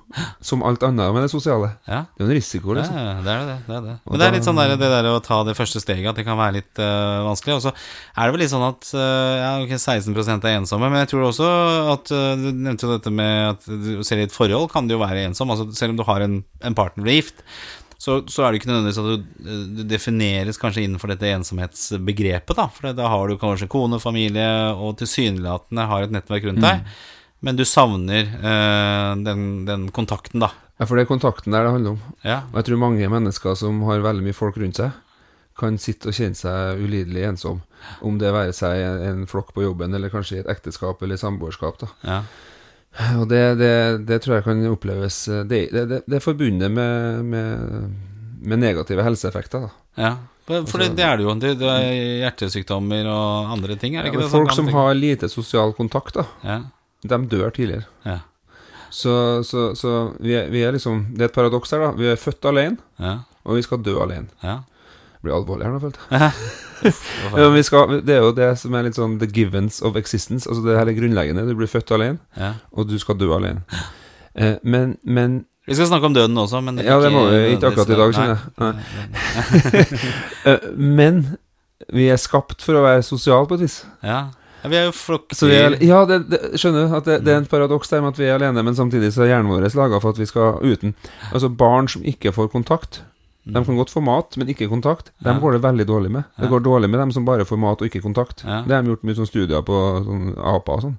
som 0.44 0.64
alt 0.66 0.83
annet 0.87 1.12
med 1.14 1.26
det 1.26 1.31
sosiale. 1.33 1.74
Ja. 1.87 2.07
Det 2.16 2.24
er 2.24 2.26
jo 2.26 2.28
en 2.31 2.38
risiko, 2.38 2.74
liksom. 2.78 2.96
ja, 2.96 3.14
det 3.24 3.35
er 3.35 3.44
det. 3.50 3.57
det, 3.66 3.76
er 3.76 3.85
det. 3.85 3.96
Og 4.04 4.12
Men 4.12 4.22
det 4.22 4.28
er 4.28 4.37
litt 4.38 4.48
sånn 4.48 4.61
der, 4.61 4.74
det 4.81 4.90
der 4.94 5.11
å 5.12 5.20
ta 5.24 5.42
det 5.46 5.57
første 5.59 5.83
steget, 5.83 6.09
at 6.09 6.18
det 6.18 6.24
kan 6.26 6.40
være 6.40 6.57
litt 6.59 6.81
uh, 6.81 7.28
vanskelig. 7.28 7.59
Og 7.59 7.66
så 7.66 7.74
er 7.74 8.22
det 8.24 8.35
vel 8.35 8.42
litt 8.44 8.54
sånn 8.54 8.66
at 8.66 8.90
uh, 8.96 9.35
ja, 9.42 9.52
ok, 9.66 9.76
16 9.76 10.16
er 10.38 10.50
ensomme, 10.54 10.88
men 10.88 11.04
jeg 11.04 11.12
tror 11.12 11.28
også 11.28 11.52
at 11.94 12.12
uh, 12.14 12.33
Du 12.38 12.48
nevnte 12.48 12.88
jo 12.88 12.94
dette 12.96 13.12
med 13.12 13.52
at 13.52 13.68
selv 14.09 14.24
i 14.24 14.28
et 14.28 14.35
forhold 14.35 14.70
kan 14.72 14.88
du 14.88 14.96
jo 14.96 15.02
være 15.02 15.28
ensom. 15.28 15.52
Altså 15.52 15.68
Selv 15.76 15.94
om 15.94 16.00
du 16.00 16.07
har 16.09 16.25
en, 16.25 16.40
en 16.64 16.77
partner 16.79 17.07
er 17.09 17.21
gift, 17.21 17.44
så, 17.99 18.21
så 18.31 18.44
er 18.44 18.53
det 18.55 18.61
ikke 18.61 18.71
nødvendigvis 18.71 19.01
at 19.03 19.09
du, 19.11 19.47
eh, 19.51 19.62
du 19.75 19.83
defineres 19.90 20.61
kanskje 20.62 20.85
innenfor 20.87 21.11
dette 21.11 21.31
ensomhetsbegrepet, 21.35 22.55
da. 22.57 22.68
For 22.73 22.94
da 22.94 23.09
har 23.11 23.29
du 23.29 23.38
kanskje 23.40 23.71
kone, 23.71 23.99
familie, 24.03 24.47
og 24.79 24.97
tilsynelatende 25.01 25.88
har 25.90 26.07
et 26.07 26.14
nettverk 26.14 26.47
rundt 26.47 26.62
deg. 26.62 26.87
Men 27.44 27.59
du 27.59 27.64
savner 27.66 28.31
eh, 28.38 29.11
den, 29.27 29.44
den 29.66 29.90
kontakten, 29.94 30.42
da. 30.47 30.53
Ja, 30.79 30.87
for 30.87 30.94
det 30.94 31.05
er 31.05 31.11
kontakten 31.11 31.55
der 31.55 31.66
det 31.66 31.75
handler 31.75 31.97
om. 31.97 32.01
Ja, 32.23 32.44
Og 32.53 32.61
jeg 32.61 32.68
tror 32.68 32.83
mange 32.85 33.11
mennesker 33.11 33.59
som 33.59 33.83
har 33.88 34.05
veldig 34.05 34.29
mye 34.29 34.37
folk 34.37 34.59
rundt 34.62 34.79
seg, 34.79 34.94
kan 35.59 35.75
sitte 35.83 36.12
og 36.12 36.14
kjenne 36.14 36.38
seg 36.38 36.79
ulidelig 36.79 37.25
ensom. 37.33 37.64
Om 38.07 38.21
det 38.23 38.31
være 38.31 38.55
seg 38.55 38.79
en, 38.79 39.01
en 39.09 39.25
flokk 39.27 39.51
på 39.57 39.64
jobben, 39.66 39.94
eller 39.94 40.12
kanskje 40.12 40.38
i 40.38 40.42
et 40.44 40.51
ekteskap 40.55 41.03
eller 41.03 41.18
samboerskap. 41.18 41.83
da. 41.83 41.90
ja. 42.07 42.21
Og 43.21 43.29
det, 43.31 43.43
det, 43.61 43.73
det 44.09 44.17
tror 44.25 44.39
jeg 44.39 44.45
kan 44.49 44.63
oppleves 44.73 45.19
Det, 45.47 45.61
det, 45.71 45.85
det, 46.03 46.17
er 46.19 46.23
forbundet 46.25 46.71
med, 46.75 47.21
med, 47.25 47.93
med 48.43 48.59
negative 48.59 49.05
helseeffekter. 49.07 49.69
da. 49.69 49.71
Ja, 49.99 50.11
for 50.49 50.65
for 50.67 50.83
det, 50.83 50.99
er 51.05 51.19
det 51.21 51.27
jo. 51.27 51.35
Det, 51.39 51.53
er 51.63 51.93
hjertesykdommer 52.25 53.07
og 53.13 53.53
andre 53.55 53.77
ting, 53.79 53.95
er 53.95 54.03
det 54.03 54.11
Ja, 54.11 54.15
ikke 54.17 54.25
det? 54.25 54.33
folk 54.33 54.55
som 54.57 54.71
har 54.75 54.95
lite 54.99 55.29
sosial 55.31 55.75
kontakt, 55.77 56.15
da, 56.19 56.25
ja, 56.43 56.59
de 57.05 57.19
dør 57.31 57.51
tidligere. 57.55 57.87
ja, 58.05 58.19
Så, 58.91 59.45
så, 59.45 59.75
så 59.77 60.13
vi, 60.19 60.33
er, 60.35 60.49
vi 60.51 60.63
er 60.65 60.73
liksom 60.73 61.03
Det 61.15 61.27
er 61.27 61.29
et 61.29 61.35
paradoks 61.35 61.71
her, 61.71 61.79
da. 61.85 61.91
Vi 61.99 62.09
er 62.09 62.17
født 62.17 62.45
alene, 62.49 62.79
ja, 62.99 63.19
og 63.45 63.59
vi 63.61 63.63
skal 63.63 63.83
dø 63.85 63.99
alene. 64.03 64.27
Blir 65.24 65.35
alvorlig 65.37 65.66
her 65.66 65.74
nå, 65.74 65.83
følte 65.83 66.09
jeg. 66.11 66.33
Ja, 66.78 67.42
men 67.42 67.57
vi 67.57 67.62
skal, 67.66 67.96
det 68.07 68.14
er 68.14 68.20
jo 68.22 68.31
det 68.37 68.52
som 68.61 68.74
er 68.78 68.85
litt 68.87 68.94
sånn 68.98 69.16
the 69.18 69.26
givens 69.26 69.81
of 69.83 69.96
existence. 69.98 70.46
Altså 70.46 70.62
Det 70.62 70.76
her 70.78 70.87
er 70.87 70.94
grunnleggende. 70.94 71.42
Du 71.48 71.57
blir 71.59 71.70
født 71.70 71.90
alene, 71.96 72.20
ja. 72.38 72.52
og 72.70 72.87
du 72.87 72.94
skal 73.02 73.18
dø 73.18 73.33
alene. 73.35 73.64
Eh, 74.38 74.57
men, 74.62 74.96
men 75.02 75.40
Vi 75.66 75.74
skal 75.74 75.90
snakke 75.90 76.07
om 76.07 76.14
døden 76.14 76.38
også, 76.38 76.61
men 76.62 76.78
Ja, 76.78 77.00
det 77.02 77.11
må 77.12 77.24
vi 77.33 77.57
ikke 77.57 77.72
akkurat 77.72 77.90
i 77.90 77.98
dag, 77.98 78.14
skjønner 78.14 78.38
jeg. 78.38 80.07
Eh, 80.48 80.68
Men 80.78 81.24
vi 81.92 82.07
er 82.12 82.20
skapt 82.20 82.62
for 82.62 82.78
å 82.78 82.85
være 82.85 83.02
sosiale 83.07 83.48
på 83.50 83.59
et 83.59 83.66
vis. 83.66 83.81
Ja. 84.07 84.28
ja, 84.62 84.70
vi 84.70 84.78
er 84.78 84.87
jo 84.88 84.94
flokkdyr. 84.94 85.76
ja, 85.83 86.04
det, 86.09 86.20
det, 86.31 86.40
skjønner 86.61 86.87
du 86.87 86.96
at 87.00 87.11
det, 87.11 87.18
det 87.26 87.35
er 87.35 87.42
en 87.42 87.50
paradoks 87.50 87.90
der 87.90 88.04
med 88.04 88.14
at 88.14 88.20
vi 88.22 88.28
er 88.28 88.38
alene, 88.38 88.64
men 88.64 88.78
samtidig 88.78 89.11
så 89.16 89.26
er 89.26 89.33
hjernen 89.33 89.50
vår 89.50 89.66
laga 89.76 90.00
for 90.02 90.14
at 90.14 90.22
vi 90.22 90.31
skal 90.31 90.62
uten. 90.62 90.94
Altså 91.33 91.50
barn 91.50 91.90
som 91.90 92.07
ikke 92.07 92.33
får 92.38 92.52
kontakt, 92.54 93.02
De 93.49 93.65
kan 93.65 93.79
godt 93.79 93.91
få 93.91 94.03
mat, 94.05 94.37
men 94.37 94.51
ikke 94.53 94.69
kontakt. 94.69 95.11
Dem 95.25 95.41
går 95.41 95.57
det 95.57 95.63
veldig 95.65 95.87
dårlig 95.89 96.11
med. 96.19 96.25
Det 96.37 96.51
går 96.53 96.61
dårlig 96.67 96.91
med 96.93 97.01
dem 97.01 97.13
som 97.17 97.25
bare 97.25 97.47
får 97.49 97.61
mat 97.63 97.81
og 97.81 97.89
ikke 97.89 98.03
kontakt. 98.05 98.45
Ja. 98.45 98.63
Det 98.67 98.75
har 98.77 98.85
de 98.85 98.93
gjort 98.93 99.07
mye 99.09 99.17
sånn 99.19 99.31
studier 99.31 99.65
på 99.65 99.79
sånn 100.05 100.35
aper 100.37 100.75
og 100.75 100.85
sånn. 100.85 100.97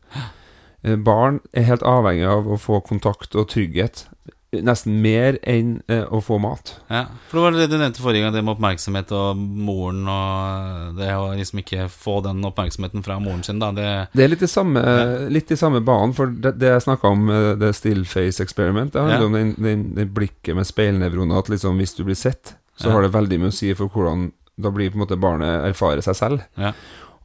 Eh, 0.83 0.95
Barn 0.95 1.39
er 1.53 1.67
helt 1.67 1.83
avhengig 1.85 2.25
av 2.29 2.47
å 2.49 2.57
få 2.57 2.81
kontakt 2.85 3.35
og 3.35 3.49
trygghet. 3.51 4.07
Nesten 4.51 4.95
mer 5.03 5.35
enn 5.45 5.75
eh, 5.87 6.07
å 6.09 6.17
få 6.25 6.39
mat. 6.41 6.71
Ja, 6.89 7.03
for 7.29 7.37
det 7.37 7.43
var 7.43 7.51
det 7.59 7.67
du 7.69 7.75
nevnte 7.77 8.01
forrige 8.01 8.23
gang, 8.25 8.33
det 8.33 8.41
med 8.41 8.55
oppmerksomhet 8.55 9.11
og 9.13 9.37
moren 9.37 10.07
og 10.09 10.95
det 10.97 11.09
å 11.13 11.27
liksom 11.37 11.61
ikke 11.61 11.85
få 11.93 12.15
den 12.25 12.41
oppmerksomheten 12.49 13.03
fra 13.05 13.19
moren 13.21 13.43
sin, 13.45 13.59
da. 13.61 13.69
Det, 13.77 13.89
Det 14.17 14.23
er 14.25 14.31
litt 14.33 14.41
i 14.41 14.49
samme, 14.49 14.81
litt 15.29 15.53
i 15.53 15.57
samme 15.59 15.83
banen, 15.85 16.15
for 16.17 16.33
det, 16.33 16.55
det 16.57 16.71
jeg 16.73 16.81
snakka 16.87 17.11
om, 17.13 17.29
eh, 17.29 17.51
det 17.61 17.75
still 17.77 18.01
face 18.09 18.41
experiment, 18.41 18.93
det 18.95 19.03
handler 19.05 19.19
Ja. 19.21 19.25
om 19.29 19.37
den, 19.37 19.53
den, 19.61 19.83
den 19.93 20.09
blikket 20.17 20.55
med 20.57 20.65
speilnevroner, 20.65 21.37
at 21.43 21.49
liksom 21.53 21.77
hvis 21.77 21.93
du 21.99 22.03
blir 22.09 22.17
sett, 22.17 22.55
så 22.79 22.87
Ja. 22.89 22.93
har 22.97 23.01
det 23.05 23.13
veldig 23.13 23.39
mye 23.43 23.53
å 23.53 23.59
si 23.59 23.69
for 23.77 23.85
hvordan 23.87 24.31
da 24.57 24.71
blir 24.73 24.89
på 24.89 24.97
en 24.97 25.05
måte 25.05 25.19
barnet 25.21 25.69
erfare 25.69 26.01
seg 26.01 26.15
selv. 26.17 26.41
ja. 26.57 26.73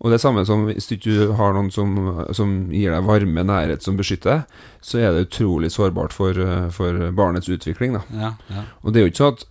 Og 0.02 0.12
det 0.12 0.20
samme 0.20 0.42
som 0.46 0.66
hvis 0.68 0.88
du 0.90 0.96
ikke 0.96 1.34
har 1.38 1.54
noen 1.56 1.70
som, 1.72 1.94
som 2.34 2.54
gir 2.74 2.92
deg 2.92 3.06
varme, 3.06 3.44
nærhet, 3.46 3.84
som 3.84 3.96
beskytter 3.96 4.30
deg, 4.30 4.62
så 4.84 5.00
er 5.00 5.14
det 5.14 5.28
utrolig 5.28 5.70
sårbart 5.72 6.12
for, 6.12 6.36
eh, 6.36 6.70
for 6.74 7.10
barnets 7.16 7.48
utvikling. 7.48 7.98
Da. 7.98 8.02
ja, 8.20 8.32
ja. 8.52 8.64
Og 8.82 8.92
det 8.92 9.00
er 9.00 9.06
jo 9.06 9.12
ikke 9.12 9.22
sånn 9.22 9.36
at 9.38 9.46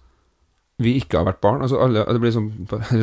vi 0.84 0.98
ikke 1.00 1.22
har 1.22 1.30
vært 1.30 1.42
barn. 1.46 1.62
Altså 1.64 1.80
alle, 1.82 2.04
det 2.10 2.22
blir 2.22 2.34
sånn 2.36 2.52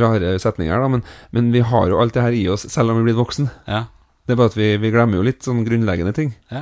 rare 0.03 0.35
setninger, 0.43 0.85
da, 0.85 0.91
men, 0.93 1.07
men 1.35 1.49
vi 1.55 1.65
har 1.65 1.89
jo 1.91 2.03
alt 2.03 2.15
det 2.17 2.27
her 2.27 2.37
i 2.37 2.45
oss, 2.53 2.67
selv 2.71 2.93
om 2.93 3.01
vi 3.01 3.07
er 3.07 3.11
blitt 3.11 3.23
voksen. 3.23 3.51
ja. 3.71 3.87
Det 4.29 4.37
er 4.37 4.39
bare 4.39 4.51
at 4.53 4.55
vi, 4.55 4.67
vi 4.79 4.91
glemmer 4.95 5.19
jo 5.19 5.25
litt 5.27 5.43
sånn 5.43 5.65
grunnleggende 5.67 6.13
ting. 6.15 6.29
Ja, 6.53 6.61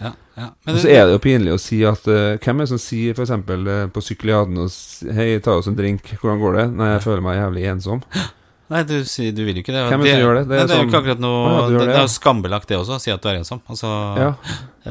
ja, 0.00 0.14
ja. 0.38 0.46
Og 0.70 0.78
så 0.80 0.88
er 0.88 1.02
det 1.04 1.18
jo 1.18 1.20
pinlig 1.20 1.52
å 1.52 1.60
si 1.60 1.82
at 1.84 2.06
uh, 2.08 2.38
Hvem 2.40 2.62
er 2.62 2.64
det 2.64 2.70
som 2.70 2.80
sier 2.80 3.12
f.eks. 3.12 3.34
Uh, 3.44 3.90
på 3.92 4.00
Sykliaden 4.00 4.56
og 4.62 5.12
Hei, 5.18 5.34
ta 5.44 5.58
oss 5.60 5.68
en 5.68 5.76
drink, 5.76 6.14
hvordan 6.22 6.40
går 6.40 6.56
det? 6.56 6.64
Nei, 6.78 6.94
jeg 6.94 7.02
føler 7.04 7.26
meg 7.26 7.36
jævlig 7.36 7.66
ensom. 7.74 8.00
Nei, 8.70 8.80
du, 8.86 8.92
du 9.02 9.40
vil 9.44 9.56
jo 9.58 9.62
ikke 9.64 9.72
det. 9.74 9.80
Hvem 9.90 10.02
det 10.06 10.12
gjør 10.14 10.36
det? 10.38 10.42
Det 10.46 10.50
Det 10.50 10.58
er 10.62 10.66
det 10.68 10.74
jo 10.76 10.80
sånn- 10.80 10.90
ikke 10.92 10.98
akkurat 11.00 11.22
noe 11.24 11.38
ja, 11.40 11.54
det, 11.66 11.78
det, 11.80 11.86
det 11.90 11.96
er 11.96 12.04
jo 12.04 12.12
skambelagt, 12.12 12.68
det 12.70 12.76
også, 12.78 12.98
å 13.00 13.02
si 13.02 13.10
at 13.10 13.24
du 13.24 13.28
er 13.32 13.38
ensom. 13.40 13.60
Altså, 13.66 13.90
Ja. 14.20 14.28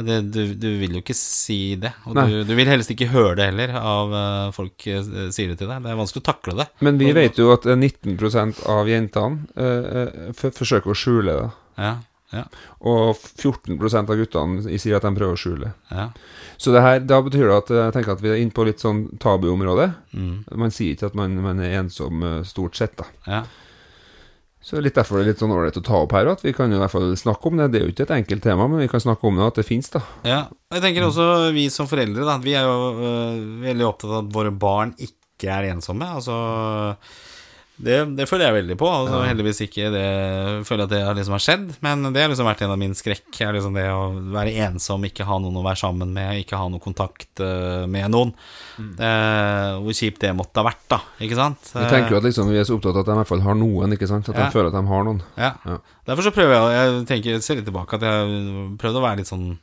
det, 0.09 0.17
du, 0.35 0.41
du 0.59 0.67
vil 0.81 0.97
jo 0.97 1.01
ikke 1.03 1.15
si 1.15 1.75
det. 1.79 1.93
Og 2.05 2.17
du, 2.19 2.35
du 2.43 2.51
vil 2.59 2.67
helst 2.67 2.91
ikke 2.91 3.07
høre 3.13 3.37
det 3.39 3.47
heller, 3.53 3.71
av 3.79 4.11
eh, 4.19 4.51
folk 4.57 4.83
uh, 4.91 5.29
sier 5.31 5.53
det 5.53 5.57
til 5.61 5.71
deg. 5.71 5.79
Det 5.87 5.93
er 5.93 6.01
vanskelig 6.01 6.25
å 6.25 6.27
takle 6.27 6.57
det. 6.59 6.67
Men 6.83 6.99
vi 6.99 7.13
vet 7.15 7.39
jo 7.39 7.53
at 7.55 7.65
eh, 7.71 7.79
19% 7.79 8.65
av 8.75 8.91
jentene 8.91 9.47
uh, 9.55 10.05
eh, 10.27 10.51
forsøker 10.59 10.91
å 10.91 10.97
skjule 10.99 11.39
det. 11.39 11.49
Ja, 11.79 11.95
ja, 12.35 12.43
Og 12.85 13.15
14% 13.41 14.11
av 14.11 14.19
guttene 14.19 14.75
sier 14.77 14.99
at 14.99 15.07
de 15.07 15.13
prøver 15.15 15.33
å 15.33 15.39
skjule. 15.39 15.71
ja. 15.89 16.09
Så 16.59 16.73
det 16.75 16.81
her, 16.83 16.97
da 17.07 17.21
betyr 17.23 17.47
det 17.47 17.55
at 17.55 17.69
eh, 17.71 17.77
jeg 17.87 17.93
tenker 17.95 18.11
at 18.17 18.21
vi 18.21 18.29
er 18.33 18.41
inne 18.43 18.51
på 18.51 18.65
litt 18.67 18.81
sånn 18.83 19.05
tabuområde. 19.23 19.85
Mm, 20.11 20.43
Man 20.59 20.73
sier 20.75 20.91
ikke 20.97 21.07
at 21.07 21.15
man, 21.15 21.37
man 21.39 21.61
er 21.63 21.77
ensom 21.79 22.19
eh, 22.27 22.41
stort 22.43 22.75
sett, 22.75 22.97
da. 22.99 23.05
ja. 23.31 23.39
Så 24.59 24.81
litt 24.83 24.97
derfor 24.97 25.19
det 25.19 25.23
er 25.23 25.29
litt 25.31 25.41
sånn 25.41 25.53
ålreit 25.55 25.77
å 25.79 25.83
ta 25.85 26.01
opp 26.03 26.13
her, 26.17 26.27
at 26.27 26.41
vi 26.43 26.51
kan 26.55 26.71
jo 26.71 26.77
i 26.77 26.81
hvert 26.81 26.91
fall 26.91 27.13
snakke 27.17 27.47
om 27.47 27.61
det. 27.61 27.69
Det 27.71 27.79
er 27.79 27.85
jo 27.85 27.93
ikke 27.93 28.05
et 28.09 28.17
enkelt 28.17 28.43
tema, 28.43 28.67
men 28.67 28.83
vi 28.83 28.89
kan 28.91 29.03
snakke 29.03 29.29
om 29.29 29.39
det, 29.39 29.47
at 29.47 29.61
det 29.61 29.67
fins, 29.67 29.87
da. 29.93 30.01
Ja, 30.27 30.41
jeg 30.75 30.83
tenker 30.83 31.07
også 31.07 31.27
vi 31.55 31.69
som 31.71 31.87
foreldre, 31.87 32.27
da, 32.27 32.35
vi 32.43 32.57
er 32.59 32.67
jo 32.67 32.89
øh, 32.99 33.39
veldig 33.63 33.87
opptatt 33.87 34.11
av 34.11 34.19
at 34.25 34.33
våre 34.35 34.51
barn 34.51 34.91
ikke 34.99 35.47
er 35.55 35.69
ensomme. 35.71 36.09
Altså, 36.19 36.35
det, 37.79 37.95
det 38.17 38.25
føler 38.27 38.49
jeg 38.49 38.55
veldig 38.57 38.75
på. 38.79 38.87
Altså, 38.91 39.21
Heldigvis 39.23 39.61
ikke 39.63 39.89
det 39.93 40.07
føler 40.67 40.83
jeg 40.83 40.87
at 40.89 40.93
det 40.93 40.99
har 41.07 41.15
liksom 41.15 41.35
har 41.37 41.43
skjedd, 41.45 41.67
men 41.85 42.09
det 42.11 42.23
har 42.25 42.31
liksom 42.31 42.49
vært 42.49 42.63
en 42.65 42.73
av 42.73 42.79
min 42.81 42.95
skrekk. 42.97 43.29
Er 43.45 43.55
liksom 43.55 43.77
det 43.77 43.85
å 43.93 44.01
være 44.35 44.55
ensom, 44.65 45.05
ikke 45.07 45.27
ha 45.29 45.37
noen 45.39 45.61
å 45.61 45.63
være 45.63 45.79
sammen 45.79 46.11
med, 46.15 46.41
ikke 46.41 46.59
ha 46.59 46.67
noe 46.71 46.83
kontakt 46.83 47.39
uh, 47.39 47.85
med 47.87 48.11
noen. 48.11 48.33
Eh, 48.79 49.77
hvor 49.83 49.95
kjipt 49.95 50.19
det 50.23 50.33
måtte 50.35 50.59
ha 50.59 50.67
vært, 50.67 50.83
da. 50.91 50.99
Ikke 51.23 51.39
sant? 51.39 51.71
Vi 51.71 51.87
tenker 51.91 52.17
jo 52.17 52.19
at 52.19 52.27
liksom, 52.27 52.51
vi 52.51 52.59
er 52.59 52.67
så 52.67 52.75
opptatt 52.75 52.99
av 52.99 53.03
at 53.05 53.11
de 53.11 53.15
i 53.15 53.21
hvert 53.21 53.31
fall 53.31 53.47
har 53.47 53.57
noen, 53.59 53.95
ikke 53.95 54.11
sant? 54.11 54.27
At 54.27 54.35
de 54.35 54.43
Ja. 54.43 54.51
føler 54.53 54.73
at 54.73 54.77
de 54.79 54.83
har 54.91 55.07
noen. 55.07 55.23
Ja. 55.39 55.53
Ja. 55.65 55.79
Derfor 56.09 56.25
så 56.25 56.35
prøver 56.35 56.55
jeg 56.57 56.75
Jeg 56.79 57.07
tenker, 57.07 57.41
ser 57.45 57.59
litt 57.59 57.67
tilbake 57.69 57.95
at 57.95 58.01
jeg 58.01 58.77
prøvde 58.81 58.99
å 58.99 59.05
være 59.07 59.21
litt 59.21 59.29
sånn 59.31 59.57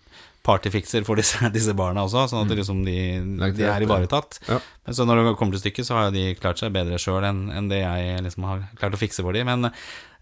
partyfikser 0.46 1.04
for 1.06 1.18
disse, 1.18 1.40
disse 1.56 1.74
barna 1.76 2.06
også, 2.06 2.26
sånn 2.30 2.46
at 2.46 2.59
liksom 2.59 2.82
de, 2.87 2.96
de 3.56 3.66
er 3.66 3.87
ivaretatt. 3.87 4.40
Ja. 4.48 4.61
Men 4.87 4.98
så 4.98 5.06
når 5.09 5.22
det 5.22 5.37
kommer 5.40 5.56
til 5.56 5.64
stykket, 5.66 5.88
så 5.88 5.98
har 5.98 6.12
de 6.14 6.28
klart 6.38 6.62
seg 6.62 6.74
bedre 6.74 7.00
sjøl 7.02 7.26
enn 7.26 7.46
enn 7.54 7.70
det 7.72 7.82
jeg 7.82 8.26
liksom 8.26 8.46
har 8.48 8.66
klart 8.78 8.96
å 8.96 9.00
fikse 9.00 9.24
for 9.26 9.37
dem. 9.37 9.50
Men 9.50 9.70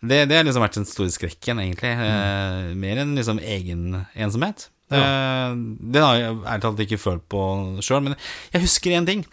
det, 0.04 0.24
det 0.30 0.38
har 0.38 0.46
liksom 0.46 0.64
vært 0.64 0.78
den 0.80 0.88
store 0.88 1.12
skrekken, 1.12 1.60
egentlig. 1.62 1.94
Mm. 2.00 2.72
mer 2.80 3.02
enn 3.04 3.16
liksom 3.18 3.40
egen 3.40 4.04
ensomhet. 4.14 4.68
Ja. 4.92 5.54
den 5.56 6.04
har 6.04 6.18
jeg 6.20 6.34
ærlig 6.44 6.62
talt 6.62 6.80
ikke 6.84 7.00
følt 7.00 7.24
på 7.32 7.40
sjøl, 7.82 8.02
men 8.04 8.14
jeg 8.52 8.62
husker 8.66 8.94
en 8.94 9.08
ting. 9.08 9.24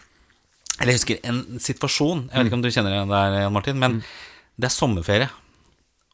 Eller 0.80 0.94
jeg 0.94 1.02
husker 1.02 1.20
en 1.28 1.42
situasjon. 1.62 2.26
Jeg 2.30 2.38
vet 2.38 2.50
ikke 2.50 2.58
om 2.58 2.64
du 2.64 2.70
kjenner 2.72 2.96
det 2.96 3.02
der, 3.12 3.38
Jan 3.44 3.54
Martin, 3.54 3.78
men 3.78 4.00
det 4.56 4.68
er 4.68 4.74
sommerferie, 4.74 5.28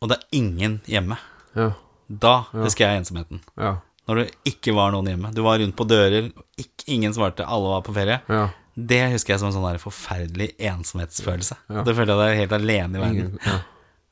og 0.02 0.10
det 0.10 0.18
er 0.18 0.40
ingen 0.40 0.80
hjemme. 0.90 1.18
Ja. 1.56 1.70
Da 2.08 2.34
husker 2.54 2.86
jeg 2.88 3.02
ensomheten. 3.02 3.42
Ja. 3.60 3.76
Når 4.08 4.22
det 4.22 4.28
ikke 4.48 4.72
var 4.76 4.94
noen 4.94 5.10
hjemme. 5.10 5.32
Du 5.36 5.42
var 5.44 5.60
rundt 5.60 5.76
på 5.76 5.86
dører, 5.88 6.30
ikke, 6.58 6.86
ingen 6.94 7.14
svarte, 7.16 7.46
alle 7.46 7.76
var 7.76 7.84
på 7.86 7.96
ferie. 7.96 8.22
ja. 8.28 8.48
Det 8.78 9.00
husker 9.10 9.32
jeg 9.32 9.40
som 9.42 9.48
en 9.48 9.54
sånn 9.56 9.64
der 9.66 9.80
forferdelig 9.82 10.52
ensomhetsfølelse. 10.68 11.56
Ja. 11.66 11.82
Du 11.82 11.90
følte 11.98 12.14
deg 12.20 12.36
helt 12.38 12.52
alene 12.54 12.94
i 12.94 13.02
verden. 13.02 13.32
Ja. 13.42 13.56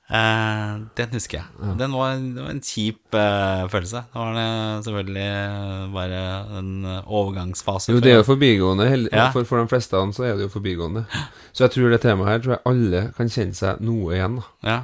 Uh, 0.07 0.87
den 0.95 1.15
husker 1.17 1.41
jeg. 1.41 1.71
Den 1.81 1.95
var, 1.95 2.19
det 2.19 2.43
var 2.43 2.51
en 2.53 2.63
kjip 2.63 3.15
uh, 3.15 3.67
følelse. 3.71 4.05
Det 4.11 4.21
var 4.21 4.37
det 4.37 4.51
selvfølgelig 4.87 5.25
eh, 5.25 5.87
bare 5.95 6.21
en 6.61 6.71
overgangsfase. 6.87 7.95
Jo, 7.95 8.03
det 8.03 8.13
er 8.13 8.21
jo 8.21 8.29
forbigående. 8.29 8.87
Ja. 9.11 9.29
For, 9.35 9.47
for 9.49 9.63
de 9.63 9.71
fleste 9.71 9.99
av 9.99 10.07
dem 10.07 10.15
så 10.15 10.29
er 10.29 10.39
det 10.39 10.47
jo 10.47 10.53
forbigående. 10.53 11.07
Så 11.51 11.67
jeg 11.67 11.75
tror 11.75 11.95
det 11.95 12.03
temaet 12.03 12.33
her 12.33 12.45
tror 12.45 12.57
jeg 12.57 12.65
alle 12.71 13.03
kan 13.19 13.35
kjenne 13.39 13.59
seg 13.59 13.83
noe 13.87 14.15
igjen. 14.15 14.39
Ja. 14.67 14.81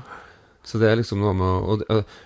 Så 0.66 0.78
det 0.82 0.90
er 0.90 0.98
liksom 0.98 1.22
noe 1.22 1.34
med 1.38 1.46
å 1.46 1.74
og, 1.74 1.86
og, 1.90 2.18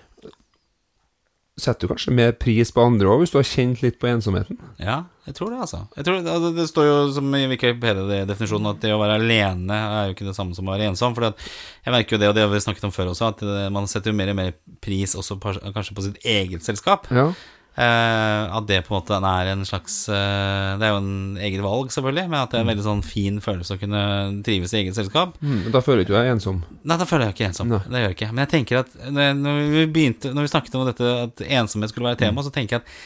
Setter 1.57 1.87
du 1.87 1.91
kanskje 1.91 2.13
mer 2.13 2.35
pris 2.37 2.69
på 2.69 2.83
andre 2.85 3.09
òg, 3.09 3.23
hvis 3.23 3.31
du 3.33 3.39
har 3.39 3.47
kjent 3.49 3.81
litt 3.81 3.95
på 4.01 4.09
ensomheten? 4.11 4.59
ja, 4.77 4.99
jeg 5.25 5.35
tror 5.39 5.49
det, 5.51 5.57
altså. 5.65 5.79
Tror, 5.97 6.19
altså 6.21 6.51
det 6.55 6.67
står 6.69 6.85
jo 6.85 6.97
som 7.15 7.33
i 7.35 7.47
Wikipedia-definisjonen 7.51 8.69
at 8.71 8.83
det 8.83 8.93
å 8.93 8.99
være 9.01 9.17
alene 9.17 9.79
er 9.97 10.05
jo 10.07 10.15
ikke 10.15 10.29
det 10.29 10.35
samme 10.37 10.55
som 10.55 10.69
å 10.69 10.75
være 10.75 10.91
ensom. 10.91 11.17
For 11.17 11.27
jeg 11.27 11.95
merker 11.95 12.15
jo 12.15 12.21
det, 12.21 12.29
og 12.29 12.37
det 12.37 12.45
har 12.45 12.53
vi 12.53 12.61
snakket 12.63 12.87
om 12.87 12.93
før 12.95 13.11
også, 13.11 13.33
at 13.33 13.43
man 13.73 13.89
setter 13.89 14.13
jo 14.13 14.19
mer 14.21 14.31
og 14.31 14.37
mer 14.39 14.53
pris 14.85 15.17
også 15.17 15.39
på, 15.41 15.57
kanskje 15.75 15.97
på 15.97 16.05
sitt 16.05 16.21
eget 16.23 16.63
selskap. 16.67 17.09
Ja. 17.11 17.31
Eh, 17.77 18.55
at 18.57 18.65
det 18.65 18.79
på 18.87 18.95
en 18.95 18.97
måte 18.97 19.17
er 19.21 19.51
en 19.51 19.59
slags 19.69 20.07
eh, 20.09 20.69
Det 20.81 20.87
er 20.87 20.95
jo 20.95 21.01
en 21.03 21.35
eget 21.37 21.61
valg, 21.61 21.91
selvfølgelig, 21.93 22.23
men 22.31 22.39
at 22.39 22.49
det 22.49 22.57
er 22.57 22.63
en 22.65 22.71
veldig 22.71 22.85
sånn 22.87 23.03
fin 23.05 23.37
følelse 23.43 23.77
å 23.77 23.81
kunne 23.83 24.01
trives 24.47 24.73
i 24.73 24.79
eget 24.79 24.97
selskap. 24.97 25.35
Mm, 25.45 25.67
da 25.75 25.83
føler 25.85 26.01
ikke 26.01 26.15
du 26.15 26.17
deg 26.17 26.31
ensom. 26.31 26.63
Nei, 26.81 26.97
da 26.97 27.05
føler 27.05 27.29
jeg 27.29 27.37
ikke 27.37 27.51
ensom. 27.51 27.69
Nei. 27.69 27.83
Det 27.85 28.01
gjør 28.01 28.09
jeg 28.09 28.17
ikke. 28.17 28.31
Men 28.31 28.43
jeg 28.45 28.53
tenker 28.55 28.81
at 28.81 28.97
når 29.13 29.61
vi 29.75 29.85
begynte 29.93 30.33
Når 30.33 30.47
vi 30.47 30.51
snakket 30.55 30.79
om 30.79 30.87
dette 30.89 31.13
at 31.27 31.45
ensomhet 31.61 31.93
skulle 31.93 32.09
være 32.09 32.21
tema, 32.25 32.45
så 32.45 32.53
tenker 32.55 32.79
jeg 32.79 32.85
at 32.85 32.97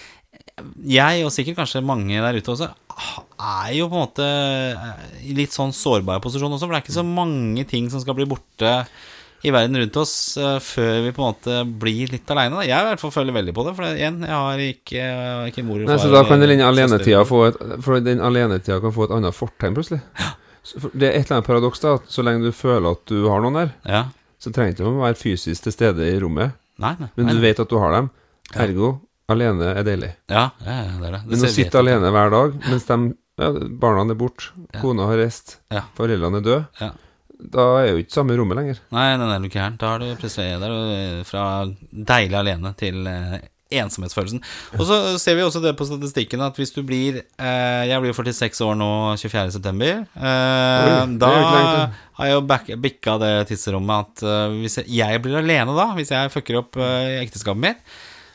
jeg, 0.85 1.23
og 1.25 1.31
sikkert 1.33 1.61
kanskje 1.61 1.81
mange 1.85 2.21
der 2.21 2.37
ute 2.37 2.53
også, 2.53 2.69
er 3.41 3.71
jo 3.75 3.87
på 3.89 3.97
en 3.97 4.03
måte 4.03 4.25
eh, 4.25 5.07
i 5.31 5.35
litt 5.37 5.53
sånn 5.55 5.73
sårbar 5.75 6.21
posisjon 6.23 6.53
også, 6.53 6.67
for 6.67 6.75
det 6.75 6.81
er 6.81 6.85
ikke 6.85 6.99
så 6.99 7.07
mange 7.07 7.65
ting 7.69 7.89
som 7.91 8.03
skal 8.03 8.15
bli 8.17 8.27
borte 8.29 8.73
i 9.43 9.51
verden 9.53 9.77
rundt 9.81 9.97
oss 9.97 10.13
eh, 10.37 10.57
før 10.61 10.99
vi 11.05 11.11
på 11.15 11.23
en 11.23 11.29
måte 11.31 11.59
blir 11.81 12.11
litt 12.13 12.29
aleine. 12.33 12.61
Jeg 12.67 12.77
i 12.77 12.87
hvert 12.89 13.01
fall 13.01 13.13
føler 13.15 13.35
veldig 13.39 13.55
på 13.57 13.65
det, 13.67 13.73
for 13.77 13.87
igjen, 13.89 14.19
jeg 14.27 14.37
har 14.37 14.63
ikke, 14.67 14.95
jeg 14.99 15.33
har 15.39 15.49
ikke 15.49 15.65
mor 15.65 15.81
og 15.81 15.89
Nei, 15.89 15.97
far 15.97 16.05
så 16.05 16.13
da 16.13 16.23
kan 16.29 16.45
den 16.45 16.63
alenetida 16.65 17.23
få 17.27 17.41
et 17.49 17.59
For 17.81 18.05
den 18.05 18.21
alenetida 18.21 18.79
kan 18.83 18.93
få 18.95 19.07
et 19.07 19.15
annet 19.17 19.37
fortegn, 19.37 19.77
plutselig. 19.77 20.01
Det 20.93 21.07
er 21.09 21.15
et 21.17 21.25
eller 21.25 21.39
annet 21.39 21.47
paradoks, 21.49 21.81
da. 21.81 21.95
At 21.97 22.11
så 22.13 22.25
lenge 22.25 22.45
du 22.45 22.51
føler 22.55 22.91
at 22.93 23.05
du 23.09 23.23
har 23.29 23.41
noen 23.41 23.57
der, 23.63 23.71
Ja. 23.89 24.03
så 24.41 24.53
trenger 24.53 24.75
ikke 24.77 24.89
å 24.89 24.97
være 25.01 25.17
fysisk 25.17 25.63
til 25.65 25.73
stede 25.73 26.05
i 26.05 26.19
rommet. 26.21 26.53
Nei, 26.81 26.95
nei. 26.99 27.09
Men 27.15 27.25
nei, 27.29 27.33
du 27.37 27.41
vet 27.41 27.59
at 27.61 27.69
du 27.69 27.77
har 27.81 27.91
dem. 27.97 28.11
Ergo 28.61 28.99
alene 29.31 29.71
er 29.77 29.85
deilig. 29.87 30.11
Ja, 30.29 30.49
ja, 30.65 30.77
ja, 30.85 30.95
det 30.99 31.07
er 31.07 31.11
det. 31.15 31.21
det 31.23 31.31
Men 31.37 31.45
å 31.47 31.51
sitte 31.53 31.79
alene 31.79 32.09
hver 32.13 32.31
dag 32.33 32.57
mens 32.67 32.85
de, 32.89 32.97
barna 33.81 34.03
er 34.11 34.17
borte, 34.19 34.51
kona 34.81 35.07
har 35.09 35.21
reist, 35.21 35.57
foreldrene 35.97 36.41
er 36.41 36.45
døde, 36.45 36.65
Ja. 36.81 36.91
Da 37.41 37.63
er 37.81 37.87
jo 37.91 38.01
ikke 38.03 38.13
samme 38.13 38.35
rommet 38.37 38.59
lenger. 38.59 38.81
Nei, 38.93 39.07
nei, 39.17 39.25
nei, 39.25 39.39
du 39.39 39.47
er 39.47 39.49
ikke 39.49 39.59
gæren. 39.61 39.79
Da 39.81 39.95
er 39.95 40.03
du 40.03 40.21
plutselig 40.21 41.25
fra 41.29 41.45
deilig 42.11 42.37
alene 42.37 42.71
til 42.77 43.07
eh, 43.09 43.39
ensomhetsfølelsen. 43.81 44.41
Og 44.77 44.85
så 44.87 44.99
ser 45.21 45.37
vi 45.37 45.45
også 45.45 45.61
det 45.63 45.73
på 45.79 45.87
statistikken 45.87 46.43
at 46.43 46.57
hvis 46.59 46.73
du 46.75 46.81
blir 46.85 47.21
eh, 47.23 47.83
Jeg 47.89 48.03
blir 48.03 48.11
jo 48.11 48.17
46 48.19 48.61
år 48.67 48.77
nå 48.79 48.91
24.9. 49.21 49.89
Eh, 49.89 51.01
da 51.21 51.31
har 52.19 52.29
jeg 52.29 52.37
jo 52.37 52.77
bikka 52.85 53.17
det 53.21 53.33
tidsrommet 53.51 54.07
at 54.07 54.25
eh, 54.27 54.57
hvis 54.61 54.81
jeg, 54.81 54.89
jeg 55.01 55.23
blir 55.23 55.39
alene 55.41 55.75
da, 55.77 55.91
hvis 55.97 56.13
jeg 56.13 56.33
fucker 56.33 56.61
opp 56.61 56.79
eh, 56.81 57.21
ekteskapet 57.23 57.65
mitt, 57.69 57.85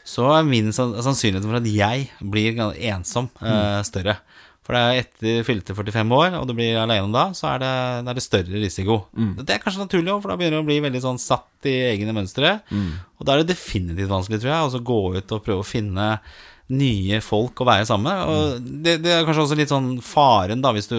så 0.07 0.29
er 0.37 0.47
min 0.47 0.71
sannsynligheten 0.71 1.03
sannsynlighet 1.03 1.47
for 1.49 1.59
at 1.59 1.69
jeg 1.71 2.31
blir 2.33 2.61
ensom, 2.95 3.31
eh, 3.43 3.81
større. 3.87 4.21
For 4.67 4.75
det 4.75 4.83
er 4.83 5.05
etter 5.05 5.45
fylte 5.47 5.77
45 5.79 6.17
år, 6.17 6.37
og 6.41 6.49
du 6.49 6.57
blir 6.59 6.81
alene 6.83 7.13
da, 7.15 7.29
så 7.39 7.53
er 7.53 7.63
det, 7.63 7.75
det, 8.03 8.11
er 8.11 8.19
det 8.19 8.25
større 8.25 8.63
risiko. 8.65 8.97
Det 9.39 9.55
er 9.55 9.63
kanskje 9.63 9.85
naturlig 9.85 10.11
òg, 10.11 10.25
for 10.25 10.33
da 10.33 10.39
begynner 10.41 10.59
du 10.59 10.65
å 10.65 10.67
bli 10.67 10.81
veldig 10.83 11.05
sånn 11.05 11.23
satt 11.23 11.71
i 11.71 11.77
egne 11.93 12.15
mønstre. 12.17 12.57
Og 12.75 13.23
da 13.23 13.37
er 13.37 13.45
det 13.45 13.55
definitivt 13.55 14.11
vanskelig, 14.11 14.43
tror 14.43 14.53
jeg, 14.53 14.75
å 14.81 14.85
gå 14.91 15.01
ut 15.21 15.37
og 15.39 15.47
prøve 15.47 15.63
å 15.63 15.69
finne 15.69 16.11
nye 16.67 17.21
folk 17.23 17.61
å 17.63 17.67
være 17.67 17.87
sammen 17.87 18.09
med. 18.11 18.31
Og 18.31 18.71
det, 18.83 18.97
det 19.05 19.13
er 19.15 19.27
kanskje 19.27 19.45
også 19.45 19.59
litt 19.59 19.71
sånn 19.71 19.91
faren, 20.03 20.63
da, 20.65 20.73
hvis 20.75 20.91
du 20.91 20.99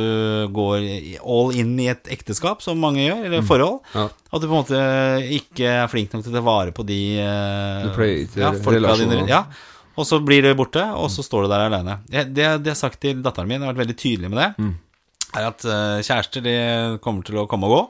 går 0.55 0.85
all 1.19 1.51
in 1.59 1.73
i 1.83 1.89
et 1.91 2.07
ekteskap, 2.15 2.63
som 2.63 2.79
mange 2.79 3.03
gjør, 3.03 3.25
eller 3.27 3.47
forhold. 3.47 3.81
Ja. 3.91 4.07
At 4.07 4.43
du 4.43 4.47
på 4.47 4.53
en 4.53 4.61
måte 4.61 4.83
ikke 5.39 5.73
er 5.83 5.91
flink 5.91 6.13
nok 6.15 6.23
til 6.23 6.31
å 6.31 6.37
ta 6.39 6.45
vare 6.45 6.75
på 6.75 6.85
de 6.87 7.01
eh, 7.19 7.83
Du 7.83 7.91
pleier 7.97 8.23
ikke 8.23 8.45
ja, 8.45 8.53
relasjoner. 8.55 9.25
dine. 9.25 9.27
Ja. 9.31 9.43
Og 9.97 10.05
så 10.05 10.19
blir 10.23 10.43
du 10.45 10.51
borte, 10.59 10.83
og 10.93 11.09
så 11.09 11.23
står 11.25 11.47
du 11.47 11.49
der 11.49 11.63
alene. 11.67 11.95
Det, 12.05 12.27
det, 12.35 12.45
det 12.61 12.69
jeg 12.69 12.75
har 12.75 12.81
sagt 12.83 12.99
til 13.01 13.23
datteren 13.25 13.47
min, 13.49 13.57
jeg 13.61 13.65
har 13.65 13.73
vært 13.73 13.83
veldig 13.87 13.97
tydelig 13.97 14.29
med 14.29 14.39
det, 14.43 14.49
Mm. 14.61 14.75
er 15.41 15.47
at 15.49 15.65
eh, 15.65 15.97
kjærester 16.05 16.43
de 16.45 16.53
kommer 17.03 17.25
til 17.25 17.39
å 17.41 17.47
komme 17.49 17.65
og 17.67 17.73
gå, 17.73 17.81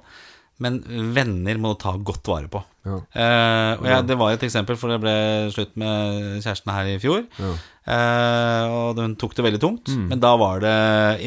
men 0.64 0.80
venner 1.14 1.58
må 1.62 1.68
du 1.74 1.78
ta 1.84 1.92
godt 1.98 2.28
vare 2.30 2.48
på. 2.50 2.64
Ja. 2.88 2.98
Eh, 3.20 3.72
og 3.78 3.86
jeg, 3.90 4.06
det 4.08 4.18
var 4.20 4.30
et 4.34 4.44
eksempel, 4.48 4.76
for 4.80 4.88
det 4.92 5.00
ble 5.04 5.16
slutt 5.54 5.74
med 5.80 5.98
kjæresten 6.44 6.72
her 6.74 6.86
i 6.94 7.02
fjor. 7.04 7.22
Ja. 7.42 7.52
Eh, 7.88 8.64
og 8.74 8.88
hun 9.00 9.14
tok 9.20 9.34
det 9.38 9.46
veldig 9.46 9.62
tungt, 9.64 9.86
Mm. 9.94 10.08
men 10.12 10.20
da 10.24 10.32
var 10.40 10.56
det 10.60 10.78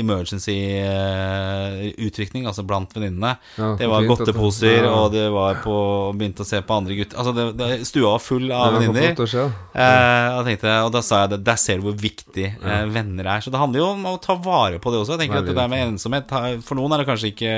emergency-utrykning, 0.00 2.42
altså 2.48 2.62
blant 2.68 2.90
venninnene. 2.96 3.32
Ja, 3.56 3.66
det 3.80 3.86
var 3.88 3.98
fint 4.02 4.10
godteposer, 4.12 4.78
ja. 4.84 4.90
og 4.92 5.06
det 5.14 5.26
var 5.32 5.52
på 5.64 5.74
Begynte 6.20 6.42
å 6.44 6.48
se 6.48 6.58
på 6.60 6.74
andre 6.74 6.94
gutter 6.98 7.16
Altså, 7.20 7.32
det, 7.36 7.44
det, 7.56 7.86
stua 7.88 8.08
var 8.16 8.22
full 8.24 8.48
av 8.52 8.72
venninner. 8.76 9.10
Eh, 9.16 10.28
og, 10.36 10.44
og 10.84 10.90
da 10.92 11.00
sa 11.06 11.14
jeg 11.22 11.28
det, 11.36 11.40
der 11.46 11.58
ser 11.60 11.76
du 11.78 11.82
hvor 11.88 11.96
viktig 12.00 12.46
venner 12.92 13.24
er. 13.36 13.40
Så 13.40 13.50
det 13.52 13.60
handler 13.62 13.78
jo 13.80 13.88
om 13.94 14.02
å 14.10 14.18
ta 14.20 14.34
vare 14.36 14.78
på 14.82 14.88
det 14.92 14.98
også. 15.00 15.12
Jeg 15.16 15.22
tenker 15.24 15.40
at 15.40 15.48
det 15.48 15.56
der 15.56 15.68
med 15.70 15.86
ensomhet 15.94 16.26
For 16.66 16.74
noen 16.76 16.92
er 16.92 16.98
det 17.00 17.08
kanskje 17.08 17.32
ikke 17.32 17.52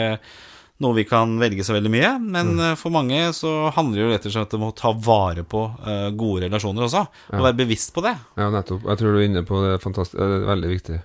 noe 0.83 0.97
vi 0.99 1.05
kan 1.09 1.37
velge 1.41 1.65
så 1.65 1.77
veldig 1.77 1.91
mye, 1.95 2.11
men 2.21 2.53
Mm. 2.57 2.61
eh, 2.73 2.75
for 2.81 2.91
mange 2.95 3.21
så 3.33 3.71
handler 3.73 3.97
det 4.01 4.05
jo 4.05 4.13
rett 4.13 4.27
og 4.29 4.33
slett 4.37 4.55
om 4.59 4.67
å 4.69 4.75
ta 4.77 4.93
vare 4.93 5.45
på 5.47 5.65
eh, 5.87 6.11
gode 6.19 6.45
relasjoner 6.49 6.85
også. 6.89 7.07
Og 7.33 7.41
være 7.47 7.61
bevisst 7.65 7.95
på 7.95 8.03
det. 8.05 8.17
Ja, 8.37 8.51
nettopp. 8.51 8.83
Jeg 8.91 8.99
tror 9.01 9.13
du 9.15 9.21
er 9.23 9.29
inne 9.31 9.45
på 9.47 9.63
det 9.65 9.77
fantastisk 9.83 10.19
Det 10.19 10.27
er 10.43 10.49
veldig 10.53 10.73
viktig. 10.77 11.03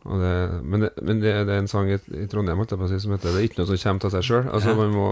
Det, 0.00 0.62
men 0.64 0.80
det, 0.80 0.88
men 1.04 1.18
det, 1.20 1.32
det 1.44 1.52
er 1.52 1.58
en 1.60 1.68
sang 1.68 1.90
i, 1.92 1.98
i 2.16 2.24
Trondheim 2.26 2.64
si, 2.64 2.98
som 3.02 3.12
heter 3.12 3.34
'Det 3.34 3.36
er 3.36 3.48
ikke 3.48 3.58
noe 3.60 3.68
som 3.68 3.76
kommer 3.76 4.04
av 4.08 4.10
seg 4.16 4.24
sjøl'. 4.24 4.48
Altså, 4.54 4.68
Ja. 4.72 4.74
man 4.80 4.94
må, 4.96 5.08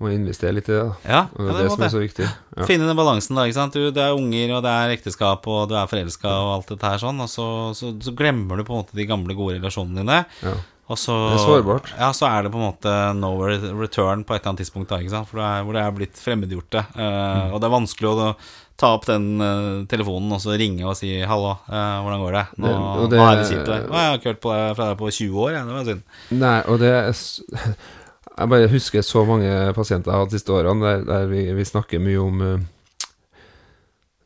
må 0.00 0.08
investere 0.10 0.54
litt 0.56 0.68
i 0.68 0.72
det. 0.72 0.96
Ja, 1.06 1.26
Og 1.36 1.44
det 1.44 1.46
ja, 1.46 1.52
det, 1.52 1.62
det, 1.68 1.70
som 1.76 1.82
er 1.84 1.92
så 1.92 2.00
viktig. 2.00 2.26
Ja. 2.56 2.64
Finne 2.66 2.86
den 2.88 2.96
balansen, 2.96 3.36
da. 3.36 3.44
ikke 3.44 3.54
sant? 3.60 3.72
Du, 3.76 3.90
det 3.92 4.00
er 4.02 4.16
unger, 4.16 4.56
og 4.56 4.62
det 4.64 4.72
er 4.72 4.94
ekteskap, 4.96 5.46
og 5.46 5.68
du 5.68 5.74
er 5.76 5.86
forelska, 5.86 6.24
og 6.40 6.50
alt 6.56 6.66
dette 6.72 6.88
her 6.88 6.98
sånn. 6.98 7.20
Og 7.20 7.28
så, 7.28 7.46
så, 7.76 7.92
så 8.00 8.14
glemmer 8.16 8.56
du 8.56 8.64
på 8.64 8.72
en 8.74 8.80
måte 8.82 8.96
de 8.96 9.06
gamle, 9.06 9.36
gode 9.36 9.60
relasjonene 9.60 10.00
dine. 10.02 10.24
Ja. 10.42 10.54
Og 10.90 10.98
så, 10.98 11.14
Det 11.30 11.36
er 11.38 11.44
sårbart. 11.46 11.90
Ja, 11.94 12.08
så 12.16 12.26
er 12.26 12.42
det 12.42 12.50
på 12.50 12.58
en 12.58 12.66
måte 12.66 12.92
no 13.14 13.28
return 13.46 14.24
på 14.26 14.34
et 14.34 14.40
eller 14.42 14.50
annet 14.50 14.64
tidspunkt, 14.64 14.90
da? 14.90 15.20
For 15.28 15.38
det 15.38 15.44
er, 15.46 15.62
hvor 15.62 15.76
det 15.76 15.84
er 15.84 15.92
blitt 15.94 16.18
fremmedgjort. 16.18 16.70
det. 16.74 16.84
Eh, 16.96 17.20
Mm. 17.30 17.52
Og 17.54 17.60
det 17.60 17.68
er 17.68 17.76
vanskelig 17.78 18.10
å 18.10 18.34
ta 18.80 18.88
opp 18.96 19.04
den 19.06 19.40
uh, 19.44 19.84
telefonen 19.86 20.32
og 20.32 20.40
så 20.40 20.56
ringe 20.58 20.82
og 20.88 20.96
si 20.96 21.20
'hallo, 21.20 21.50
uh, 21.68 22.00
hvordan 22.02 22.20
går 22.24 22.32
det?' 22.32 22.46
Nå, 22.58 22.66
Det- 22.66 23.10
det- 23.10 23.18
nå 23.20 23.26
er 23.30 23.36
det 23.36 23.46
kjipt. 23.50 23.68
jeg 23.68 23.88
har 23.92 24.16
ikke 24.18 24.30
hørt 24.32 24.40
på 24.40 24.50
deg 24.56 24.76
fra 24.76 24.88
deg 24.88 24.98
på 24.98 25.10
20 25.12 25.36
år, 25.36 25.50
jeg. 25.52 25.66
Det 25.66 25.74
var 25.74 25.84
synd. 25.84 26.02
Nei, 26.30 26.60
og 26.66 26.78
det 26.80 26.90
Jeg 28.40 28.48
bare 28.48 28.68
husker 28.68 29.00
så 29.02 29.26
mange 29.26 29.74
pasienter 29.74 30.10
jeg 30.10 30.16
har 30.16 30.24
hatt 30.24 30.30
de 30.30 30.38
siste 30.38 30.48
årene, 30.52 30.80
der, 30.80 31.04
der 31.04 31.26
vi, 31.26 31.52
vi 31.52 31.62
snakker 31.64 32.00
mye 32.00 32.18
om 32.24 32.40
uh, 32.40 32.58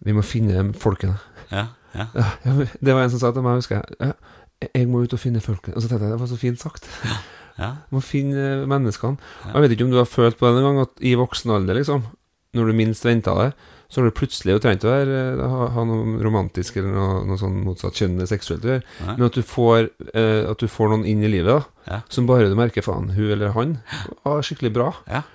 Vi 0.04 0.12
må 0.12 0.22
finne 0.22 0.72
folkene. 0.74 1.18
Ja. 1.50 1.66
Ja, 1.94 2.06
ja, 2.14 2.52
det 2.82 2.94
var 2.94 3.02
en 3.04 3.10
som 3.10 3.18
sa 3.20 3.30
til 3.32 3.42
meg, 3.42 3.56
husker 3.60 3.76
jeg 3.80 3.96
ja, 4.00 4.12
Jeg 4.72 4.88
må 4.90 5.04
ut 5.04 5.14
og 5.16 5.20
finne 5.22 5.42
folkene. 5.44 5.76
Og 5.76 5.84
så 5.84 5.90
tenkte 5.90 6.08
jeg 6.08 6.16
det 6.16 6.22
var 6.24 6.32
så 6.32 6.40
fint 6.40 6.60
sagt. 6.62 6.88
ja. 7.58 7.70
Må 7.94 8.00
finne 8.02 8.64
menneskene. 8.70 9.20
Ja. 9.44 9.52
Jeg 9.54 9.62
vet 9.66 9.76
ikke 9.76 9.86
om 9.86 9.94
du 9.94 10.00
har 10.00 10.10
følt 10.10 10.40
på 10.40 10.48
det 10.50 10.58
en 10.58 10.68
gang, 10.70 10.82
at 10.88 11.04
i 11.06 11.14
voksen 11.18 11.52
alder, 11.54 11.78
liksom, 11.78 12.02
når 12.54 12.70
du 12.70 12.76
minst 12.78 13.06
venta 13.06 13.34
det, 13.38 13.52
så 13.90 14.00
har 14.00 14.08
du 14.08 14.14
plutselig, 14.16 14.56
jo 14.56 14.60
trengt 14.62 14.82
å 14.86 14.90
være, 14.90 15.18
eh, 15.36 15.40
ha, 15.52 15.66
ha 15.70 15.82
noe 15.86 16.16
romantisk 16.24 16.78
eller 16.80 16.90
noe, 16.96 17.18
noe 17.28 17.38
sånn 17.38 17.60
motsatt 17.62 17.94
kjønn 17.98 18.16
seksuelt 18.26 18.64
å 18.66 18.70
gjøre, 18.72 18.82
ja. 19.04 19.12
men 19.12 19.26
at 19.28 19.36
du, 19.38 19.42
får, 19.46 19.90
eh, 20.10 20.40
at 20.50 20.58
du 20.58 20.66
får 20.70 20.90
noen 20.90 21.04
inn 21.06 21.22
i 21.22 21.30
livet 21.30 21.50
da, 21.86 21.98
som 22.10 22.26
bare 22.26 22.48
du 22.50 22.56
merker 22.58 22.82
faen, 22.82 23.12
hun 23.14 23.28
eller 23.36 23.52
han 23.54 23.76
var 24.24 24.42
skikkelig 24.46 24.72
bra. 24.74 24.88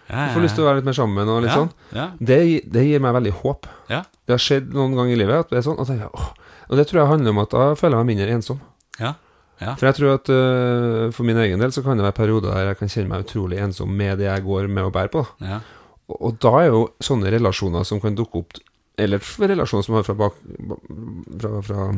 Du 0.10 0.34
får 0.36 0.44
lyst 0.44 0.60
til 0.60 0.66
å 0.66 0.68
være 0.72 0.82
litt 0.82 0.90
mer 0.90 0.98
sammen 0.98 1.32
og 1.32 1.40
litt 1.46 1.56
sånn. 1.56 1.72
Det, 2.20 2.40
det 2.74 2.84
gir 2.90 3.04
meg 3.06 3.16
veldig 3.16 3.36
håp. 3.46 3.70
ja, 3.94 4.02
Det 4.28 4.36
har 4.36 4.44
skjedd 4.44 4.74
noen 4.76 4.98
ganger 4.98 5.16
i 5.16 5.22
livet 5.24 5.46
at 5.46 5.54
det 5.54 5.62
er 5.62 5.68
sånn, 5.70 5.80
og, 5.80 5.88
tenker 5.88 6.12
åh, 6.12 6.34
og 6.68 6.82
det 6.82 6.88
tror 6.90 7.04
jeg 7.04 7.12
handler 7.14 7.36
om 7.38 7.44
at 7.46 7.56
da 7.56 7.70
føler 7.80 7.96
jeg 8.00 8.10
meg 8.10 8.16
mindre 8.16 8.36
ensom. 8.42 8.60
Ja, 9.00 9.16
ja. 9.60 9.74
For 9.76 9.90
jeg 9.90 9.98
tror 9.98 10.14
at 10.16 10.30
uh, 10.32 11.10
for 11.16 11.28
min 11.28 11.40
egen 11.44 11.60
del 11.60 11.74
så 11.76 11.84
kan 11.84 12.00
det 12.00 12.06
være 12.08 12.16
perioder 12.16 12.54
der 12.54 12.72
jeg 12.72 12.80
kan 12.80 12.92
kjenne 12.94 13.12
meg 13.12 13.26
utrolig 13.26 13.60
ensom 13.60 13.92
med 13.92 14.22
det 14.22 14.30
jeg 14.30 14.46
går 14.46 14.70
med 14.72 14.88
og 14.88 14.96
bærer 14.96 15.14
på. 15.14 15.26
ja. 15.44 15.60
Og, 16.10 16.18
og 16.26 16.38
da 16.42 16.54
er 16.64 16.72
jo 16.72 16.86
sånne 17.06 17.30
relasjoner 17.36 17.84
som 17.86 18.00
kan 18.02 18.16
dukke 18.18 18.42
opp, 18.42 18.56
eller 19.00 19.22
relasjoner 19.22 19.86
som 19.86 19.98
har 20.00 20.08
fra, 20.08 20.16
bak, 20.18 20.40
fra, 21.44 21.52
fra 21.68 21.90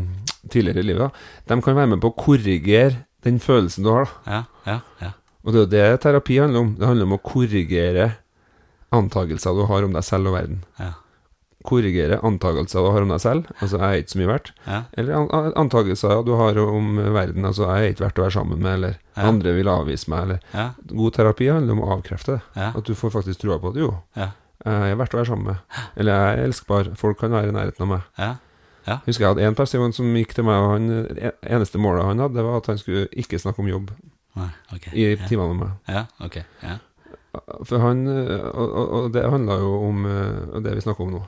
tidligere 0.52 0.84
i 0.84 0.90
livet, 0.90 1.22
de 1.48 1.58
kan 1.64 1.78
være 1.78 1.94
med 1.94 2.02
på 2.04 2.12
å 2.12 2.18
korrigere 2.18 3.06
den 3.24 3.40
følelsen 3.40 3.86
du 3.86 3.92
har. 3.94 4.10
da. 4.10 4.34
ja, 4.34 4.42
ja, 4.68 4.80
ja. 5.06 5.14
Og 5.42 5.56
det 5.56 5.62
er 5.62 5.64
jo 5.64 5.70
det 5.72 6.02
terapi 6.04 6.38
handler 6.38 6.66
om. 6.66 6.74
Det 6.78 6.86
handler 6.86 7.08
om 7.08 7.16
å 7.16 7.24
korrigere 7.26 8.12
antagelser 8.94 9.56
du 9.58 9.64
har 9.70 9.88
om 9.88 9.96
deg 9.96 10.06
selv 10.06 10.30
og 10.30 10.38
verden. 10.38 10.60
ja. 10.82 10.92
Korrigere 11.64 12.18
antagelser 12.26 12.82
du 12.86 12.90
har 12.92 13.02
om 13.06 13.10
deg 13.14 13.22
selv, 13.22 13.46
altså 13.62 13.78
jeg 13.80 13.88
er 13.88 14.02
ikke 14.04 14.12
så 14.14 14.20
mye 14.22 14.30
verdt. 14.32 14.52
ja. 14.68 14.82
Eller 14.98 15.14
an 15.20 15.28
an- 15.32 15.54
antagelser 15.64 16.24
du 16.26 16.32
har 16.36 16.58
om 16.64 16.98
verden, 17.14 17.46
altså 17.46 17.68
jeg 17.70 17.86
er 17.86 17.94
ikke 17.94 18.06
verdt 18.08 18.20
å 18.20 18.26
være 18.28 18.36
sammen 18.38 18.60
med, 18.60 18.74
eller 18.74 18.96
Ja. 19.18 19.24
andre 19.28 19.54
vil 19.54 19.68
avvise 19.68 20.10
meg, 20.10 20.22
eller 20.24 20.40
ja. 20.54 20.70
God 20.88 21.14
terapi 21.14 21.48
handler 21.52 21.74
om 21.74 21.82
å 21.82 21.92
avkrefte 21.98 22.38
det. 22.40 22.42
At 22.76 22.84
du 22.86 22.94
får 22.96 23.12
faktisk 23.12 23.40
trua 23.42 23.60
på 23.60 23.70
at 23.70 23.76
jo, 23.76 23.92
Ja. 24.16 24.32
jeg 24.66 24.92
er 24.92 24.96
verdt 24.96 25.14
å 25.14 25.18
være 25.22 25.28
sammen 25.32 25.46
med. 25.46 25.58
Eller 25.98 26.12
jeg 26.14 26.40
er 26.40 26.44
elskbar, 26.48 26.96
folk 26.96 27.20
kan 27.20 27.32
være 27.32 27.50
i 27.50 27.52
nærheten 27.52 27.82
av 27.82 27.88
meg. 27.88 28.02
Ja. 28.18 28.36
Ja. 28.88 28.96
Husker 29.06 29.26
jeg 29.26 29.36
hadde 29.36 29.48
en 29.48 29.56
person 29.56 29.94
som 29.94 30.06
gikk 30.16 30.34
til 30.34 30.44
meg, 30.44 30.56
og 30.56 30.72
han, 30.72 31.34
eneste 31.44 31.78
målet 31.78 32.04
han 32.06 32.18
hadde, 32.20 32.34
det 32.34 32.44
var 32.44 32.58
at 32.58 32.66
han 32.68 32.78
skulle 32.78 33.08
ikke 33.14 33.38
snakke 33.40 33.60
om 33.60 33.68
jobb 33.68 33.92
Nei, 34.36 34.48
okay. 34.74 34.92
i 34.96 35.16
timene 35.28 35.54
med 35.54 35.68
meg. 35.68 35.72
Ja, 35.88 36.06
ok. 36.26 36.38
Ja. 36.64 36.78
For 37.64 37.78
han, 37.80 38.08
og, 38.08 38.72
og, 38.76 38.90
og 39.04 39.12
det 39.14 39.24
handla 39.30 39.58
jo 39.62 39.70
om 39.88 40.06
eh, 40.06 40.60
det 40.66 40.74
vi 40.76 40.82
snakker 40.82 41.06
om 41.06 41.12
nå. 41.12 41.22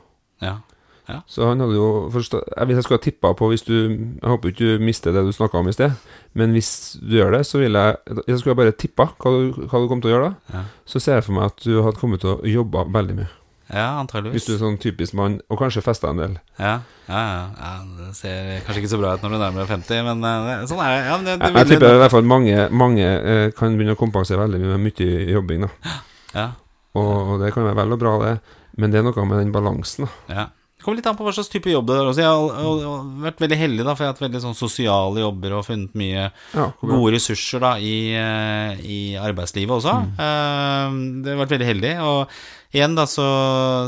Ja. 0.43 1.17
Så 1.27 1.43
han 1.49 1.60
hadde 1.60 1.75
jo 1.75 1.88
forstå, 2.13 2.39
jeg, 2.47 2.65
Hvis 2.69 2.77
jeg 2.79 2.84
skulle 2.86 2.97
ha 3.01 3.03
tippa 3.03 3.34
på 3.36 3.49
hvis 3.51 3.65
du 3.67 3.73
Jeg 3.75 4.23
håper 4.23 4.53
ikke 4.53 4.77
du 4.79 4.86
mister 4.88 5.12
det 5.12 5.25
du 5.27 5.34
snakka 5.36 5.60
om 5.60 5.67
i 5.67 5.73
sted, 5.75 5.91
men 6.39 6.53
hvis 6.56 6.69
du 7.03 7.17
gjør 7.17 7.36
det, 7.36 7.41
så 7.49 7.60
vil 7.60 7.75
jeg 7.75 8.21
Jeg 8.29 8.39
skulle 8.39 8.56
bare 8.56 8.71
tippa 8.71 9.10
hva 9.19 9.34
du, 9.36 9.51
hva 9.67 9.82
du 9.84 9.89
kom 9.91 9.99
til 9.99 10.13
å 10.13 10.15
gjøre 10.15 10.29
da. 10.32 10.56
Ja. 10.56 10.62
Så 10.88 11.01
ser 11.03 11.19
jeg 11.19 11.25
for 11.27 11.36
meg 11.36 11.49
at 11.51 11.60
du 11.65 11.82
hadde 11.84 11.99
kommet 11.99 12.23
til 12.23 12.38
å 12.38 12.47
jobbe 12.47 12.86
veldig 12.95 13.17
mye. 13.19 13.27
ja, 13.73 13.89
antageligvis. 13.99 14.39
Hvis 14.39 14.47
du 14.47 14.53
er 14.56 14.63
sånn 14.63 14.79
typisk 14.79 15.13
mann, 15.19 15.38
og 15.51 15.60
kanskje 15.60 15.84
festa 15.84 16.10
en 16.13 16.23
del. 16.23 16.34
Ja, 16.60 16.73
ja, 17.10 17.21
ja, 17.36 17.43
ja. 17.60 17.75
Det 17.99 18.10
ser 18.15 18.49
kanskje 18.63 18.84
ikke 18.86 18.91
så 18.95 18.99
bra 19.03 19.13
ut 19.17 19.23
når 19.27 19.36
du 19.36 19.38
nærmer 19.43 19.63
deg 19.65 19.71
50, 19.75 20.03
men 20.08 20.23
eh, 20.29 20.47
det, 20.47 20.58
sånn 20.71 20.82
er 20.88 20.91
det. 20.95 21.06
Ja, 21.08 21.15
men 21.19 21.27
det, 21.27 21.38
det 21.41 21.47
Jeg, 21.51 21.56
jeg 21.60 21.71
tipper 21.75 21.95
i 21.99 22.01
hvert 22.06 22.15
fall 22.15 22.27
mange, 22.32 22.58
mange 22.71 23.08
eh, 23.12 23.45
kan 23.60 23.75
begynne 23.75 23.95
å 23.97 23.99
kompensere 23.99 24.43
veldig 24.45 24.60
mye 24.63 24.75
med 24.77 24.88
mye 24.88 25.32
jobbing. 25.36 25.67
da 25.67 25.95
Ja, 26.39 26.49
Og, 26.95 27.13
og 27.34 27.41
det 27.43 27.51
kan 27.56 27.65
være 27.67 27.82
vel 27.84 27.95
og 27.97 28.03
bra, 28.03 28.17
det, 28.23 28.36
men 28.78 28.92
det 28.94 29.00
er 29.02 29.08
noe 29.08 29.26
med 29.30 29.40
den 29.44 29.52
balansen. 29.56 30.08
da 30.28 30.36
ja. 30.42 30.46
Det 30.74 30.84
kommer 30.88 30.98
litt 31.00 31.06
an 31.08 31.16
på 31.16 31.24
hva 31.24 31.32
slags 31.32 31.48
type 31.48 31.72
jobb 31.72 31.86
det 31.88 31.96
er. 31.96 32.08
også. 32.10 32.20
Jeg 32.20 32.28
har, 32.28 32.58
jeg 32.60 32.88
har 32.90 33.04
vært 33.24 33.40
veldig 33.46 33.58
heldig, 33.62 33.84
da, 33.88 33.94
for 33.96 34.04
jeg 34.04 34.10
har 34.10 34.16
hatt 34.18 34.24
veldig 34.26 34.42
sånn 34.44 34.58
sosiale 34.58 35.22
jobber 35.22 35.54
og 35.56 35.62
funnet 35.64 35.94
mye 35.96 36.26
Ja, 36.52 36.66
gode 36.82 37.14
ressurser 37.16 37.64
da 37.64 37.70
i, 37.80 37.94
eh, 38.20 38.82
i 38.84 38.98
arbeidslivet 39.16 39.72
også. 39.78 39.94
Mm. 40.04 40.12
Eh, 40.26 40.98
Det 41.24 41.32
har 41.32 41.40
vært 41.46 41.54
veldig 41.56 41.70
heldig. 41.70 41.94
Og 42.04 42.76
igjen, 42.76 42.98
da, 43.00 43.06
så, 43.08 43.30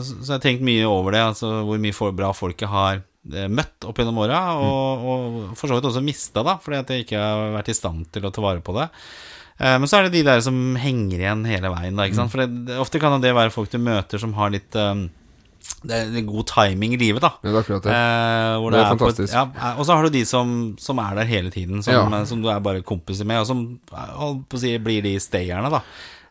så 0.05 0.29
har 0.29 0.37
jeg 0.39 0.45
tenkt 0.47 0.63
mye 0.69 0.87
over 0.87 1.17
det. 1.17 1.25
Altså 1.33 1.51
hvor 1.67 1.83
mye 1.83 1.97
for, 1.99 2.15
bra 2.15 2.31
folk 2.37 2.63
jeg 2.63 2.71
har 2.71 3.01
eh, 3.01 3.49
møtt 3.51 3.89
opp 3.91 3.99
gjennom 3.99 4.23
åra, 4.23 4.39
og, 4.55 5.05
og 5.11 5.37
for 5.59 5.67
så 5.67 5.75
vidt 5.81 5.89
også 5.91 6.05
mista, 6.05 6.45
da, 6.47 6.55
fordi 6.63 6.79
at 6.79 6.95
jeg 6.95 7.09
ikke 7.09 7.19
har 7.27 7.57
vært 7.57 7.73
i 7.73 7.79
stand 7.81 8.07
til 8.15 8.23
å 8.23 8.31
ta 8.31 8.45
vare 8.45 8.63
på 8.63 8.77
det. 8.79 8.87
Eh, 9.59 9.77
Men 9.79 9.87
så 9.87 9.97
er 9.99 10.03
det 10.09 10.17
de 10.17 10.23
der 10.27 10.41
som 10.43 10.75
henger 10.75 11.19
igjen 11.21 11.45
hele 11.47 11.69
veien, 11.71 11.95
da, 11.95 12.03
ikke 12.09 12.15
sant. 12.19 12.31
For 12.33 12.43
det, 12.45 12.75
ofte 12.81 12.99
kan 12.99 13.21
det 13.23 13.33
være 13.35 13.53
folk 13.55 13.69
du 13.71 13.77
møter 13.79 14.19
som 14.19 14.33
har 14.33 14.49
litt 14.51 14.75
eh, 14.75 15.05
det 15.85 15.97
er 15.97 16.25
god 16.27 16.45
timing 16.49 16.93
i 16.93 16.97
livet, 17.01 17.21
da. 17.23 17.31
Ja, 17.41 17.49
det 17.49 17.55
er 17.55 17.61
akkurat 17.63 17.85
det. 17.87 17.93
Eh, 17.93 18.65
det, 18.65 18.71
Det 18.71 18.79
er 18.79 18.85
på 18.85 18.93
et- 18.93 18.99
fantastisk. 18.99 19.33
ja, 19.33 19.45
eh, 19.55 19.79
og 19.79 19.85
så 19.87 19.95
har 19.95 20.03
du 20.03 20.09
de 20.13 20.25
som, 20.25 20.75
som 20.77 20.99
er 20.99 21.15
der 21.15 21.25
hele 21.25 21.49
tiden, 21.53 21.81
som, 21.83 21.93
Ja. 21.93 22.25
som 22.25 22.41
du 22.41 22.49
er 22.49 22.59
bare 22.59 22.81
kompiser 22.83 23.25
med, 23.25 23.39
og 23.39 23.47
som 23.47 23.79
holdt 23.91 24.47
på 24.49 24.57
å 24.57 24.59
si, 24.59 24.77
blir 24.77 25.01
de 25.01 25.15
stayerne, 25.19 25.71
da. 25.71 25.81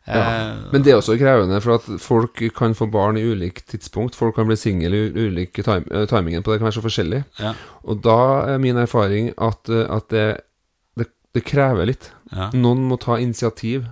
Eh, 0.06 0.70
Men 0.70 0.82
det 0.82 0.92
er 0.92 0.98
også 1.00 1.16
krevende, 1.18 1.60
for 1.64 1.74
at 1.80 2.00
folk 2.00 2.42
kan 2.54 2.74
få 2.74 2.86
barn 2.92 3.16
i 3.16 3.22
ulikt 3.24 3.66
tidspunkt. 3.72 4.14
Folk 4.14 4.34
kan 4.36 4.46
bli 4.46 4.54
single 4.56 4.92
i 4.92 5.10
ulik 5.30 5.54
time, 5.64 5.84
timingen 6.06 6.42
på 6.44 6.52
det 6.52 6.60
kan 6.60 6.68
være 6.68 6.76
så 6.76 6.84
forskjellig. 6.84 7.24
ja, 7.40 7.54
Og 7.88 8.02
da 8.02 8.18
er 8.54 8.58
min 8.58 8.76
erfaring 8.76 9.32
at, 9.38 9.68
at 9.70 10.08
det, 10.10 10.40
det, 11.34 11.42
krever 11.44 11.86
litt. 11.90 12.10
ja, 12.32 12.50
Noen 12.54 12.84
må 12.88 12.96
ta 13.02 13.18
initiativ 13.18 13.84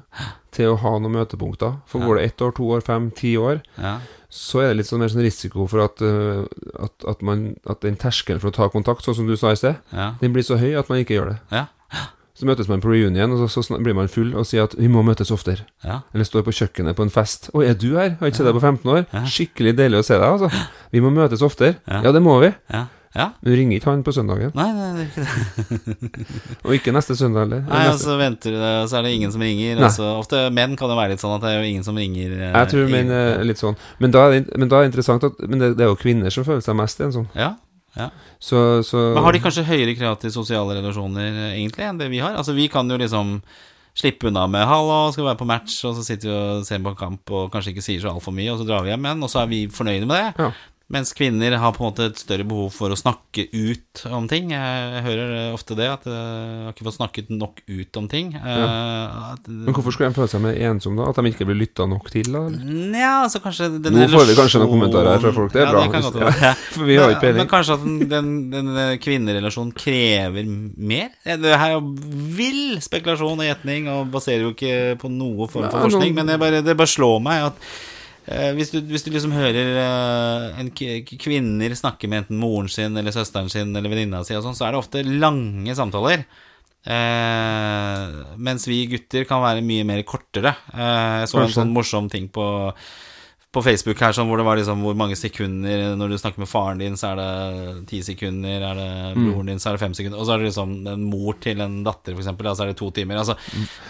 til 0.53 0.73
å 0.73 0.77
ha 0.83 0.97
noen 1.01 1.15
møtepunkter. 1.17 1.79
For 1.89 2.01
går 2.05 2.19
det 2.21 2.25
ett 2.31 2.43
år, 2.45 2.53
to 2.57 2.67
år, 2.77 2.83
fem, 2.87 3.11
ti 3.17 3.35
år, 3.41 3.63
ja, 3.81 3.99
så 4.33 4.63
er 4.63 4.69
det 4.73 4.79
litt 4.83 4.89
sånn 4.89 5.01
mer 5.03 5.11
sånn 5.13 5.25
risiko 5.25 5.67
for 5.69 5.83
at, 5.85 6.01
eh, 6.01 6.45
at, 6.81 6.95
at, 7.09 7.21
man, 7.23 7.57
at 7.69 7.83
den 7.85 7.97
terskelen 8.01 8.41
for 8.41 8.49
å 8.53 8.57
ta 8.57 8.69
kontakt, 8.73 9.05
sånn 9.05 9.15
som 9.19 9.27
du 9.29 9.37
sa 9.37 9.53
i 9.53 9.59
sted, 9.61 9.77
ja, 9.93 10.15
den 10.23 10.33
blir 10.33 10.45
så 10.47 10.57
høy 10.61 10.73
at 10.81 10.89
man 10.89 11.03
ikke 11.03 11.19
gjør 11.19 11.33
det. 11.35 11.39
ja, 11.53 11.67
Så 12.35 12.47
møtes 12.49 12.67
man 12.69 12.81
på 12.81 12.89
reunion, 12.89 13.35
og 13.37 13.43
så, 13.53 13.61
så 13.63 13.77
blir 13.79 13.95
man 13.95 14.09
full 14.09 14.33
og 14.35 14.47
sier 14.49 14.65
at 14.65 14.73
vi 14.79 14.89
må 14.89 15.03
møtes 15.05 15.31
oftere. 15.31 15.67
Eller 16.15 16.25
står 16.25 16.43
på 16.47 16.55
kjøkkenet 16.57 16.97
på 16.97 17.05
en 17.05 17.13
fest. 17.13 17.51
'Å, 17.53 17.61
er 17.63 17.75
du 17.77 17.91
her? 17.99 18.17
Har 18.21 18.31
ikke 18.33 18.41
sett 18.41 18.49
deg 18.49 18.57
på 18.57 18.63
15 18.65 18.89
år?' 18.95 19.05
Skikkelig 19.29 19.75
deilig 19.77 20.01
å 20.01 20.07
se 20.09 20.17
deg, 20.17 20.25
altså. 20.25 20.49
Vi 20.91 21.01
må 21.05 21.11
møtes 21.13 21.45
oftere. 21.45 21.77
Ja. 21.87 22.01
Ja, 22.09 22.13
det 22.17 22.23
må 22.25 22.39
vi. 22.41 22.49
ja, 22.73 22.87
Ja. 23.15 23.27
Du 23.45 23.51
ringer 23.53 23.77
ikke 23.77 23.91
han 23.91 24.03
på 24.07 24.13
søndagen, 24.17 24.55
Nei, 24.57 24.69
nei, 24.73 24.87
det 24.97 25.03
er 25.03 25.09
ikke 25.11 25.25
det. 25.25 26.27
og 26.65 26.75
ikke 26.79 26.95
neste 26.97 27.17
søndag 27.19 27.45
heller. 27.45 27.65
Nei, 27.69 27.83
og 27.91 27.99
så 28.01 28.15
venter 28.17 28.55
du 28.55 28.57
det, 28.57 28.71
og 28.83 28.87
så 28.89 28.97
er 28.99 29.03
det 29.05 29.11
ingen 29.19 29.33
som 29.35 29.43
ringer. 29.45 29.83
Altså, 29.85 30.07
ofte 30.17 30.41
menn 30.57 30.77
kan 30.81 30.89
det 30.89 30.97
være 30.97 31.13
litt 31.13 31.21
sånn 31.21 31.35
at 31.37 31.45
det 31.45 31.51
er 31.51 31.59
jo 31.61 31.69
ingen 31.75 31.85
som 31.85 31.99
ringer. 32.01 32.33
eh, 32.39 32.55
Jeg 32.55 32.71
tror 32.73 32.89
menn 32.95 33.11
er 33.13 33.45
litt 33.45 33.61
sånn. 33.61 33.77
Men 34.01 34.15
da 34.17 34.23
er 34.31 34.39
det, 34.39 34.57
men 34.57 34.69
da 34.73 34.79
er 34.81 34.87
det 34.87 34.93
interessant 34.95 35.25
at 35.29 35.43
Men 35.45 35.59
det, 35.61 35.77
det 35.77 35.85
er 35.85 35.93
jo 35.93 35.99
kvinner 36.01 36.33
som 36.33 36.47
føler 36.49 36.65
seg 36.65 36.79
mest 36.81 37.05
ensom. 37.05 37.29
Ja, 37.37 37.51
ja. 37.99 38.09
Så, 38.41 38.81
så 38.89 38.97
Men 39.13 39.23
har 39.27 39.37
de 39.37 39.43
kanskje 39.45 39.67
høyere 39.69 39.93
krav 39.99 40.17
til 40.23 40.33
sosiale 40.33 40.79
relasjoner, 40.81 41.29
eh, 41.51 41.59
egentlig, 41.61 41.85
enn 41.91 42.01
det 42.01 42.09
vi 42.09 42.23
har? 42.25 42.33
Altså, 42.41 42.57
vi 42.57 42.71
kan 42.73 42.89
jo 42.89 42.97
liksom 42.97 43.43
slippe 43.93 44.25
unna 44.31 44.47
med 44.49 44.65
'hallo, 44.65 45.13
skal 45.13 45.21
vi 45.25 45.29
være 45.29 45.37
på 45.43 45.45
match', 45.53 45.85
og 45.85 45.93
så 45.99 46.03
sitter 46.03 46.31
vi 46.31 46.35
og 46.35 46.65
ser 46.65 46.79
på 46.81 46.89
en 46.89 46.97
kamp 46.97 47.31
og 47.31 47.51
kanskje 47.53 47.75
ikke 47.77 47.83
sier 47.85 48.01
så 48.01 48.09
altfor 48.09 48.33
mye, 48.33 48.49
og 48.55 48.59
så 48.59 48.65
drar 48.65 48.81
vi 48.83 48.89
hjem 48.89 49.05
igjen, 49.05 49.23
og 49.23 49.29
så 49.29 49.43
er 49.43 49.47
vi 49.53 49.67
fornøyde 49.69 50.07
med 50.09 50.17
det. 50.17 50.33
Ja. 50.41 50.51
Mens 50.93 51.15
kvinner 51.17 51.55
har 51.57 51.73
på 51.73 51.81
en 51.81 51.89
måte 51.89 52.05
et 52.11 52.19
større 52.21 52.45
behov 52.45 52.67
for 52.75 52.93
å 52.93 52.97
snakke 53.01 53.47
ut 53.49 54.03
om 54.13 54.27
ting. 54.29 54.51
Jeg 54.53 55.03
hører 55.07 55.31
ofte 55.55 55.73
det, 55.79 55.87
at 55.89 56.05
jeg 56.05 56.13
har 56.67 56.75
ikke 56.75 56.85
fått 56.85 56.99
snakket 56.99 57.31
nok 57.33 57.63
ut 57.65 57.97
om 57.97 58.09
ting. 58.13 58.35
Ja. 58.37 59.31
at- 59.33 59.49
Men 59.49 59.73
hvorfor 59.73 59.95
skulle 59.95 60.11
de 60.13 60.19
føle 60.19 60.29
seg 60.29 60.43
mer 60.45 60.59
ensomme, 60.69 61.01
da? 61.01 61.09
At 61.09 61.17
de 61.17 61.33
ikke 61.33 61.47
blir 61.49 61.57
lytta 61.63 61.87
nok 61.89 62.11
til? 62.13 62.29
da? 62.29 62.43
Nja, 62.53 63.23
altså 63.25 63.41
kanskje 63.41 63.71
den 63.81 63.97
Nå 63.97 64.05
får 64.13 64.27
vi 64.29 64.37
kanskje 64.37 64.61
noen 64.61 64.69
kommentarer 64.75 65.17
kommentarer 65.17 65.21
fra 65.25 65.33
folk, 65.39 65.53
det 65.55 65.63
er 65.63 65.65
ja, 65.65 65.73
bra. 65.73 65.83
Det 65.87 65.93
kan 65.93 66.03
godt 66.03 66.21
være. 66.21 66.53
For 66.75 66.85
vi 66.85 66.97
har 67.01 67.09
ikke 67.09 67.15
Men, 67.15 67.23
peiling. 67.23 67.41
men 67.41 67.49
kanskje 67.55 67.73
at 67.79 67.87
den, 67.87 67.97
den, 68.13 68.51
den 68.53 68.69
eh, 68.85 68.93
kvinnerelasjonen 69.01 69.73
krever 69.73 70.45
mer? 70.77 71.09
Eh, 71.25 71.37
Det 71.41 71.57
her 71.57 71.71
er 71.71 71.79
jo 71.79 71.97
vill 72.37 72.77
spekulasjon 72.85 73.41
og 73.41 73.49
gjetning, 73.49 73.89
og 73.89 74.13
baserer 74.13 74.45
jo 74.45 74.53
ikke 74.53 74.99
på 75.01 75.09
noe 75.09 75.49
form 75.49 75.71
for 75.73 75.89
forskning, 75.89 76.13
men 76.21 76.29
jeg 76.29 76.39
bare, 76.45 76.61
det 76.63 76.77
bare 76.77 76.87
slår 76.93 77.19
meg 77.25 77.49
at 77.49 77.57
eh, 77.57 77.89
hvis, 78.55 78.71
du, 78.71 78.79
hvis 78.87 79.03
du 79.03 79.11
liksom 79.11 79.35
hører 79.35 79.77
eh, 79.83 80.61
en 80.63 80.71
kvinner 80.73 81.75
snakke 81.79 82.11
med 82.11 82.25
enten 82.25 82.39
moren 82.39 82.71
sin 82.71 82.97
eller 82.99 83.15
søsteren 83.15 83.51
sin 83.51 83.75
eller 83.75 83.91
venninna 83.91 84.23
si, 84.27 84.37
og 84.39 84.45
sånn, 84.47 84.59
så 84.59 84.69
er 84.69 84.75
det 84.75 84.83
ofte 84.83 85.05
lange 85.07 85.75
samtaler. 85.79 86.27
Eh, 86.83 88.21
mens 88.43 88.67
vi 88.67 88.85
gutter 88.91 89.27
kan 89.29 89.43
være 89.45 89.65
mye 89.67 89.87
mer 89.87 90.03
kortere. 90.07 90.55
Eh, 90.75 91.23
jeg 91.23 91.33
så 91.33 91.43
en 91.43 91.57
sånn 91.57 91.75
morsom 91.75 92.11
ting 92.13 92.31
på 92.33 92.45
på 93.53 93.61
Facebook 93.63 93.99
her, 94.01 94.15
sånn 94.17 94.29
hvor 94.31 94.41
det 94.41 94.47
var 94.47 94.57
liksom 94.57 94.81
hvor 94.81 94.95
mange 94.97 95.13
sekunder 95.19 95.91
Når 96.01 96.09
du 96.09 96.17
snakker 96.17 96.41
med 96.41 96.49
faren 96.49 96.79
din, 96.81 96.95
så 96.97 97.11
er 97.13 97.19
det 97.21 97.87
ti 97.91 97.99
sekunder. 98.03 98.63
Er 98.71 98.75
det 98.79 98.87
Mm. 99.13 99.27
broren 99.29 99.47
din, 99.51 99.59
så 99.61 99.69
er 99.69 99.73
det 99.77 99.81
fem 99.83 99.93
sekunder. 99.95 100.19
Og 100.19 100.25
så 100.27 100.33
er 100.35 100.39
det 100.39 100.47
liksom 100.49 100.87
en 100.89 101.03
mor 101.05 101.35
til 101.41 101.61
en 101.61 101.83
datter, 101.85 102.15
for 102.15 102.23
eksempel, 102.23 102.45
da, 102.49 102.55
så 102.57 102.63
er 102.65 102.71
det 102.73 102.77
to 102.81 102.91
timer. 102.91 103.19
Altså, 103.21 103.37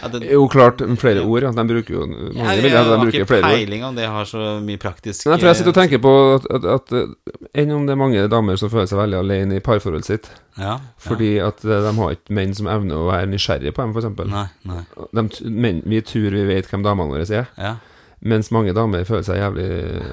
at 0.02 0.12
det, 0.16 0.30
Jo, 0.32 0.48
klart, 0.48 0.82
flere 0.98 1.22
ord. 1.22 1.42
Ja. 1.46 1.52
De 1.52 1.64
bruker 1.68 1.94
jo 1.94 2.06
Mange 2.06 2.34
jeg, 2.56 2.62
vil 2.62 2.72
jeg, 2.72 2.80
at 2.80 2.90
de 2.90 2.98
har 2.98 3.12
ikke 3.12 3.42
peiling 3.42 3.84
om 3.84 3.94
det 3.94 4.08
har 4.08 4.24
så 4.24 4.42
mye 4.66 4.78
praktisk 4.82 5.26
Men 5.26 5.36
jeg 5.36 5.40
tror 5.44 5.48
jeg 5.52 5.56
sitter 5.56 5.70
og 5.70 5.78
tenker 5.78 6.02
på 6.02 6.14
at, 6.34 6.50
at, 6.58 6.64
at 6.64 6.92
eh, 6.92 7.62
Enn 7.62 7.70
om 7.76 7.86
det 7.86 7.92
er 7.94 8.00
mange 8.02 8.26
damer 8.28 8.56
som 8.58 8.70
føler 8.72 8.86
seg 8.90 8.98
veldig 8.98 9.18
alene 9.22 9.56
i 9.56 9.60
parforholdet 9.60 10.04
sitt. 10.10 10.28
ja, 10.58 10.78
Fordi 10.98 11.38
at 11.38 11.62
eh, 11.64 11.80
de 11.86 11.94
har 12.02 12.10
ikke 12.18 12.34
menn 12.34 12.54
som 12.58 12.66
evner 12.66 12.96
å 12.98 13.06
være 13.12 13.30
nysgjerrige 13.30 13.72
på 13.76 13.82
dem, 13.86 13.94
ja. 13.94 14.00
f.eks. 14.10 14.28
Nei, 14.32 14.46
nei. 14.74 14.82
De, 15.14 15.28
t- 15.28 15.82
vi 15.86 16.00
tror 16.02 16.30
vi 16.34 16.44
vet 16.50 16.66
hvem 16.66 16.82
damene 16.82 17.12
våre 17.14 17.30
er, 17.30 17.46
Ja, 17.58 17.76
mens 18.22 18.50
mange 18.54 18.72
damer 18.76 19.04
føler 19.08 19.24
seg 19.26 19.40
jævlig 19.40 19.66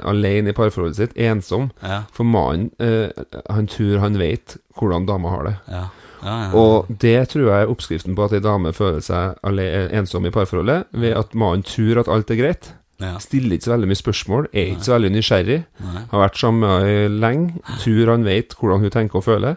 alene 0.09 0.49
i 0.51 0.57
parforholdet 0.57 0.97
sitt, 0.97 1.15
ensom. 1.17 1.69
ja, 1.85 2.03
For 2.15 2.25
mannen, 2.27 2.71
eh, 2.81 3.09
han 3.49 3.69
tror 3.69 3.99
han 4.03 4.17
vet 4.19 4.57
hvordan 4.79 5.05
dama 5.09 5.29
har 5.35 5.47
det. 5.49 5.55
ja. 5.69 5.83
ja, 6.23 6.35
ja. 6.43 6.49
Og 6.57 6.89
det 6.99 7.29
tror 7.31 7.45
jeg 7.47 7.63
er 7.63 7.71
oppskriften 7.71 8.15
på 8.17 8.25
at 8.25 8.33
ei 8.35 8.41
dame 8.43 8.73
føler 8.75 8.99
seg 9.05 9.37
ensom 9.95 10.25
i 10.27 10.33
parforholdet, 10.35 10.89
ved 10.91 11.15
at 11.15 11.33
mannen 11.37 11.63
tror 11.63 12.01
at 12.01 12.09
alt 12.11 12.31
er 12.33 12.41
greit. 12.41 12.73
Stiller 13.23 13.55
ikke 13.55 13.63
så 13.69 13.71
veldig 13.77 13.87
mye 13.87 14.01
spørsmål, 14.01 14.47
er 14.51 14.73
ikke 14.73 14.83
så 14.89 14.97
veldig 14.97 15.11
nysgjerrig. 15.15 15.59
Har 16.11 16.19
vært 16.25 16.35
sammen 16.41 17.13
lenge, 17.21 17.61
tror 17.79 18.11
han 18.11 18.25
vet 18.27 18.57
hvordan 18.59 18.83
hun 18.83 18.91
tenker 18.91 19.21
og 19.21 19.23
føler. 19.29 19.55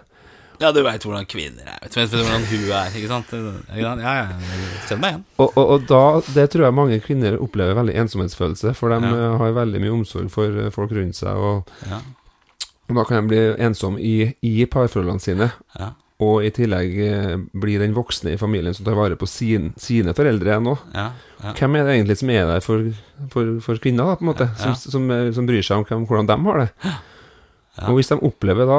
Ja, 0.63 0.71
du 0.73 0.81
veit 0.87 1.05
hvordan 1.07 1.27
kvinner 1.29 1.67
er. 1.69 1.79
Vet 1.83 1.95
du 1.95 2.01
vet 2.01 2.15
hvordan 2.17 2.47
hun 2.49 2.67
er, 2.79 2.97
ikke 2.99 3.11
sant? 3.11 3.33
Ja, 3.75 3.93
ja. 3.99 4.13
jeg 4.23 4.89
Kjenner 4.89 5.03
meg 5.03 5.11
igjen. 5.13 5.25
Og, 5.43 5.49
og, 5.59 5.65
og 5.77 5.87
da, 5.91 6.03
det 6.37 6.49
tror 6.55 6.67
jeg 6.69 6.77
mange 6.79 7.01
kvinner 7.05 7.39
opplever 7.43 7.77
veldig 7.83 7.97
ensomhetsfølelse, 8.05 8.75
for 8.79 8.95
de 8.95 9.01
Ja. 9.03 9.15
eh, 9.33 9.39
har 9.43 9.57
veldig 9.59 9.81
mye 9.85 9.97
omsorg 10.01 10.31
for 10.33 10.63
eh, 10.67 10.71
folk 10.75 10.95
rundt 10.97 11.19
seg, 11.19 11.35
og, 11.37 11.73
Ja, 11.91 12.01
og 12.91 12.97
da 12.99 13.05
kan 13.09 13.23
de 13.23 13.29
bli 13.35 13.43
ensomme 13.65 14.01
i, 14.05 14.15
i 14.45 14.65
parforholdene 14.67 15.21
sine. 15.23 15.53
ja. 15.79 15.93
Og 16.23 16.45
i 16.47 16.51
tillegg 16.55 16.93
blir 16.95 17.41
bli 17.59 17.73
den 17.81 17.95
voksne 17.97 18.35
i 18.37 18.39
familien 18.39 18.75
som 18.77 18.85
tar 18.87 18.95
vare 18.95 19.17
på 19.19 19.27
sin, 19.27 19.73
sine 19.81 20.13
foreldre 20.15 20.53
ennå 20.55 20.77
ja, 20.95 21.09
ja. 21.43 21.51
Hvem 21.59 21.75
er 21.81 21.89
det 21.89 21.95
egentlig 21.97 22.17
som 22.21 22.31
er 22.31 22.45
der 22.47 22.61
for, 22.63 22.85
for, 23.33 23.49
for 23.65 23.81
kvinner, 23.83 24.07
da, 24.13 24.15
på 24.21 24.23
en 24.23 24.31
måte? 24.31 24.47
Som, 24.61 24.71
Ja. 24.71 24.75
som, 24.79 24.93
som, 25.09 25.33
som 25.35 25.49
bryr 25.49 25.65
seg 25.67 25.81
om 25.81 25.87
hvem, 25.89 26.05
hvordan 26.07 26.29
de 26.31 26.37
har 26.45 26.61
det? 26.63 26.69
Ja. 26.85 27.89
Og 27.89 27.97
hvis 27.99 28.13
de 28.13 28.21
opplever 28.29 28.71
da 28.71 28.79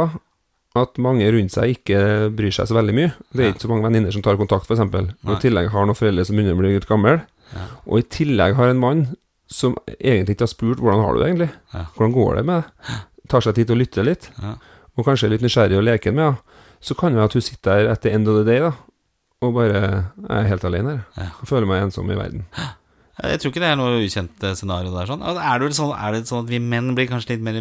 at 0.76 0.98
mange 0.98 1.28
rundt 1.30 1.54
seg 1.54 1.76
ikke 1.76 1.98
bryr 2.34 2.54
seg 2.56 2.66
så 2.70 2.74
veldig 2.74 2.94
mye 2.98 3.12
Det 3.30 3.40
er 3.40 3.46
Ja. 3.46 3.52
ikke 3.54 3.62
så 3.62 3.70
mange 3.70 3.86
venninner 3.86 4.12
som 4.12 4.24
tar 4.26 4.38
kontakt, 4.40 4.66
f.eks. 4.66 4.80
Og 4.82 5.34
i 5.36 5.42
tillegg 5.42 5.70
har 5.70 5.86
noen 5.86 5.96
foreldre 5.98 6.26
som 6.26 6.36
begynner 6.36 6.56
å 6.56 6.62
bli 6.64 6.74
litt 6.74 6.88
gamle. 6.90 7.22
Ja. 7.54 7.66
Og 7.86 8.00
i 8.00 8.08
tillegg 8.10 8.56
har 8.58 8.68
en 8.72 8.80
mann 8.82 9.04
som 9.48 9.76
egentlig 10.02 10.34
ikke 10.36 10.48
har 10.48 10.54
spurt 10.56 10.80
'hvordan 10.80 11.04
har 11.06 11.14
du 11.14 11.20
det', 11.20 11.28
egentlig? 11.30 11.52
Ja. 11.74 11.86
Hvordan 11.96 12.14
går 12.14 12.36
det 12.38 12.46
med 12.46 12.64
deg? 12.64 12.96
Tar 13.30 13.42
seg 13.42 13.56
tid 13.56 13.68
til 13.68 13.76
å 13.76 13.80
lytte 13.80 14.04
litt, 14.04 14.30
Ja. 14.42 14.56
og 14.98 15.06
kanskje 15.06 15.26
er 15.26 15.30
litt 15.30 15.42
nysgjerrig 15.42 15.78
og 15.78 15.84
leken 15.84 16.16
med 16.16 16.24
henne. 16.26 16.38
Så 16.82 16.96
kan 16.98 17.12
det 17.12 17.18
være 17.20 17.26
at 17.26 17.34
hun 17.34 17.42
sitter 17.42 17.84
der 17.86 17.92
etter 17.94 18.12
end 18.12 18.28
of 18.28 18.36
the 18.36 18.44
day 18.52 18.60
da 18.60 18.74
og 19.42 19.54
bare 19.54 20.10
Jeg 20.30 20.30
er 20.30 20.48
helt 20.48 20.64
alene 20.64 20.90
her. 20.90 21.06
Ja. 21.18 21.24
Jeg 21.24 21.48
føler 21.48 21.68
meg 21.68 21.84
ensom 21.84 22.10
i 22.10 22.16
verden. 22.16 22.46
Jeg 23.22 23.40
tror 23.40 23.52
ikke 23.52 23.60
det 23.62 23.70
er 23.70 23.76
noe 23.76 24.02
ukjent 24.02 24.58
scenario 24.58 24.90
der. 24.92 25.06
Sånn. 25.06 25.22
Altså, 25.22 25.42
Er, 25.44 25.60
det 25.60 25.76
sånn, 25.76 25.94
er 26.02 26.12
det 26.14 26.26
sånn 26.26 26.44
at 26.46 26.50
vi 26.50 26.58
menn 26.60 26.96
blir 26.96 27.08
kanskje 27.08 27.30
litt 27.30 27.42
mer 27.42 27.54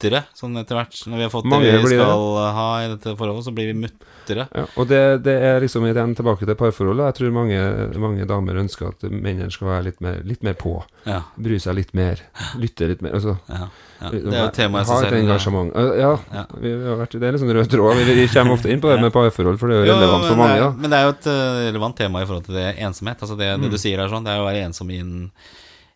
muttere 0.00 0.24
sånn 0.34 0.56
etter 0.60 0.76
hvert? 0.78 0.96
Når 1.06 1.16
vi 1.16 1.22
har 1.26 1.30
fått 1.30 1.44
Mange 1.50 1.64
det 1.68 1.80
vi 1.82 1.86
skal 1.92 1.98
det. 2.08 2.52
ha 2.56 2.68
i 2.84 2.88
dette 2.88 3.16
forholdet, 3.16 3.44
så 3.44 3.52
blir 3.54 3.66
vi 3.72 3.74
muttere. 3.84 4.46
Ja, 4.54 4.64
og 4.76 4.88
det, 4.88 5.22
det 5.24 5.34
er 5.42 5.60
liksom 5.60 5.84
igjen 5.84 6.14
tilbake 6.16 6.46
til 6.46 6.54
parforholdet. 6.56 7.06
Jeg 7.10 7.14
tror 7.18 7.32
mange, 7.34 7.60
mange 8.00 8.26
damer 8.26 8.54
ønsker 8.62 8.88
at 8.88 9.02
mennene 9.10 9.50
skal 9.52 9.68
være 9.68 9.84
litt 9.90 10.00
mer, 10.00 10.20
litt 10.24 10.42
mer 10.46 10.54
på. 10.54 10.82
Ja, 11.06 11.22
Bry 11.36 11.58
seg 11.58 11.74
litt 11.76 11.92
mer. 11.94 12.20
Lytte 12.60 12.88
litt 12.88 13.02
mer. 13.02 13.12
Altså, 13.18 13.36
ja, 13.50 13.68
ja. 14.00 14.10
Det 14.10 14.20
er 14.32 14.44
jo 14.46 14.50
temaet 14.56 14.88
Ha 14.88 15.00
et 15.04 15.12
engasjement. 15.20 15.72
Ja, 15.76 16.14
Ja. 16.32 16.44
Vi 16.60 16.70
har 16.72 16.96
vært, 17.02 17.18
det 17.20 17.26
er 17.28 17.32
litt 17.36 17.42
sånn 17.42 17.52
rød 17.52 17.68
tråd. 17.70 17.96
Vi, 18.00 18.26
kommer 18.32 18.56
ofte 18.56 18.70
inn 18.72 18.80
på 18.80 18.88
det 18.88 19.00
med 19.02 19.12
parforhold, 19.12 19.58
for 19.60 19.68
det 19.68 19.76
er 19.76 19.84
jo 19.84 19.92
Jo, 19.92 19.98
relevant 20.00 20.24
for 20.30 20.36
mange. 20.40 20.56
er- 20.56 20.72
Men 20.80 20.90
det 20.90 20.98
er 20.98 21.04
jo 21.04 21.14
et 21.16 21.26
eh, 21.26 21.66
relevant 21.70 21.96
tema 21.96 22.22
i 22.22 22.26
forhold 22.26 22.44
til 22.46 22.54
det 22.54 22.76
ensomhet. 22.78 23.18
Altså 23.20 23.36
det, 23.36 23.50
Mm. 23.58 23.62
det 23.62 23.70
du 23.70 23.76
sier 23.78 23.98
er 24.00 24.08
sånn, 24.08 24.24
det 24.24 24.32
er 24.32 24.40
å 24.40 24.46
være 24.48 24.64
ensom 24.64 24.90
i, 24.90 24.98
en, 25.00 25.30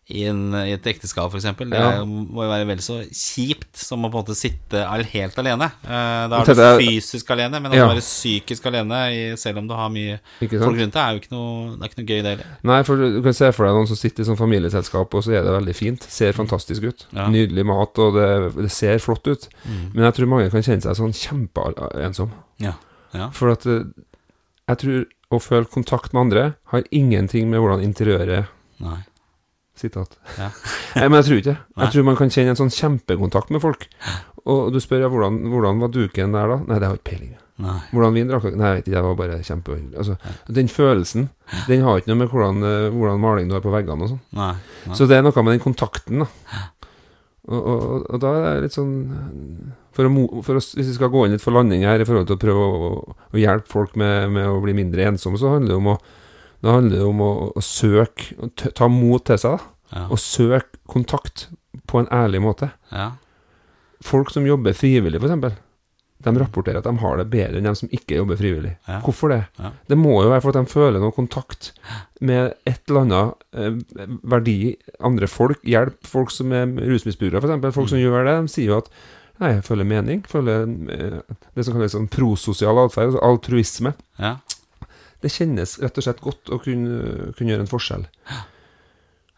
i, 0.07 0.21
en, 0.29 0.53
i 0.53 0.69
et 0.75 0.85
ekteskap, 0.85 1.31
f.eks. 1.33 1.47
Det 1.57 1.73
Ja. 1.73 2.03
må 2.05 2.43
jo 2.45 2.49
være 2.51 2.67
vel 2.69 2.77
så 2.77 2.99
kjipt 3.09 3.73
som 3.81 4.03
å 4.05 4.11
på 4.13 4.19
en 4.19 4.23
måte 4.25 4.35
sitte 4.37 4.83
helt 5.09 5.39
alene. 5.41 5.71
Eh, 5.83 6.27
Da 6.29 6.41
er 6.43 6.45
du 6.45 6.83
fysisk 6.83 7.31
alene, 7.33 7.59
men 7.59 7.71
å 7.71 7.75
Ja. 7.75 7.87
være 7.89 8.03
psykisk 8.05 8.67
alene, 8.69 9.35
selv 9.35 9.57
om 9.57 9.67
du 9.67 9.73
har 9.73 9.89
mye 9.89 10.19
folk 10.39 10.77
rundt 10.77 10.93
deg, 10.93 11.01
er 11.01 11.13
jo 11.15 11.19
ikke 11.23 11.31
noe, 11.33 11.77
det 11.77 11.81
er 11.81 11.89
ikke 11.89 11.97
noe 12.03 12.05
gøy, 12.11 12.21
det 12.21 12.31
heller. 12.37 12.45
Nei, 12.63 12.83
for 12.83 12.95
du 12.97 13.21
kan 13.23 13.33
se 13.33 13.51
for 13.51 13.65
deg 13.65 13.73
noen 13.73 13.87
som 13.87 13.95
sitter 13.97 14.21
i 14.21 14.25
sånn 14.27 14.37
familieselskap, 14.37 15.13
og 15.15 15.23
så 15.23 15.33
er 15.33 15.41
det 15.41 15.55
veldig 15.57 15.75
fint. 15.75 16.03
Ser 16.03 16.33
fantastisk 16.33 16.83
ut. 16.83 17.05
Ja. 17.11 17.27
Nydelig 17.27 17.65
mat, 17.65 17.97
og 17.97 18.13
det, 18.13 18.55
det 18.61 18.71
ser 18.71 18.99
flott 18.99 19.25
ut. 19.25 19.49
Mm. 19.65 19.93
Men 19.95 20.03
jeg 20.05 20.13
tror 20.13 20.27
mange 20.27 20.51
kan 20.51 20.61
kjenne 20.61 20.81
seg 20.85 20.95
sånn 21.01 21.17
kjempeensom. 21.17 22.31
Ja. 22.59 22.73
ja. 23.13 23.29
For 23.31 23.49
at 23.51 23.65
eh, 23.65 23.83
jeg 24.69 24.77
tror 24.77 25.05
å 25.33 25.41
føle 25.41 25.65
kontakt 25.65 26.13
med 26.13 26.27
andre 26.27 26.55
har 26.71 26.83
ingenting 26.91 27.49
med 27.49 27.59
hvordan 27.59 27.81
interiøret 27.83 28.47
Nei. 28.79 28.99
Sitat. 29.79 30.17
Ja. 30.39 30.51
Men 31.09 31.19
jeg 31.19 31.27
tror 31.29 31.41
ikke 31.41 31.53
det. 31.53 31.57
Jeg 31.83 31.93
tror 31.93 32.07
man 32.07 32.19
kan 32.19 32.31
kjenne 32.33 32.53
en 32.53 32.59
sånn 32.59 32.73
kjempekontakt 32.73 33.51
med 33.53 33.63
folk. 33.63 33.87
Og 34.45 34.69
du 34.73 34.79
spør 34.83 35.07
ja, 35.07 35.09
hvordan, 35.11 35.41
hvordan 35.51 35.81
var 35.81 35.91
duken 35.93 36.35
der 36.35 36.53
da? 36.53 36.59
Nei, 36.67 36.77
det 36.77 36.87
har 36.87 36.95
jeg 36.95 37.01
ikke 37.01 37.11
peiling. 37.11 37.33
Nei. 37.65 37.77
Hvordan 37.93 38.15
vin 38.17 38.29
drakk 38.29 38.45
dere? 38.45 38.59
Nei, 38.59 38.69
jeg 38.69 38.77
vet 38.77 38.87
ikke, 38.87 38.95
det 38.95 39.03
var 39.05 39.19
bare 39.19 39.39
kjempehyggelig. 39.47 39.97
Altså, 40.03 40.35
den 40.57 40.69
følelsen, 40.71 41.29
den 41.69 41.85
har 41.85 42.01
ikke 42.01 42.11
noe 42.11 42.19
med 42.19 42.31
hvordan, 42.33 42.65
eh, 42.67 42.87
hvordan 42.91 43.21
maling 43.23 43.49
du 43.49 43.55
har 43.55 43.63
på 43.63 43.73
veggene 43.73 44.05
og 44.05 44.11
sånn. 44.11 44.23
Nei. 44.35 44.51
Nei. 44.85 44.97
Så 44.99 45.07
det 45.09 45.17
er 45.17 45.23
noe 45.25 45.45
med 45.45 45.55
den 45.55 45.63
kontakten, 45.63 46.25
da. 46.25 46.61
Og, 47.45 47.57
og, 47.59 47.79
og, 47.85 48.05
og 48.09 48.21
da 48.23 48.33
er 48.41 48.45
det 48.57 48.65
litt 48.65 48.75
sånn 48.75 48.93
for 49.95 50.07
å, 50.09 50.41
for 50.43 50.57
å, 50.57 50.61
Hvis 50.61 50.89
vi 50.89 50.95
skal 50.97 51.11
gå 51.13 51.25
inn 51.25 51.35
litt 51.35 51.43
for 51.43 51.55
landing 51.55 51.85
her 51.85 52.01
i 52.01 52.07
forhold 52.07 52.25
til 52.27 52.39
å 52.39 52.41
prøve 52.41 52.63
å, 52.65 52.93
å 53.31 53.39
hjelpe 53.39 53.71
folk 53.71 53.93
med, 54.01 54.31
med 54.33 54.49
å 54.49 54.57
bli 54.63 54.73
mindre 54.77 55.05
ensomme, 55.11 55.39
så 55.39 55.53
handler 55.53 55.75
det 55.75 55.79
om 55.79 55.91
å, 55.93 55.97
det 56.63 56.71
handler 56.71 57.03
om 57.07 57.21
å, 57.21 57.31
å 57.55 57.61
søke 57.61 58.49
Ta 58.77 58.87
mot 58.91 59.23
til 59.27 59.37
seg, 59.41 59.57
da. 59.59 59.71
Ja. 59.95 60.07
Og 60.09 60.17
søke 60.19 60.79
kontakt 60.89 61.47
på 61.87 61.99
en 62.01 62.07
ærlig 62.13 62.41
måte. 62.41 62.71
ja. 62.91 63.11
Folk 64.05 64.29
som 64.29 64.45
jobber 64.45 64.73
frivillig, 64.75 65.17
f.eks., 65.23 65.61
de 66.25 66.31
rapporterer 66.39 66.79
at 66.79 66.85
de 66.87 66.91
har 67.01 67.17
det 67.19 67.25
bedre 67.29 67.59
enn 67.59 67.67
de 67.67 67.71
som 67.77 67.89
ikke 67.93 68.17
jobber 68.17 68.37
frivillig. 68.39 68.71
Ja. 68.89 68.99
Hvorfor 69.03 69.29
det? 69.29 69.39
Det 69.91 69.97
må 69.97 70.15
jo 70.23 70.29
være 70.31 70.41
for 70.43 70.51
at 70.55 70.57
de 70.65 70.71
føler 70.71 71.01
noe 71.03 71.13
kontakt 71.13 71.71
med 72.25 72.53
et 72.65 72.81
eller 72.89 73.03
annet 73.05 73.45
eh, 73.53 74.07
verdi. 74.25 74.55
Andre 75.05 75.29
folk, 75.31 75.59
hjelp 75.67 75.99
folk 76.07 76.33
som 76.33 76.53
er 76.55 76.71
rusmisbrukere, 76.85 77.41
f.eks. 77.43 77.75
Folk 77.75 77.87
Mm. 77.87 77.93
som 77.93 78.01
gjør 78.01 78.25
det, 78.29 78.35
de 78.47 78.53
sier 78.55 78.71
jo 78.73 78.79
at 78.83 78.89
Nei, 79.35 79.49
jeg 79.57 79.65
føler 79.67 79.83
mening. 79.89 80.21
Føler 80.31 80.61
eh, 80.95 81.17
det 81.57 81.65
som 81.67 81.75
kalles 81.75 81.91
sånn 81.91 82.05
prososial 82.07 82.77
atferd, 82.85 83.09
altså 83.11 83.23
altruisme. 83.27 83.91
ja. 84.19 84.37
Det 85.25 85.33
kjennes 85.33 85.75
rett 85.81 85.97
og 85.97 86.05
slett 86.05 86.21
godt 86.23 86.53
å 86.53 86.61
kunne, 86.61 87.31
kunne 87.33 87.55
gjøre 87.55 87.65
en 87.65 87.71
forskjell. 87.71 88.05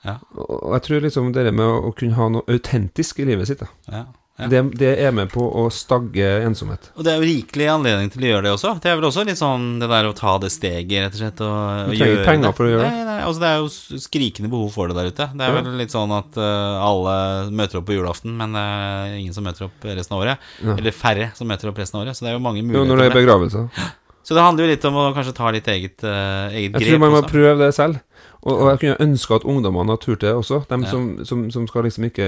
Ja. 0.05 0.19
Og 0.37 0.71
jeg 0.77 0.83
tror 0.87 1.03
liksom 1.07 1.33
det 1.35 1.49
med 1.55 1.65
å, 1.65 1.79
å 1.89 1.95
kunne 1.97 2.15
ha 2.19 2.29
noe 2.31 2.47
autentisk 2.53 3.19
i 3.23 3.27
livet 3.31 3.49
sitt, 3.49 3.63
da. 3.65 3.71
ja. 3.91 4.05
Det, 4.37 4.59
det 4.77 4.91
er 5.01 5.09
med 5.17 5.31
på 5.33 5.41
å 5.41 5.63
stagge 5.73 6.21
ensomhet. 6.45 6.91
Og 6.93 7.01
det 7.07 7.09
er 7.09 7.23
jo 7.23 7.25
rikelig 7.25 7.69
anledning 7.73 8.11
til 8.13 8.21
å 8.21 8.27
gjøre 8.27 8.45
det 8.45 8.51
også. 8.53 8.73
Det 8.83 8.91
er 8.91 8.99
vel 8.99 9.07
også 9.07 9.23
litt 9.25 9.39
sånn 9.39 9.63
det 9.81 9.87
der 9.89 10.05
å 10.05 10.11
ta 10.13 10.35
det 10.43 10.51
steget, 10.53 11.07
rett 11.07 11.15
og 11.17 11.21
slett. 11.23 11.41
Og, 11.41 11.55
og 11.87 11.89
Du 11.89 11.97
trenger 11.97 12.21
penger 12.27 12.45
det. 12.45 12.51
for 12.59 12.67
å 12.67 12.69
gjøre 12.69 12.83
det. 12.85 12.91
Nei, 12.99 13.07
nei, 13.09 13.15
altså 13.25 13.41
det 13.41 13.49
er 13.49 13.63
jo 13.63 13.97
skrikende 14.05 14.51
behov 14.53 14.69
for 14.77 14.93
det 14.93 14.99
der 14.99 15.09
ute. 15.09 15.27
Det 15.33 15.41
er 15.47 15.55
Ja. 15.57 15.57
vel 15.65 15.73
litt 15.81 15.95
sånn 15.95 16.13
at 16.19 16.37
uh, 16.37 16.85
alle 16.85 17.15
møter 17.49 17.81
opp 17.81 17.89
på 17.89 17.97
julaften, 17.97 18.37
men 18.37 18.53
det 18.53 18.61
er 18.77 19.17
ingen 19.23 19.33
som 19.33 19.49
møter 19.49 19.65
opp 19.71 19.89
resten 19.89 20.13
av 20.19 20.21
året. 20.27 20.45
Ja. 20.61 20.77
Eller 20.77 20.93
færre 21.01 21.31
som 21.33 21.49
møter 21.49 21.73
opp 21.73 21.81
resten 21.81 21.97
av 21.97 22.05
året. 22.05 22.13
Så 22.21 22.27
det 22.27 22.35
er 22.35 22.37
jo 22.37 22.45
mange 22.45 22.61
muligheter. 22.61 22.85
Jo, 22.85 22.91
når 22.93 23.01
det 23.01 23.09
er 23.09 23.17
begravelser. 23.17 23.71
Så 24.27 24.35
det 24.35 24.43
handler 24.43 24.65
jo 24.67 24.71
litt 24.73 24.85
om 24.89 24.97
å 24.99 25.05
kanskje 25.15 25.33
ta 25.37 25.49
litt 25.55 25.67
eget, 25.71 26.03
uh, 26.03 26.51
eget 26.51 26.73
Jeg 26.73 26.73
grep. 26.73 26.87
tror 26.89 26.99
man 27.05 27.13
må 27.15 27.21
også. 27.23 27.31
prøve 27.31 27.57
det 27.63 27.69
selv. 27.77 27.99
Og, 28.43 28.53
og 28.59 28.67
jeg 28.73 28.79
kunne 28.81 29.07
ønske 29.07 29.35
at 29.39 29.45
ungdommene 29.47 29.93
har 29.95 29.99
turt 30.03 30.19
det 30.23 30.33
også. 30.35 30.61
De 30.67 30.77
Ja. 30.83 30.89
som, 30.91 31.05
som, 31.25 31.45
som 31.51 31.67
skal 31.67 31.83
liksom 31.87 32.03
ikke 32.09 32.27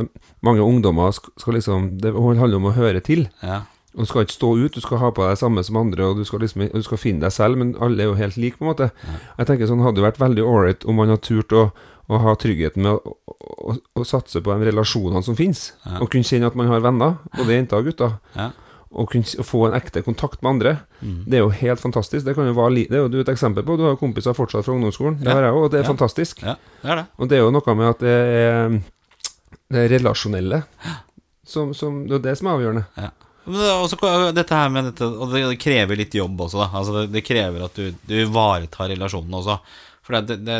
de, 0.00 0.06
Mange 0.42 0.64
ungdommer 0.64 1.12
skal, 1.12 1.32
skal 1.40 1.54
liksom 1.58 1.98
Det 2.00 2.12
handler 2.16 2.56
om 2.56 2.70
å 2.70 2.74
høre 2.76 3.00
til. 3.04 3.28
Ja. 3.44 3.60
Og 3.96 4.04
Du 4.04 4.06
skal 4.10 4.24
ikke 4.26 4.32
stå 4.36 4.50
ut, 4.64 4.74
du 4.74 4.80
skal 4.84 4.98
ha 5.00 5.10
på 5.10 5.22
deg 5.24 5.30
det 5.36 5.38
samme 5.40 5.62
som 5.64 5.76
andre, 5.80 6.04
og 6.10 6.16
du 6.18 6.24
skal, 6.28 6.40
liksom, 6.44 6.66
du 6.72 6.82
skal 6.84 6.98
finne 7.00 7.20
deg 7.24 7.32
selv, 7.32 7.56
men 7.56 7.74
alle 7.80 8.02
er 8.04 8.10
jo 8.10 8.16
helt 8.18 8.36
like, 8.36 8.58
på 8.58 8.64
en 8.66 8.72
måte. 8.74 8.90
Jeg 9.38 9.46
tenker 9.48 9.66
sånn 9.70 9.80
hadde 9.84 9.96
det 10.00 10.04
vært 10.04 10.20
veldig 10.20 10.44
ålreit 10.44 10.84
om 10.84 10.98
man 11.00 11.08
hadde 11.08 11.24
turt 11.24 11.52
å, 11.56 11.62
å 12.12 12.18
ha 12.20 12.34
tryggheten 12.36 12.82
med 12.84 12.92
å, 12.92 13.14
å, 13.24 13.76
å, 13.96 14.04
satse 14.04 14.42
på 14.44 14.52
de 14.52 14.68
relasjonene 14.68 15.22
som 15.24 15.36
finnes, 15.38 15.72
Ja. 15.86 15.96
og 16.04 16.10
kunne 16.12 16.28
kjenne 16.28 16.46
at 16.50 16.54
man 16.60 16.68
har 16.68 16.80
venner, 16.84 17.16
både 17.38 17.56
jenter 17.56 17.80
og 17.80 17.88
gutter. 17.88 18.18
Ja. 18.36 18.50
Og 18.96 19.10
kunne 19.12 19.44
få 19.44 19.66
en 19.68 19.74
ekte 19.76 20.00
kontakt 20.02 20.40
med 20.42 20.50
andre. 20.54 20.70
Mm. 21.02 21.16
Det 21.28 21.36
er 21.36 21.42
jo 21.44 21.50
helt 21.52 21.80
fantastisk. 21.82 22.24
Det 22.24 22.34
kan 22.34 22.46
jo 22.48 22.54
være 22.56 22.86
det 22.88 22.96
er 22.96 23.02
jo 23.04 23.08
du 23.12 23.18
et 23.20 23.28
eksempel 23.28 23.62
på. 23.66 23.76
Du 23.76 23.82
har 23.84 23.92
jo 23.92 24.00
kompiser 24.00 24.32
fortsatt 24.32 24.64
fra 24.64 24.72
ungdomsskolen. 24.72 25.18
Det 25.20 25.28
Ja. 25.28 25.34
har 25.36 25.42
jeg 25.42 25.52
òg, 25.52 25.64
og 25.64 25.70
det 25.70 25.80
er 25.80 25.84
Ja. 25.84 25.92
fantastisk. 25.92 26.42
ja, 26.42 26.54
det 26.82 26.90
er 26.90 26.96
det. 26.96 27.06
Og 27.18 27.28
det 27.28 27.36
er 27.36 27.42
jo 27.44 27.50
noe 27.50 27.74
med 27.76 27.88
at 27.90 27.98
det 27.98 28.16
er 28.16 28.80
det 29.68 29.78
er 29.84 29.98
relasjonelle 29.98 30.62
som, 31.46 31.74
som 31.74 32.06
Det 32.06 32.14
er 32.14 32.18
det 32.30 32.38
som 32.38 32.46
er 32.48 32.56
avgjørende. 32.56 32.84
Men 33.46 33.54
det 33.60 33.66
er 33.70 33.78
også, 33.78 34.32
dette 34.34 34.54
her 34.54 34.68
med 34.74 34.84
dette, 34.88 35.02
og 35.06 35.30
det, 35.30 35.42
det 35.50 35.58
krever 35.62 35.96
litt 35.96 36.14
jobb 36.14 36.40
også, 36.40 36.58
da. 36.64 36.70
Altså 36.80 36.92
det, 37.02 37.12
det 37.12 37.24
krever 37.24 37.64
at 37.64 37.74
du, 37.78 37.92
du 38.08 38.14
ivaretar 38.24 38.88
relasjonen 38.90 39.30
også. 39.38 39.58
For 40.06 40.14
det, 40.22 40.36
det, 40.46 40.56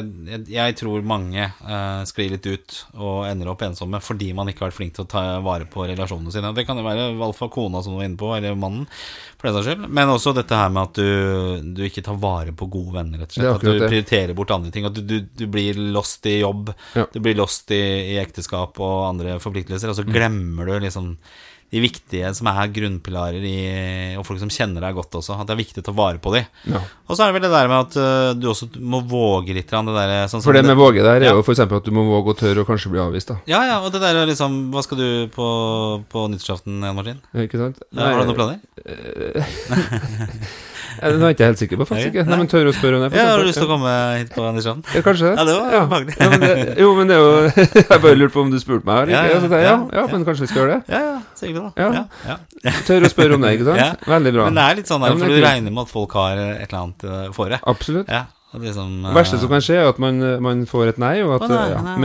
jeg, 0.50 0.74
tror 0.80 1.04
mange 1.06 1.44
eh, 1.46 2.00
sklir 2.10 2.32
litt 2.34 2.46
ut 2.50 2.72
og 2.98 3.28
ender 3.28 3.52
opp 3.52 3.60
ensomme 3.62 4.00
fordi 4.02 4.32
man 4.34 4.50
ikke 4.50 4.64
har 4.64 4.72
vært 4.72 4.78
flink 4.80 4.96
til 4.96 5.04
å 5.04 5.10
ta 5.12 5.22
vare 5.44 5.68
på 5.70 5.84
relasjonene 5.86 6.32
sine. 6.34 6.50
Det 6.56 6.64
kan 6.66 6.80
jo 6.80 6.82
være 6.82 7.04
alfa 7.22 7.46
kona 7.54 7.78
som 7.84 7.94
du 7.94 8.00
var 8.00 8.08
inne 8.08 8.18
på, 8.18 8.32
eller 8.34 8.58
mannen, 8.58 8.88
for 9.38 9.46
den 9.46 9.54
saks 9.60 9.68
skyld. 9.70 9.86
Men 10.00 10.10
også 10.10 10.34
dette 10.34 10.58
her 10.58 10.74
med 10.74 10.82
at 10.90 10.98
du, 10.98 11.72
du 11.78 11.84
ikke 11.86 12.02
tar 12.08 12.18
vare 12.18 12.50
på 12.58 12.66
gode 12.74 12.96
venner, 12.98 13.22
rett 13.22 13.30
og 13.30 13.38
slett. 13.38 13.54
At 13.54 13.62
du 13.68 13.70
det. 13.78 13.86
prioriterer 13.92 14.34
bort 14.42 14.50
andre 14.56 14.74
ting. 14.74 14.90
At 14.90 14.98
du, 14.98 15.04
du, 15.06 15.16
du 15.38 15.46
blir 15.46 15.78
lost 15.94 16.26
i 16.26 16.40
jobb, 16.40 16.74
Ja. 16.98 17.06
du 17.14 17.20
blir 17.22 17.38
lost 17.38 17.70
i, 17.70 17.82
i 18.16 18.18
ekteskap 18.18 18.82
og 18.82 18.96
andre 19.12 19.38
forpliktelser, 19.38 19.86
Mm. 19.86 19.94
og 19.94 20.00
så 20.02 20.08
glemmer 20.10 20.66
du 20.66 20.80
liksom 20.82 21.12
de 21.72 21.80
viktige 21.82 22.28
som 22.36 22.46
er 22.50 22.68
grunnpilarer 22.72 23.42
i 23.42 23.56
Og 24.16 24.24
folk 24.26 24.38
som 24.38 24.50
kjenner 24.52 24.84
deg 24.84 24.94
godt 24.96 25.16
også. 25.18 25.34
At 25.40 25.48
det 25.48 25.56
er 25.56 25.60
viktig 25.62 25.82
å 25.82 25.86
ta 25.88 25.94
vare 25.96 26.20
på 26.22 26.32
dem. 26.34 26.46
Ja. 26.70 26.82
Og 27.06 27.16
så 27.16 27.24
er 27.24 27.32
det 27.32 27.38
vel 27.38 27.46
det 27.48 27.52
der 27.56 27.70
med 27.72 27.78
at 27.80 27.98
uh, 27.98 28.30
du 28.38 28.46
også 28.52 28.68
må 28.78 29.02
våge 29.08 29.56
litt. 29.56 29.70
Det 29.70 29.96
der, 29.96 30.14
sånn 30.30 30.44
For 30.44 30.56
det 30.56 30.64
med 30.66 30.78
våge 30.78 31.02
der 31.02 31.18
er 31.20 31.28
Ja. 31.30 31.34
jo 31.34 31.42
f.eks. 31.42 31.64
at 31.66 31.88
du 31.88 31.92
må 31.94 32.06
våge 32.06 32.34
å 32.34 32.38
tørre 32.38 32.62
og 32.62 32.70
kanskje 32.70 32.92
bli 32.94 33.02
avvist, 33.02 33.32
da. 33.32 33.40
Ja, 33.50 33.64
ja, 33.66 33.80
og 33.82 33.90
det 33.94 34.02
der 34.04 34.22
liksom 34.28 34.70
Hva 34.74 34.84
skal 34.86 35.00
du 35.02 35.08
på, 35.34 35.48
på 36.12 36.28
nyttårsaften, 36.32 36.80
Martin? 36.96 37.20
Ikke 37.34 37.60
sant? 37.60 37.82
Ja, 37.90 38.12
har 38.14 38.22
du 38.22 38.30
noen 38.30 38.38
planer? 38.38 38.58
Eh, 41.02 41.12
Det 41.12 41.22
er 41.22 41.26
jeg 41.30 41.36
ikke 41.36 41.46
helt 41.50 41.60
sikker 41.62 41.76
på, 41.80 41.86
faktisk. 41.90 42.08
ikke 42.14 42.24
Nei, 42.30 42.36
men 42.40 42.48
tør 42.50 42.70
å 42.70 42.74
spørre 42.76 42.96
om 42.98 43.02
det. 43.06 43.10
Ja, 43.18 43.26
Har 43.30 43.38
du 43.42 43.46
lyst 43.48 43.58
til 43.60 43.66
å 43.66 43.70
komme 43.70 43.92
hit 44.18 44.30
på 44.34 44.44
Andersson? 44.48 44.82
Ja, 44.94 45.00
kanskje 45.06 45.32
Ja, 45.36 45.44
det 45.48 45.54
var 45.56 45.72
ja. 45.76 45.80
behagelig. 45.86 46.16
Ja, 46.20 46.28
men 46.30 46.40
det, 46.40 46.78
jo, 46.80 46.94
men 46.96 47.10
det 47.10 47.16
er 47.16 47.22
jo 47.24 47.32
Jeg 47.92 48.00
bare 48.06 48.14
lurte 48.20 48.34
på 48.36 48.44
om 48.46 48.50
du 48.50 48.58
spurte 48.62 48.86
meg 48.88 48.96
her. 49.02 49.12
Ja, 49.16 49.22
ja, 49.26 49.34
Og 49.36 49.42
så 49.42 49.48
tenkte 49.50 49.60
jeg, 49.60 49.66
ja, 49.66 49.76
ja, 49.76 50.00
ja, 50.00 50.06
men 50.12 50.24
kanskje 50.28 50.46
vi 50.46 50.50
skal 50.52 50.62
gjøre 50.62 50.76
det. 50.78 50.94
Ja, 50.94 51.00
ja, 51.10 51.18
sikkert 51.40 51.58
da. 51.62 51.70
Ja. 51.82 51.90
Ja, 52.30 52.36
ja. 52.66 52.76
Tørre 52.86 53.06
å 53.08 53.12
spørre 53.12 53.34
om 53.38 53.46
det, 53.46 53.52
ikke 53.58 53.68
sant? 53.72 54.06
Veldig 54.16 54.32
bra. 54.38 54.44
Men 54.50 54.54
det 54.60 54.64
er 54.70 54.80
litt 54.80 54.90
sånn 54.94 55.04
der, 55.06 55.16
for 55.20 55.26
du 55.36 55.40
regner 55.44 55.70
med 55.76 55.82
at 55.86 55.92
folk 55.92 56.16
har 56.20 56.40
et 56.46 56.66
eller 56.70 56.80
annet 56.82 57.34
for 57.36 57.52
det. 57.52 57.60
Absolutt. 57.66 58.08
Ja, 58.12 58.24
det 58.26 58.35
liksom, 58.54 59.02
Det 59.02 59.14
verste 59.14 59.38
som 59.42 59.50
kan 59.50 59.62
skje, 59.64 59.76
er 59.82 59.88
at 59.90 59.98
man, 60.02 60.20
man 60.42 60.64
får 60.66 60.92
et 60.92 60.98
nei. 61.02 61.14
At, 61.20 61.44
Å, 61.44 61.48
nei, 61.50 61.70
ja. 61.72 61.80
nei, 61.82 61.96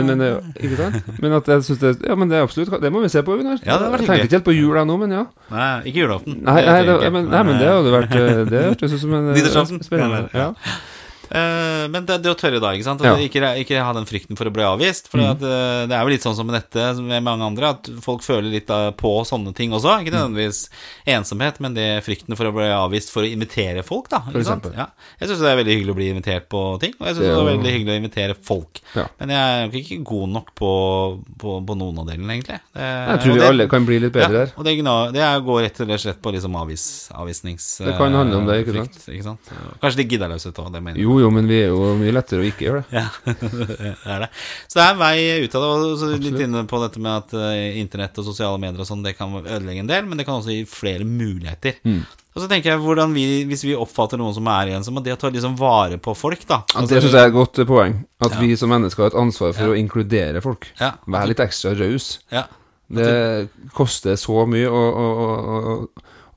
men, 1.22 1.36
at 1.38 1.52
jeg 1.54 1.68
synes 1.68 1.82
det 1.84 1.92
Ja, 2.10 2.16
men 2.20 2.32
det 2.32 2.40
er 2.40 2.48
absolutt 2.48 2.74
Det 2.82 2.92
må 2.94 3.04
vi 3.04 3.12
se 3.14 3.24
på, 3.24 3.38
Gunnar. 3.40 3.62
Ja, 3.66 3.78
jeg 3.78 4.04
tenkte 4.04 4.22
ikke 4.26 4.40
helt 4.40 4.50
på 4.50 4.56
jul 4.58 4.80
nå, 4.88 4.98
men 5.04 5.16
ja. 5.16 5.26
Nei, 5.52 5.74
ikke 5.92 6.06
julaften. 6.06 6.42
Nei, 6.48 6.58
Det 6.62 6.72
nei, 6.72 6.80
det, 6.88 7.12
men, 7.14 7.30
nei, 7.32 7.44
men 7.48 7.62
det 7.62 7.70
hadde 7.72 7.94
vært 7.98 8.18
eh, 8.18 8.42
Det 8.50 8.66
hørtes 8.70 8.98
ut 8.98 9.04
som 9.06 9.14
en 9.20 9.30
eh, 9.36 9.86
spennende 9.86 10.26
Ja, 10.34 10.50
ja. 10.50 10.50
Eh, 10.52 10.91
men 11.32 12.06
det, 12.06 12.18
det 12.26 12.32
å 12.32 12.36
tørre 12.36 12.60
da, 12.60 12.74
ikke 12.76 12.84
sant? 12.88 13.02
Og 13.02 13.08
Ja. 13.08 13.16
ikke, 13.24 13.40
ikke 13.64 13.80
ha 13.84 13.94
den 13.96 14.06
frykten 14.10 14.36
for 14.38 14.50
å 14.50 14.54
bli 14.54 14.64
avvist. 14.68 15.08
For 15.12 15.22
at, 15.24 15.42
eh, 15.42 15.86
det 15.88 15.96
er 15.96 16.02
jo 16.04 16.12
litt 16.12 16.26
sånn 16.26 16.36
som 16.36 16.48
med 16.48 16.58
dette, 16.60 16.96
som 16.98 17.08
med 17.08 17.24
mange 17.24 17.46
andre, 17.48 17.70
at 17.78 17.88
folk 18.04 18.22
føler 18.26 18.52
litt 18.52 18.70
eh, 18.70 18.90
på 19.00 19.14
sånne 19.28 19.54
ting 19.56 19.72
også. 19.72 19.94
Ikke 20.04 20.12
nødvendigvis 20.16 20.66
ensomhet, 21.08 21.60
men 21.64 21.74
det 21.78 21.88
frykten 22.06 22.36
for 22.36 22.50
å 22.50 22.54
bli 22.56 22.68
avvist 22.76 23.14
for 23.14 23.24
å 23.24 23.32
invitere 23.32 23.84
folk, 23.88 24.10
da. 24.12 24.20
Ikke 24.32 24.44
sant? 24.48 24.68
Ja. 24.76 24.90
Jeg 25.22 25.30
syns 25.32 25.40
det 25.46 25.52
er 25.54 25.60
veldig 25.62 25.76
hyggelig 25.78 25.96
å 25.96 26.00
bli 26.02 26.10
invitert 26.12 26.50
på 26.52 26.64
ting, 26.84 26.94
og 27.00 27.08
jeg 27.08 27.16
syns 27.16 27.24
Det 27.26 27.32
det, 27.32 27.40
er 27.40 27.50
veldig 27.52 27.74
hyggelig 27.78 27.94
å 27.96 28.00
invitere 28.02 28.36
folk. 28.52 28.82
Ja. 28.98 29.08
Men 29.22 29.34
jeg 29.36 29.40
er 29.40 29.64
jo 29.72 29.82
ikke 29.86 30.00
god 30.12 30.30
nok 30.36 30.52
på, 30.60 30.72
på, 31.40 31.56
på 31.68 31.78
noen 31.80 32.04
av 32.04 32.12
delene, 32.12 32.36
egentlig. 32.38 32.60
Det, 32.76 32.90
Jeg 32.92 33.24
tror 33.24 33.34
vi 33.34 33.40
det- 33.40 33.50
alle 33.54 33.68
kan 33.72 33.86
bli 33.88 34.00
litt 34.04 34.14
bedre 34.14 34.42
ja, 34.42 34.46
der. 34.46 34.54
og 34.58 34.68
det, 34.68 34.76
det 35.16 35.32
går 35.48 35.62
rett 35.64 35.82
og 35.88 35.96
slett 36.02 36.22
på 36.22 36.34
liksom 36.36 36.56
avvis, 36.60 36.86
avvisnings... 37.16 37.70
Det 37.86 37.96
kan 37.98 38.14
handle 38.20 38.42
om 38.42 38.46
det, 38.52 38.60
ikke 38.66 38.76
frykt, 38.76 39.00
ikke 39.08 39.24
sant? 39.32 39.52
Kanskje 39.82 40.04
litt 40.04 40.12
giddeløshet 40.16 40.60
òg, 40.60 40.72
det 40.76 40.82
mener 40.84 41.00
jeg. 41.00 41.08
Jo, 41.08 41.21
jo, 41.22 41.30
men 41.34 41.48
vi 41.50 41.58
er 41.64 41.70
jo 41.72 41.92
mye 42.00 42.14
lettere 42.16 42.44
å 42.44 42.48
ikke 42.48 42.66
gjøre 42.68 42.82
det. 42.84 43.02
Ja, 43.02 43.08
det 43.72 43.92
er 44.16 44.24
det. 44.26 44.30
Så 44.68 44.80
det 44.80 44.86
er 44.86 44.94
en 44.96 45.02
vei 45.02 45.16
ut 45.46 45.56
av 45.58 45.64
det. 45.66 45.70
Og 45.92 45.98
så 46.02 46.10
litt 46.16 46.42
inne 46.48 46.64
på 46.70 46.80
dette 46.84 47.02
med 47.04 47.12
at 47.22 47.36
uh, 47.38 47.78
internett 47.82 48.18
og 48.22 48.28
sosiale 48.28 48.60
medier 48.62 48.82
og 48.84 48.90
sånn, 48.90 49.04
det 49.06 49.16
kan 49.20 49.34
ødelegge 49.42 49.84
en 49.86 49.92
del, 49.92 50.06
men 50.10 50.20
det 50.20 50.28
kan 50.28 50.40
også 50.42 50.56
gi 50.56 50.66
flere 50.70 51.08
muligheter. 51.08 51.80
Mm. 51.88 52.02
Og 52.32 52.40
så 52.40 52.48
tenker 52.48 52.72
jeg 52.72 52.80
hvordan 52.80 53.12
vi, 53.12 53.26
hvis 53.50 53.66
vi 53.68 53.74
oppfatter 53.76 54.20
noen 54.22 54.32
som 54.38 54.46
er 54.48 54.70
ensomme, 54.78 55.02
det 55.04 55.18
å 55.18 55.20
ta 55.20 55.28
liksom 55.34 55.58
vare 55.60 55.98
på 56.00 56.14
folk, 56.16 56.46
da. 56.48 56.62
Altså, 56.72 56.94
det 56.94 57.02
syns 57.04 57.18
jeg 57.18 57.26
er 57.26 57.32
et 57.34 57.36
godt 57.36 57.60
eh, 57.60 57.68
poeng. 57.68 57.98
At 58.24 58.38
Ja. 58.38 58.40
vi 58.40 58.56
som 58.56 58.72
mennesker 58.72 59.04
har 59.04 59.12
et 59.12 59.20
ansvar 59.20 59.52
for 59.58 59.74
å 59.74 59.76
inkludere 59.76 60.40
folk. 60.44 60.70
Ja, 60.80 60.94
Være 61.12 61.34
litt 61.34 61.44
ekstra 61.44 61.74
raus. 61.76 62.14
ja, 62.32 62.46
Det 62.92 63.50
koster 63.76 64.16
så 64.20 64.46
mye 64.48 64.68
å, 64.72 64.86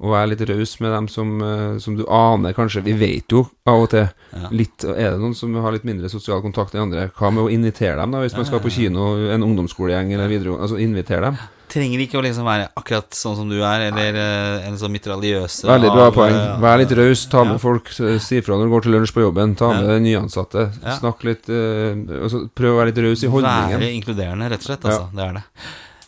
å, 0.01 0.11
være 0.11 0.31
litt 0.33 0.45
raus 0.49 0.77
med 0.81 0.91
dem 0.93 1.09
som, 1.09 1.35
eh, 1.43 1.79
som 1.79 1.97
du 1.97 2.05
aner 2.11 2.53
kanskje 2.57 2.83
Vi 2.85 2.93
vet 2.99 3.31
jo 3.33 3.45
av 3.67 3.85
og 3.87 3.91
til 3.91 4.09
Ja. 4.35 4.49
litt 4.51 4.83
Er 4.85 5.13
det 5.15 5.21
noen 5.21 5.35
som 5.35 5.55
har 5.55 5.73
litt 5.73 5.85
mindre 5.85 6.11
sosial 6.11 6.43
kontakt 6.43 6.75
enn 6.75 6.89
andre? 6.89 7.11
Hva 7.15 7.31
med 7.33 7.45
å 7.45 7.51
invitere 7.53 7.97
dem, 8.01 8.11
da, 8.11 8.19
hvis 8.25 8.35
man 8.37 8.45
skal 8.45 8.61
på 8.61 8.73
kino, 8.75 9.15
en 9.31 9.43
ungdomsskolegjeng 9.47 10.13
eller 10.13 10.29
videregående? 10.29 10.63
Altså 10.67 10.81
invitere 10.83 11.31
dem. 11.31 11.39
Trenger 11.75 11.99
ikke 12.05 12.19
å 12.19 12.23
liksom 12.23 12.45
være 12.47 12.69
akkurat 12.77 13.11
sånn 13.17 13.37
som 13.39 13.49
du 13.49 13.57
er, 13.65 13.89
eller 13.89 14.13
Nei. 14.13 14.67
en 14.69 14.77
sånn 14.79 14.93
mitraljøse 14.95 15.65
Veldig 15.67 15.91
bra 15.95 16.05
av, 16.07 16.13
poeng. 16.15 16.35
eh, 16.35 16.61
Vær 16.61 16.79
litt 16.79 16.93
raus, 16.93 17.25
ta 17.27 17.43
med 17.43 17.57
ja. 17.57 17.63
folk, 17.63 17.89
si 18.21 18.41
fra 18.45 18.59
når 18.59 18.69
du 18.69 18.75
går 18.75 18.83
til 18.83 18.95
lunsj 18.95 19.15
på 19.15 19.25
jobben, 19.25 19.55
ta 19.59 19.73
med 19.81 20.03
nyansatte, 20.05 20.69
snakk 21.01 21.25
litt 21.25 21.49
uh, 21.49 21.95
altså, 22.23 22.45
Prøv 22.55 22.75
å 22.75 22.79
være 22.79 22.93
litt 22.93 23.01
raus 23.07 23.25
i 23.25 23.31
holdningen. 23.33 23.81
Være 23.81 23.95
inkluderende, 23.97 24.51
rett 24.53 24.63
og 24.63 24.69
slett. 24.69 24.85
Altså. 24.85 25.09
Det 25.15 25.25
er 25.25 25.41
det. 25.41 25.45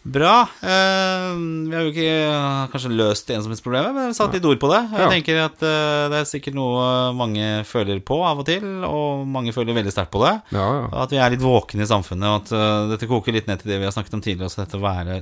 Bra. 0.07 0.45
Uh, 0.63 1.35
vi 1.67 1.75
har 1.75 1.83
jo 1.83 1.91
ikke 1.91 2.11
uh, 2.31 2.67
kanskje 2.71 2.91
løst 2.95 3.31
ensomhetsproblemet, 3.35 3.91
men 3.91 4.05
vi 4.05 4.11
har 4.13 4.15
satt 4.15 4.37
litt 4.37 4.45
ord 4.47 4.61
på 4.63 4.69
det. 4.71 4.79
Jeg 4.93 5.03
Ja. 5.03 5.09
tenker 5.11 5.39
at 5.43 5.65
uh, 5.67 6.07
det 6.13 6.21
er 6.21 6.29
sikkert 6.31 6.55
noe 6.55 6.85
mange 7.19 7.65
føler 7.67 7.99
på 8.07 8.21
av 8.23 8.39
og 8.39 8.47
til, 8.47 8.63
og 8.87 9.25
mange 9.27 9.51
føler 9.57 9.75
veldig 9.75 9.91
sterkt 9.91 10.13
på 10.15 10.23
det. 10.23 10.31
Ja, 10.55 10.67
ja. 10.79 10.85
At 11.03 11.11
vi 11.11 11.19
er 11.19 11.35
litt 11.35 11.43
våkne 11.43 11.83
i 11.83 11.89
samfunnet, 11.91 12.23
og 12.31 12.47
at 12.47 12.93
dette 12.93 13.09
koker 13.11 13.35
litt 13.35 13.49
ned 13.51 13.59
til 13.65 13.73
det 13.73 13.81
vi 13.83 13.89
har 13.89 13.97
snakket 13.97 14.15
om 14.15 14.23
tidligere. 14.23 14.47
Også 14.47 14.63
dette 14.63 14.79
å 14.79 14.85
være, 14.85 15.19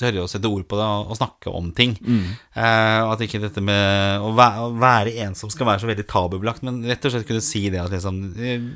tørre 0.00 0.24
å 0.24 0.30
sette 0.32 0.48
ord 0.48 0.64
på 0.70 0.80
det 0.80 0.88
og, 0.96 1.12
og 1.12 1.20
snakke 1.20 1.52
om 1.52 1.68
ting. 1.76 1.92
Mm. 2.00 2.24
og 2.56 3.12
at 3.12 3.24
ikke 3.26 3.42
dette 3.42 3.60
med 3.64 4.24
å 4.24 4.32
være, 4.36 4.64
å 4.64 4.72
være 4.80 5.12
ensom 5.26 5.52
skal 5.52 5.68
være 5.68 5.84
så 5.84 5.90
veldig 5.90 6.06
tabubelagt, 6.08 6.64
men 6.64 6.80
rett 6.88 7.04
og 7.04 7.12
slett 7.12 7.28
kunne 7.28 7.44
si 7.44 7.66
det 7.72 7.82
at 7.82 7.92
liksom 7.92 8.22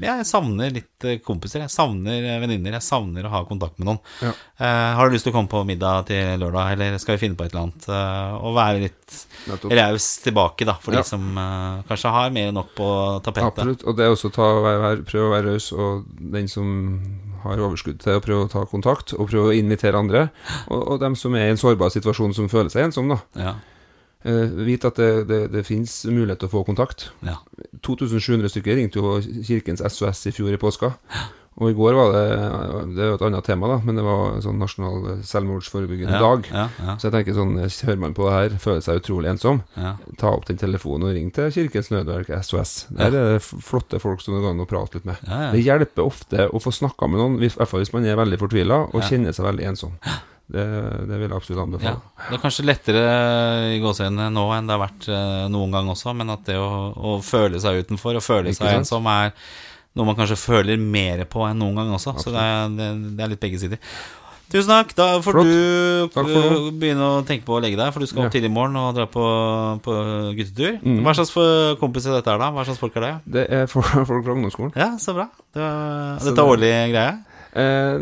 Jeg 0.05 0.26
savner 0.28 0.74
litt 0.74 1.09
kompiser, 1.24 1.64
jeg 1.64 1.72
savner 1.72 2.28
venninner, 2.45 2.76
jeg 2.76 2.84
savner 2.84 3.24
å 3.24 3.32
ha 3.32 3.43
kontakt 3.49 3.80
med 3.80 3.88
noen. 3.88 4.03
Ja. 4.20 4.34
Har 5.01 5.09
du 5.09 5.14
lyst 5.16 5.24
til 5.24 5.29
å 5.30 5.34
komme 5.36 5.50
på 5.50 5.62
middag 5.68 6.06
til 6.10 6.38
lørdag, 6.42 6.72
eller 6.74 6.98
skal 7.02 7.16
vi 7.16 7.22
finne 7.24 7.38
på 7.38 7.46
et 7.46 7.54
eller 7.54 7.68
annet? 7.68 7.88
eh, 7.88 8.34
og 8.44 8.54
være 8.58 8.82
litt 8.84 9.16
raus 9.70 10.06
tilbake, 10.24 10.66
da, 10.68 10.74
for 10.82 10.92
Ja. 10.94 11.00
de 11.00 11.08
som 11.08 11.24
uh, 11.38 11.80
kanskje 11.88 12.12
har 12.14 12.30
mer 12.34 12.50
enn 12.50 12.54
nok 12.60 12.74
på 12.76 12.90
tapetet. 13.24 13.58
Absolutt. 13.58 13.82
Og 13.88 13.96
det 13.96 14.04
er 14.06 14.12
også 14.14 14.30
ta, 14.34 14.46
være, 14.66 15.02
prøve 15.08 15.30
å 15.30 15.34
være 15.34 15.54
raus, 15.54 15.70
og 15.72 16.04
den 16.36 16.48
som 16.48 16.70
har 17.42 17.56
overskudd 17.64 17.98
til 18.04 18.18
å 18.18 18.22
prøve 18.22 18.44
å 18.44 18.52
ta 18.52 18.66
kontakt, 18.68 19.14
og 19.16 19.30
prøve 19.32 19.50
å 19.50 19.56
invitere 19.56 19.96
andre. 19.98 20.26
Og, 20.68 20.82
og 20.94 21.00
dem 21.00 21.16
som 21.16 21.34
er 21.34 21.48
i 21.48 21.54
en 21.54 21.60
sårbar 21.60 21.90
situasjon, 21.94 22.34
som 22.36 22.48
føler 22.52 22.68
seg 22.70 22.90
ensom, 22.90 23.08
da. 23.16 23.20
Ja, 23.40 23.56
Uh, 24.20 24.50
vit 24.68 24.82
at 24.84 24.98
det, 25.00 25.22
det, 25.30 25.36
det 25.48 25.62
fins 25.64 26.02
mulighet 26.04 26.42
til 26.42 26.50
å 26.50 26.52
få 26.52 26.60
kontakt. 26.68 27.06
ja. 27.24 27.38
2700 27.80 28.50
stykker 28.52 28.76
ringte 28.76 29.00
jo 29.00 29.14
Kirkens 29.48 29.80
SOS 29.80 30.26
i 30.28 30.32
fjor 30.36 30.52
i 30.52 30.58
påska. 30.60 30.90
Og 31.61 31.68
i 31.68 31.76
går 31.76 31.96
var 31.96 32.14
det 32.14 32.22
Det 32.96 33.02
er 33.04 33.11
jo 33.11 33.16
et 33.18 33.24
annet 33.26 33.44
tema, 33.44 33.68
da, 33.68 33.76
men 33.84 33.98
det 33.98 34.04
var 34.06 34.38
sånn 34.44 34.61
nasjonal 34.62 35.20
selvmordsforebyggende 35.28 36.16
ja, 36.16 36.20
dag. 36.24 36.48
Ja, 36.48 36.64
ja, 36.80 36.94
Så 36.96 37.08
jeg 37.08 37.16
tenker 37.18 37.36
sånn, 37.36 37.52
hører 37.61 38.00
man 38.00 38.16
på 38.16 38.26
det 38.28 38.36
her, 38.36 38.56
føler 38.62 38.80
seg 38.84 39.02
utrolig 39.02 39.32
ensom, 39.34 39.61
ta 40.20 40.32
opp 40.32 40.48
den 40.48 40.61
telefonen 40.61 41.11
og 41.11 41.14
ring 41.18 41.28
til 41.36 41.52
Kirkens 41.52 41.92
Nødverk, 41.92 42.32
SOS. 42.46 42.74
Der 42.96 43.12
er 43.12 43.36
det 43.36 43.44
flotte 43.44 44.00
folk 44.02 44.24
som 44.24 44.36
det 44.36 44.42
går 44.44 44.54
an 44.54 44.64
å 44.64 44.68
prate 44.70 44.98
litt 44.98 45.08
med. 45.11 45.20
Det 45.52 45.62
hjelper 45.62 46.06
ofte 46.06 46.48
å 46.48 46.62
få 46.62 46.72
snakka 46.74 47.11
med 47.11 47.20
noen, 47.20 47.38
i 47.44 47.52
hvert 47.52 47.68
fall 47.68 47.84
hvis 47.84 47.92
man 47.94 48.08
er 48.08 48.18
veldig 48.20 48.40
fortvila 48.40 48.86
og 48.88 49.04
kjenner 49.04 49.36
seg 49.36 49.50
veldig 49.50 49.70
ensom. 49.74 49.96
Det, 50.50 50.62
det 51.06 51.18
vil 51.20 51.28
jeg 51.28 51.36
absolutt 51.36 51.82
Ja. 51.84 51.92
Det 52.26 52.34
er 52.34 52.42
kanskje 52.42 52.64
lettere 52.66 53.02
i 53.76 53.78
gåseøynene 53.82 54.32
nå 54.34 54.48
enn 54.56 54.66
det 54.66 54.74
har 54.74 54.82
vært 54.82 55.06
eh, 55.06 55.44
noen 55.52 55.76
gang 55.76 55.90
også, 55.92 56.14
men 56.18 56.32
at 56.34 56.42
det 56.48 56.56
å, 56.58 56.90
å 56.90 57.12
føle 57.22 57.61
seg 57.62 57.84
utenfor 57.84 58.18
og 58.18 58.24
føle 58.24 58.50
Ikke 58.50 58.64
seg 58.64 58.80
ensom 58.80 59.06
er 59.12 59.30
noe 59.97 60.07
man 60.07 60.16
kanskje 60.18 60.36
føler 60.38 60.78
mer 60.78 61.24
på 61.30 61.43
enn 61.49 61.59
noen 61.61 61.74
gang 61.80 61.91
også. 61.97 62.14
Så 62.22 62.30
det 62.34 62.41
er, 62.41 62.68
det, 62.78 62.88
det 63.18 63.24
er 63.26 63.32
litt 63.34 63.41
begge 63.43 63.59
sider. 63.62 63.78
Tusen 64.51 64.66
takk. 64.72 64.93
Da 64.99 65.05
får 65.22 65.36
Flott. 65.36 65.47
du 65.47 65.55
eh, 66.34 66.70
begynne 66.74 67.07
å 67.07 67.20
tenke 67.26 67.45
på 67.47 67.55
å 67.55 67.61
legge 67.62 67.78
deg, 67.78 67.93
for 67.95 68.03
du 68.03 68.07
skal 68.11 68.24
opp 68.24 68.28
Ja. 68.30 68.34
tidlig 68.34 68.51
i 68.51 68.55
morgen 68.55 68.74
og 68.80 68.95
dra 68.97 69.05
på, 69.07 69.22
på 69.84 69.95
guttetur. 70.38 70.80
Mm. 70.82 71.01
Hva 71.07 71.14
slags 71.14 71.30
kompiser 71.78 72.16
dette 72.16 72.32
er, 72.34 72.38
da? 72.43 72.49
Hva 72.57 72.64
slags 72.66 72.80
folk 72.82 72.97
er 72.99 73.07
det? 73.07 73.12
Det 73.36 73.45
er 73.61 73.66
folk 73.74 73.86
fra 74.11 74.34
ungdomsskolen. 74.34 74.72
Ja, 74.74 74.93
så 74.99 75.14
bra. 75.14 75.28
Det 75.55 75.62
var, 75.62 76.18
Så 76.18 76.32
dette 76.32 76.43
er 76.43 76.51
årlig 76.57 76.72
greie? 76.95 77.12
Eh, 77.62 77.95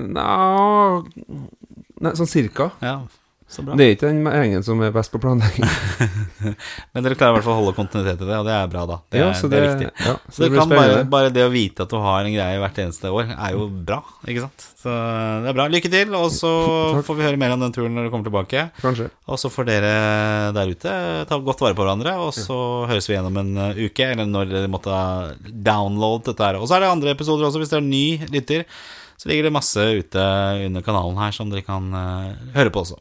Nja 1.99 2.15
sånn 2.15 2.29
cirka. 2.31 2.71
Ja. 2.85 2.97
Det 3.49 3.85
er 3.85 3.95
ikke 3.95 4.11
den 4.11 4.27
gjengen 4.29 4.65
som 4.67 4.81
er 4.85 4.91
best 4.93 5.09
på 5.09 5.19
planlegging. 5.23 5.65
Men 6.93 7.05
dere 7.07 7.17
klarer 7.17 7.33
i 7.33 7.37
hvert 7.39 7.47
fall 7.47 7.55
å 7.55 7.61
holde 7.63 7.73
kontinuitet 7.79 8.21
i 8.21 8.27
det, 8.29 8.37
og 8.37 8.45
det 8.45 8.53
er 8.53 8.67
bra, 8.69 8.83
da. 8.91 8.99
Det, 9.09 9.23
ja, 9.23 9.31
er, 9.33 9.39
så 9.39 9.49
det 9.49 9.57
det, 9.57 9.61
er 9.61 9.71
viktig. 9.73 9.89
Ja, 10.05 10.13
Så 10.27 10.35
så 10.35 10.43
det 10.43 10.49
det 10.53 10.59
kan 10.59 10.75
bare, 10.75 10.99
bare 11.09 11.31
det 11.33 11.47
å 11.47 11.53
vite 11.55 11.87
at 11.87 11.95
du 11.95 11.97
har 12.05 12.29
en 12.29 12.35
greie 12.35 12.59
hvert 12.61 12.81
eneste 12.85 13.13
år, 13.15 13.33
er 13.33 13.57
jo 13.57 13.65
bra, 13.89 14.03
ikke 14.29 14.45
sant? 14.45 14.67
Så 14.83 14.93
det 14.93 15.51
er 15.51 15.57
bra. 15.57 15.67
Lykke 15.73 15.93
til, 15.95 16.13
og 16.21 16.29
så 16.37 16.53
får 17.09 17.19
vi 17.19 17.27
høre 17.27 17.41
mer 17.41 17.57
om 17.57 17.65
den 17.65 17.75
turen 17.79 17.97
når 17.97 18.11
du 18.11 18.13
kommer 18.13 18.29
tilbake. 18.29 18.67
Kanskje. 18.85 19.09
Og 19.25 19.41
så 19.41 19.53
får 19.57 19.71
dere 19.73 19.95
der 20.61 20.77
ute 20.77 20.95
ta 21.33 21.41
godt 21.49 21.65
vare 21.65 21.79
på 21.79 21.89
hverandre, 21.89 22.19
og 22.21 22.37
så 22.37 22.61
høres 22.93 23.09
vi 23.09 23.17
igjen 23.17 23.33
om 23.33 23.43
en 23.47 23.53
uh, 23.57 23.81
uke, 23.81 24.13
eller 24.13 24.29
når 24.29 24.53
dere 24.53 24.73
måtte 24.77 25.01
downloade 25.49 26.29
dette 26.29 26.51
her. 26.51 26.61
Og 26.61 26.69
så 26.69 26.77
er 26.77 26.85
det 26.85 26.93
andre 26.93 27.17
episoder 27.17 27.49
også, 27.49 27.65
hvis 27.65 27.73
dere 27.73 27.81
er 27.81 27.91
ny 27.91 28.07
lytter. 28.29 28.69
Så 29.19 29.33
ligger 29.33 29.49
det 29.49 29.57
masse 29.57 29.83
ute 29.99 30.31
under 30.69 30.85
kanalen 30.85 31.17
her 31.19 31.33
som 31.35 31.49
dere 31.51 31.65
kan 31.67 31.89
uh, 31.97 32.53
høre 32.55 32.71
på 32.71 32.85
også. 32.85 33.01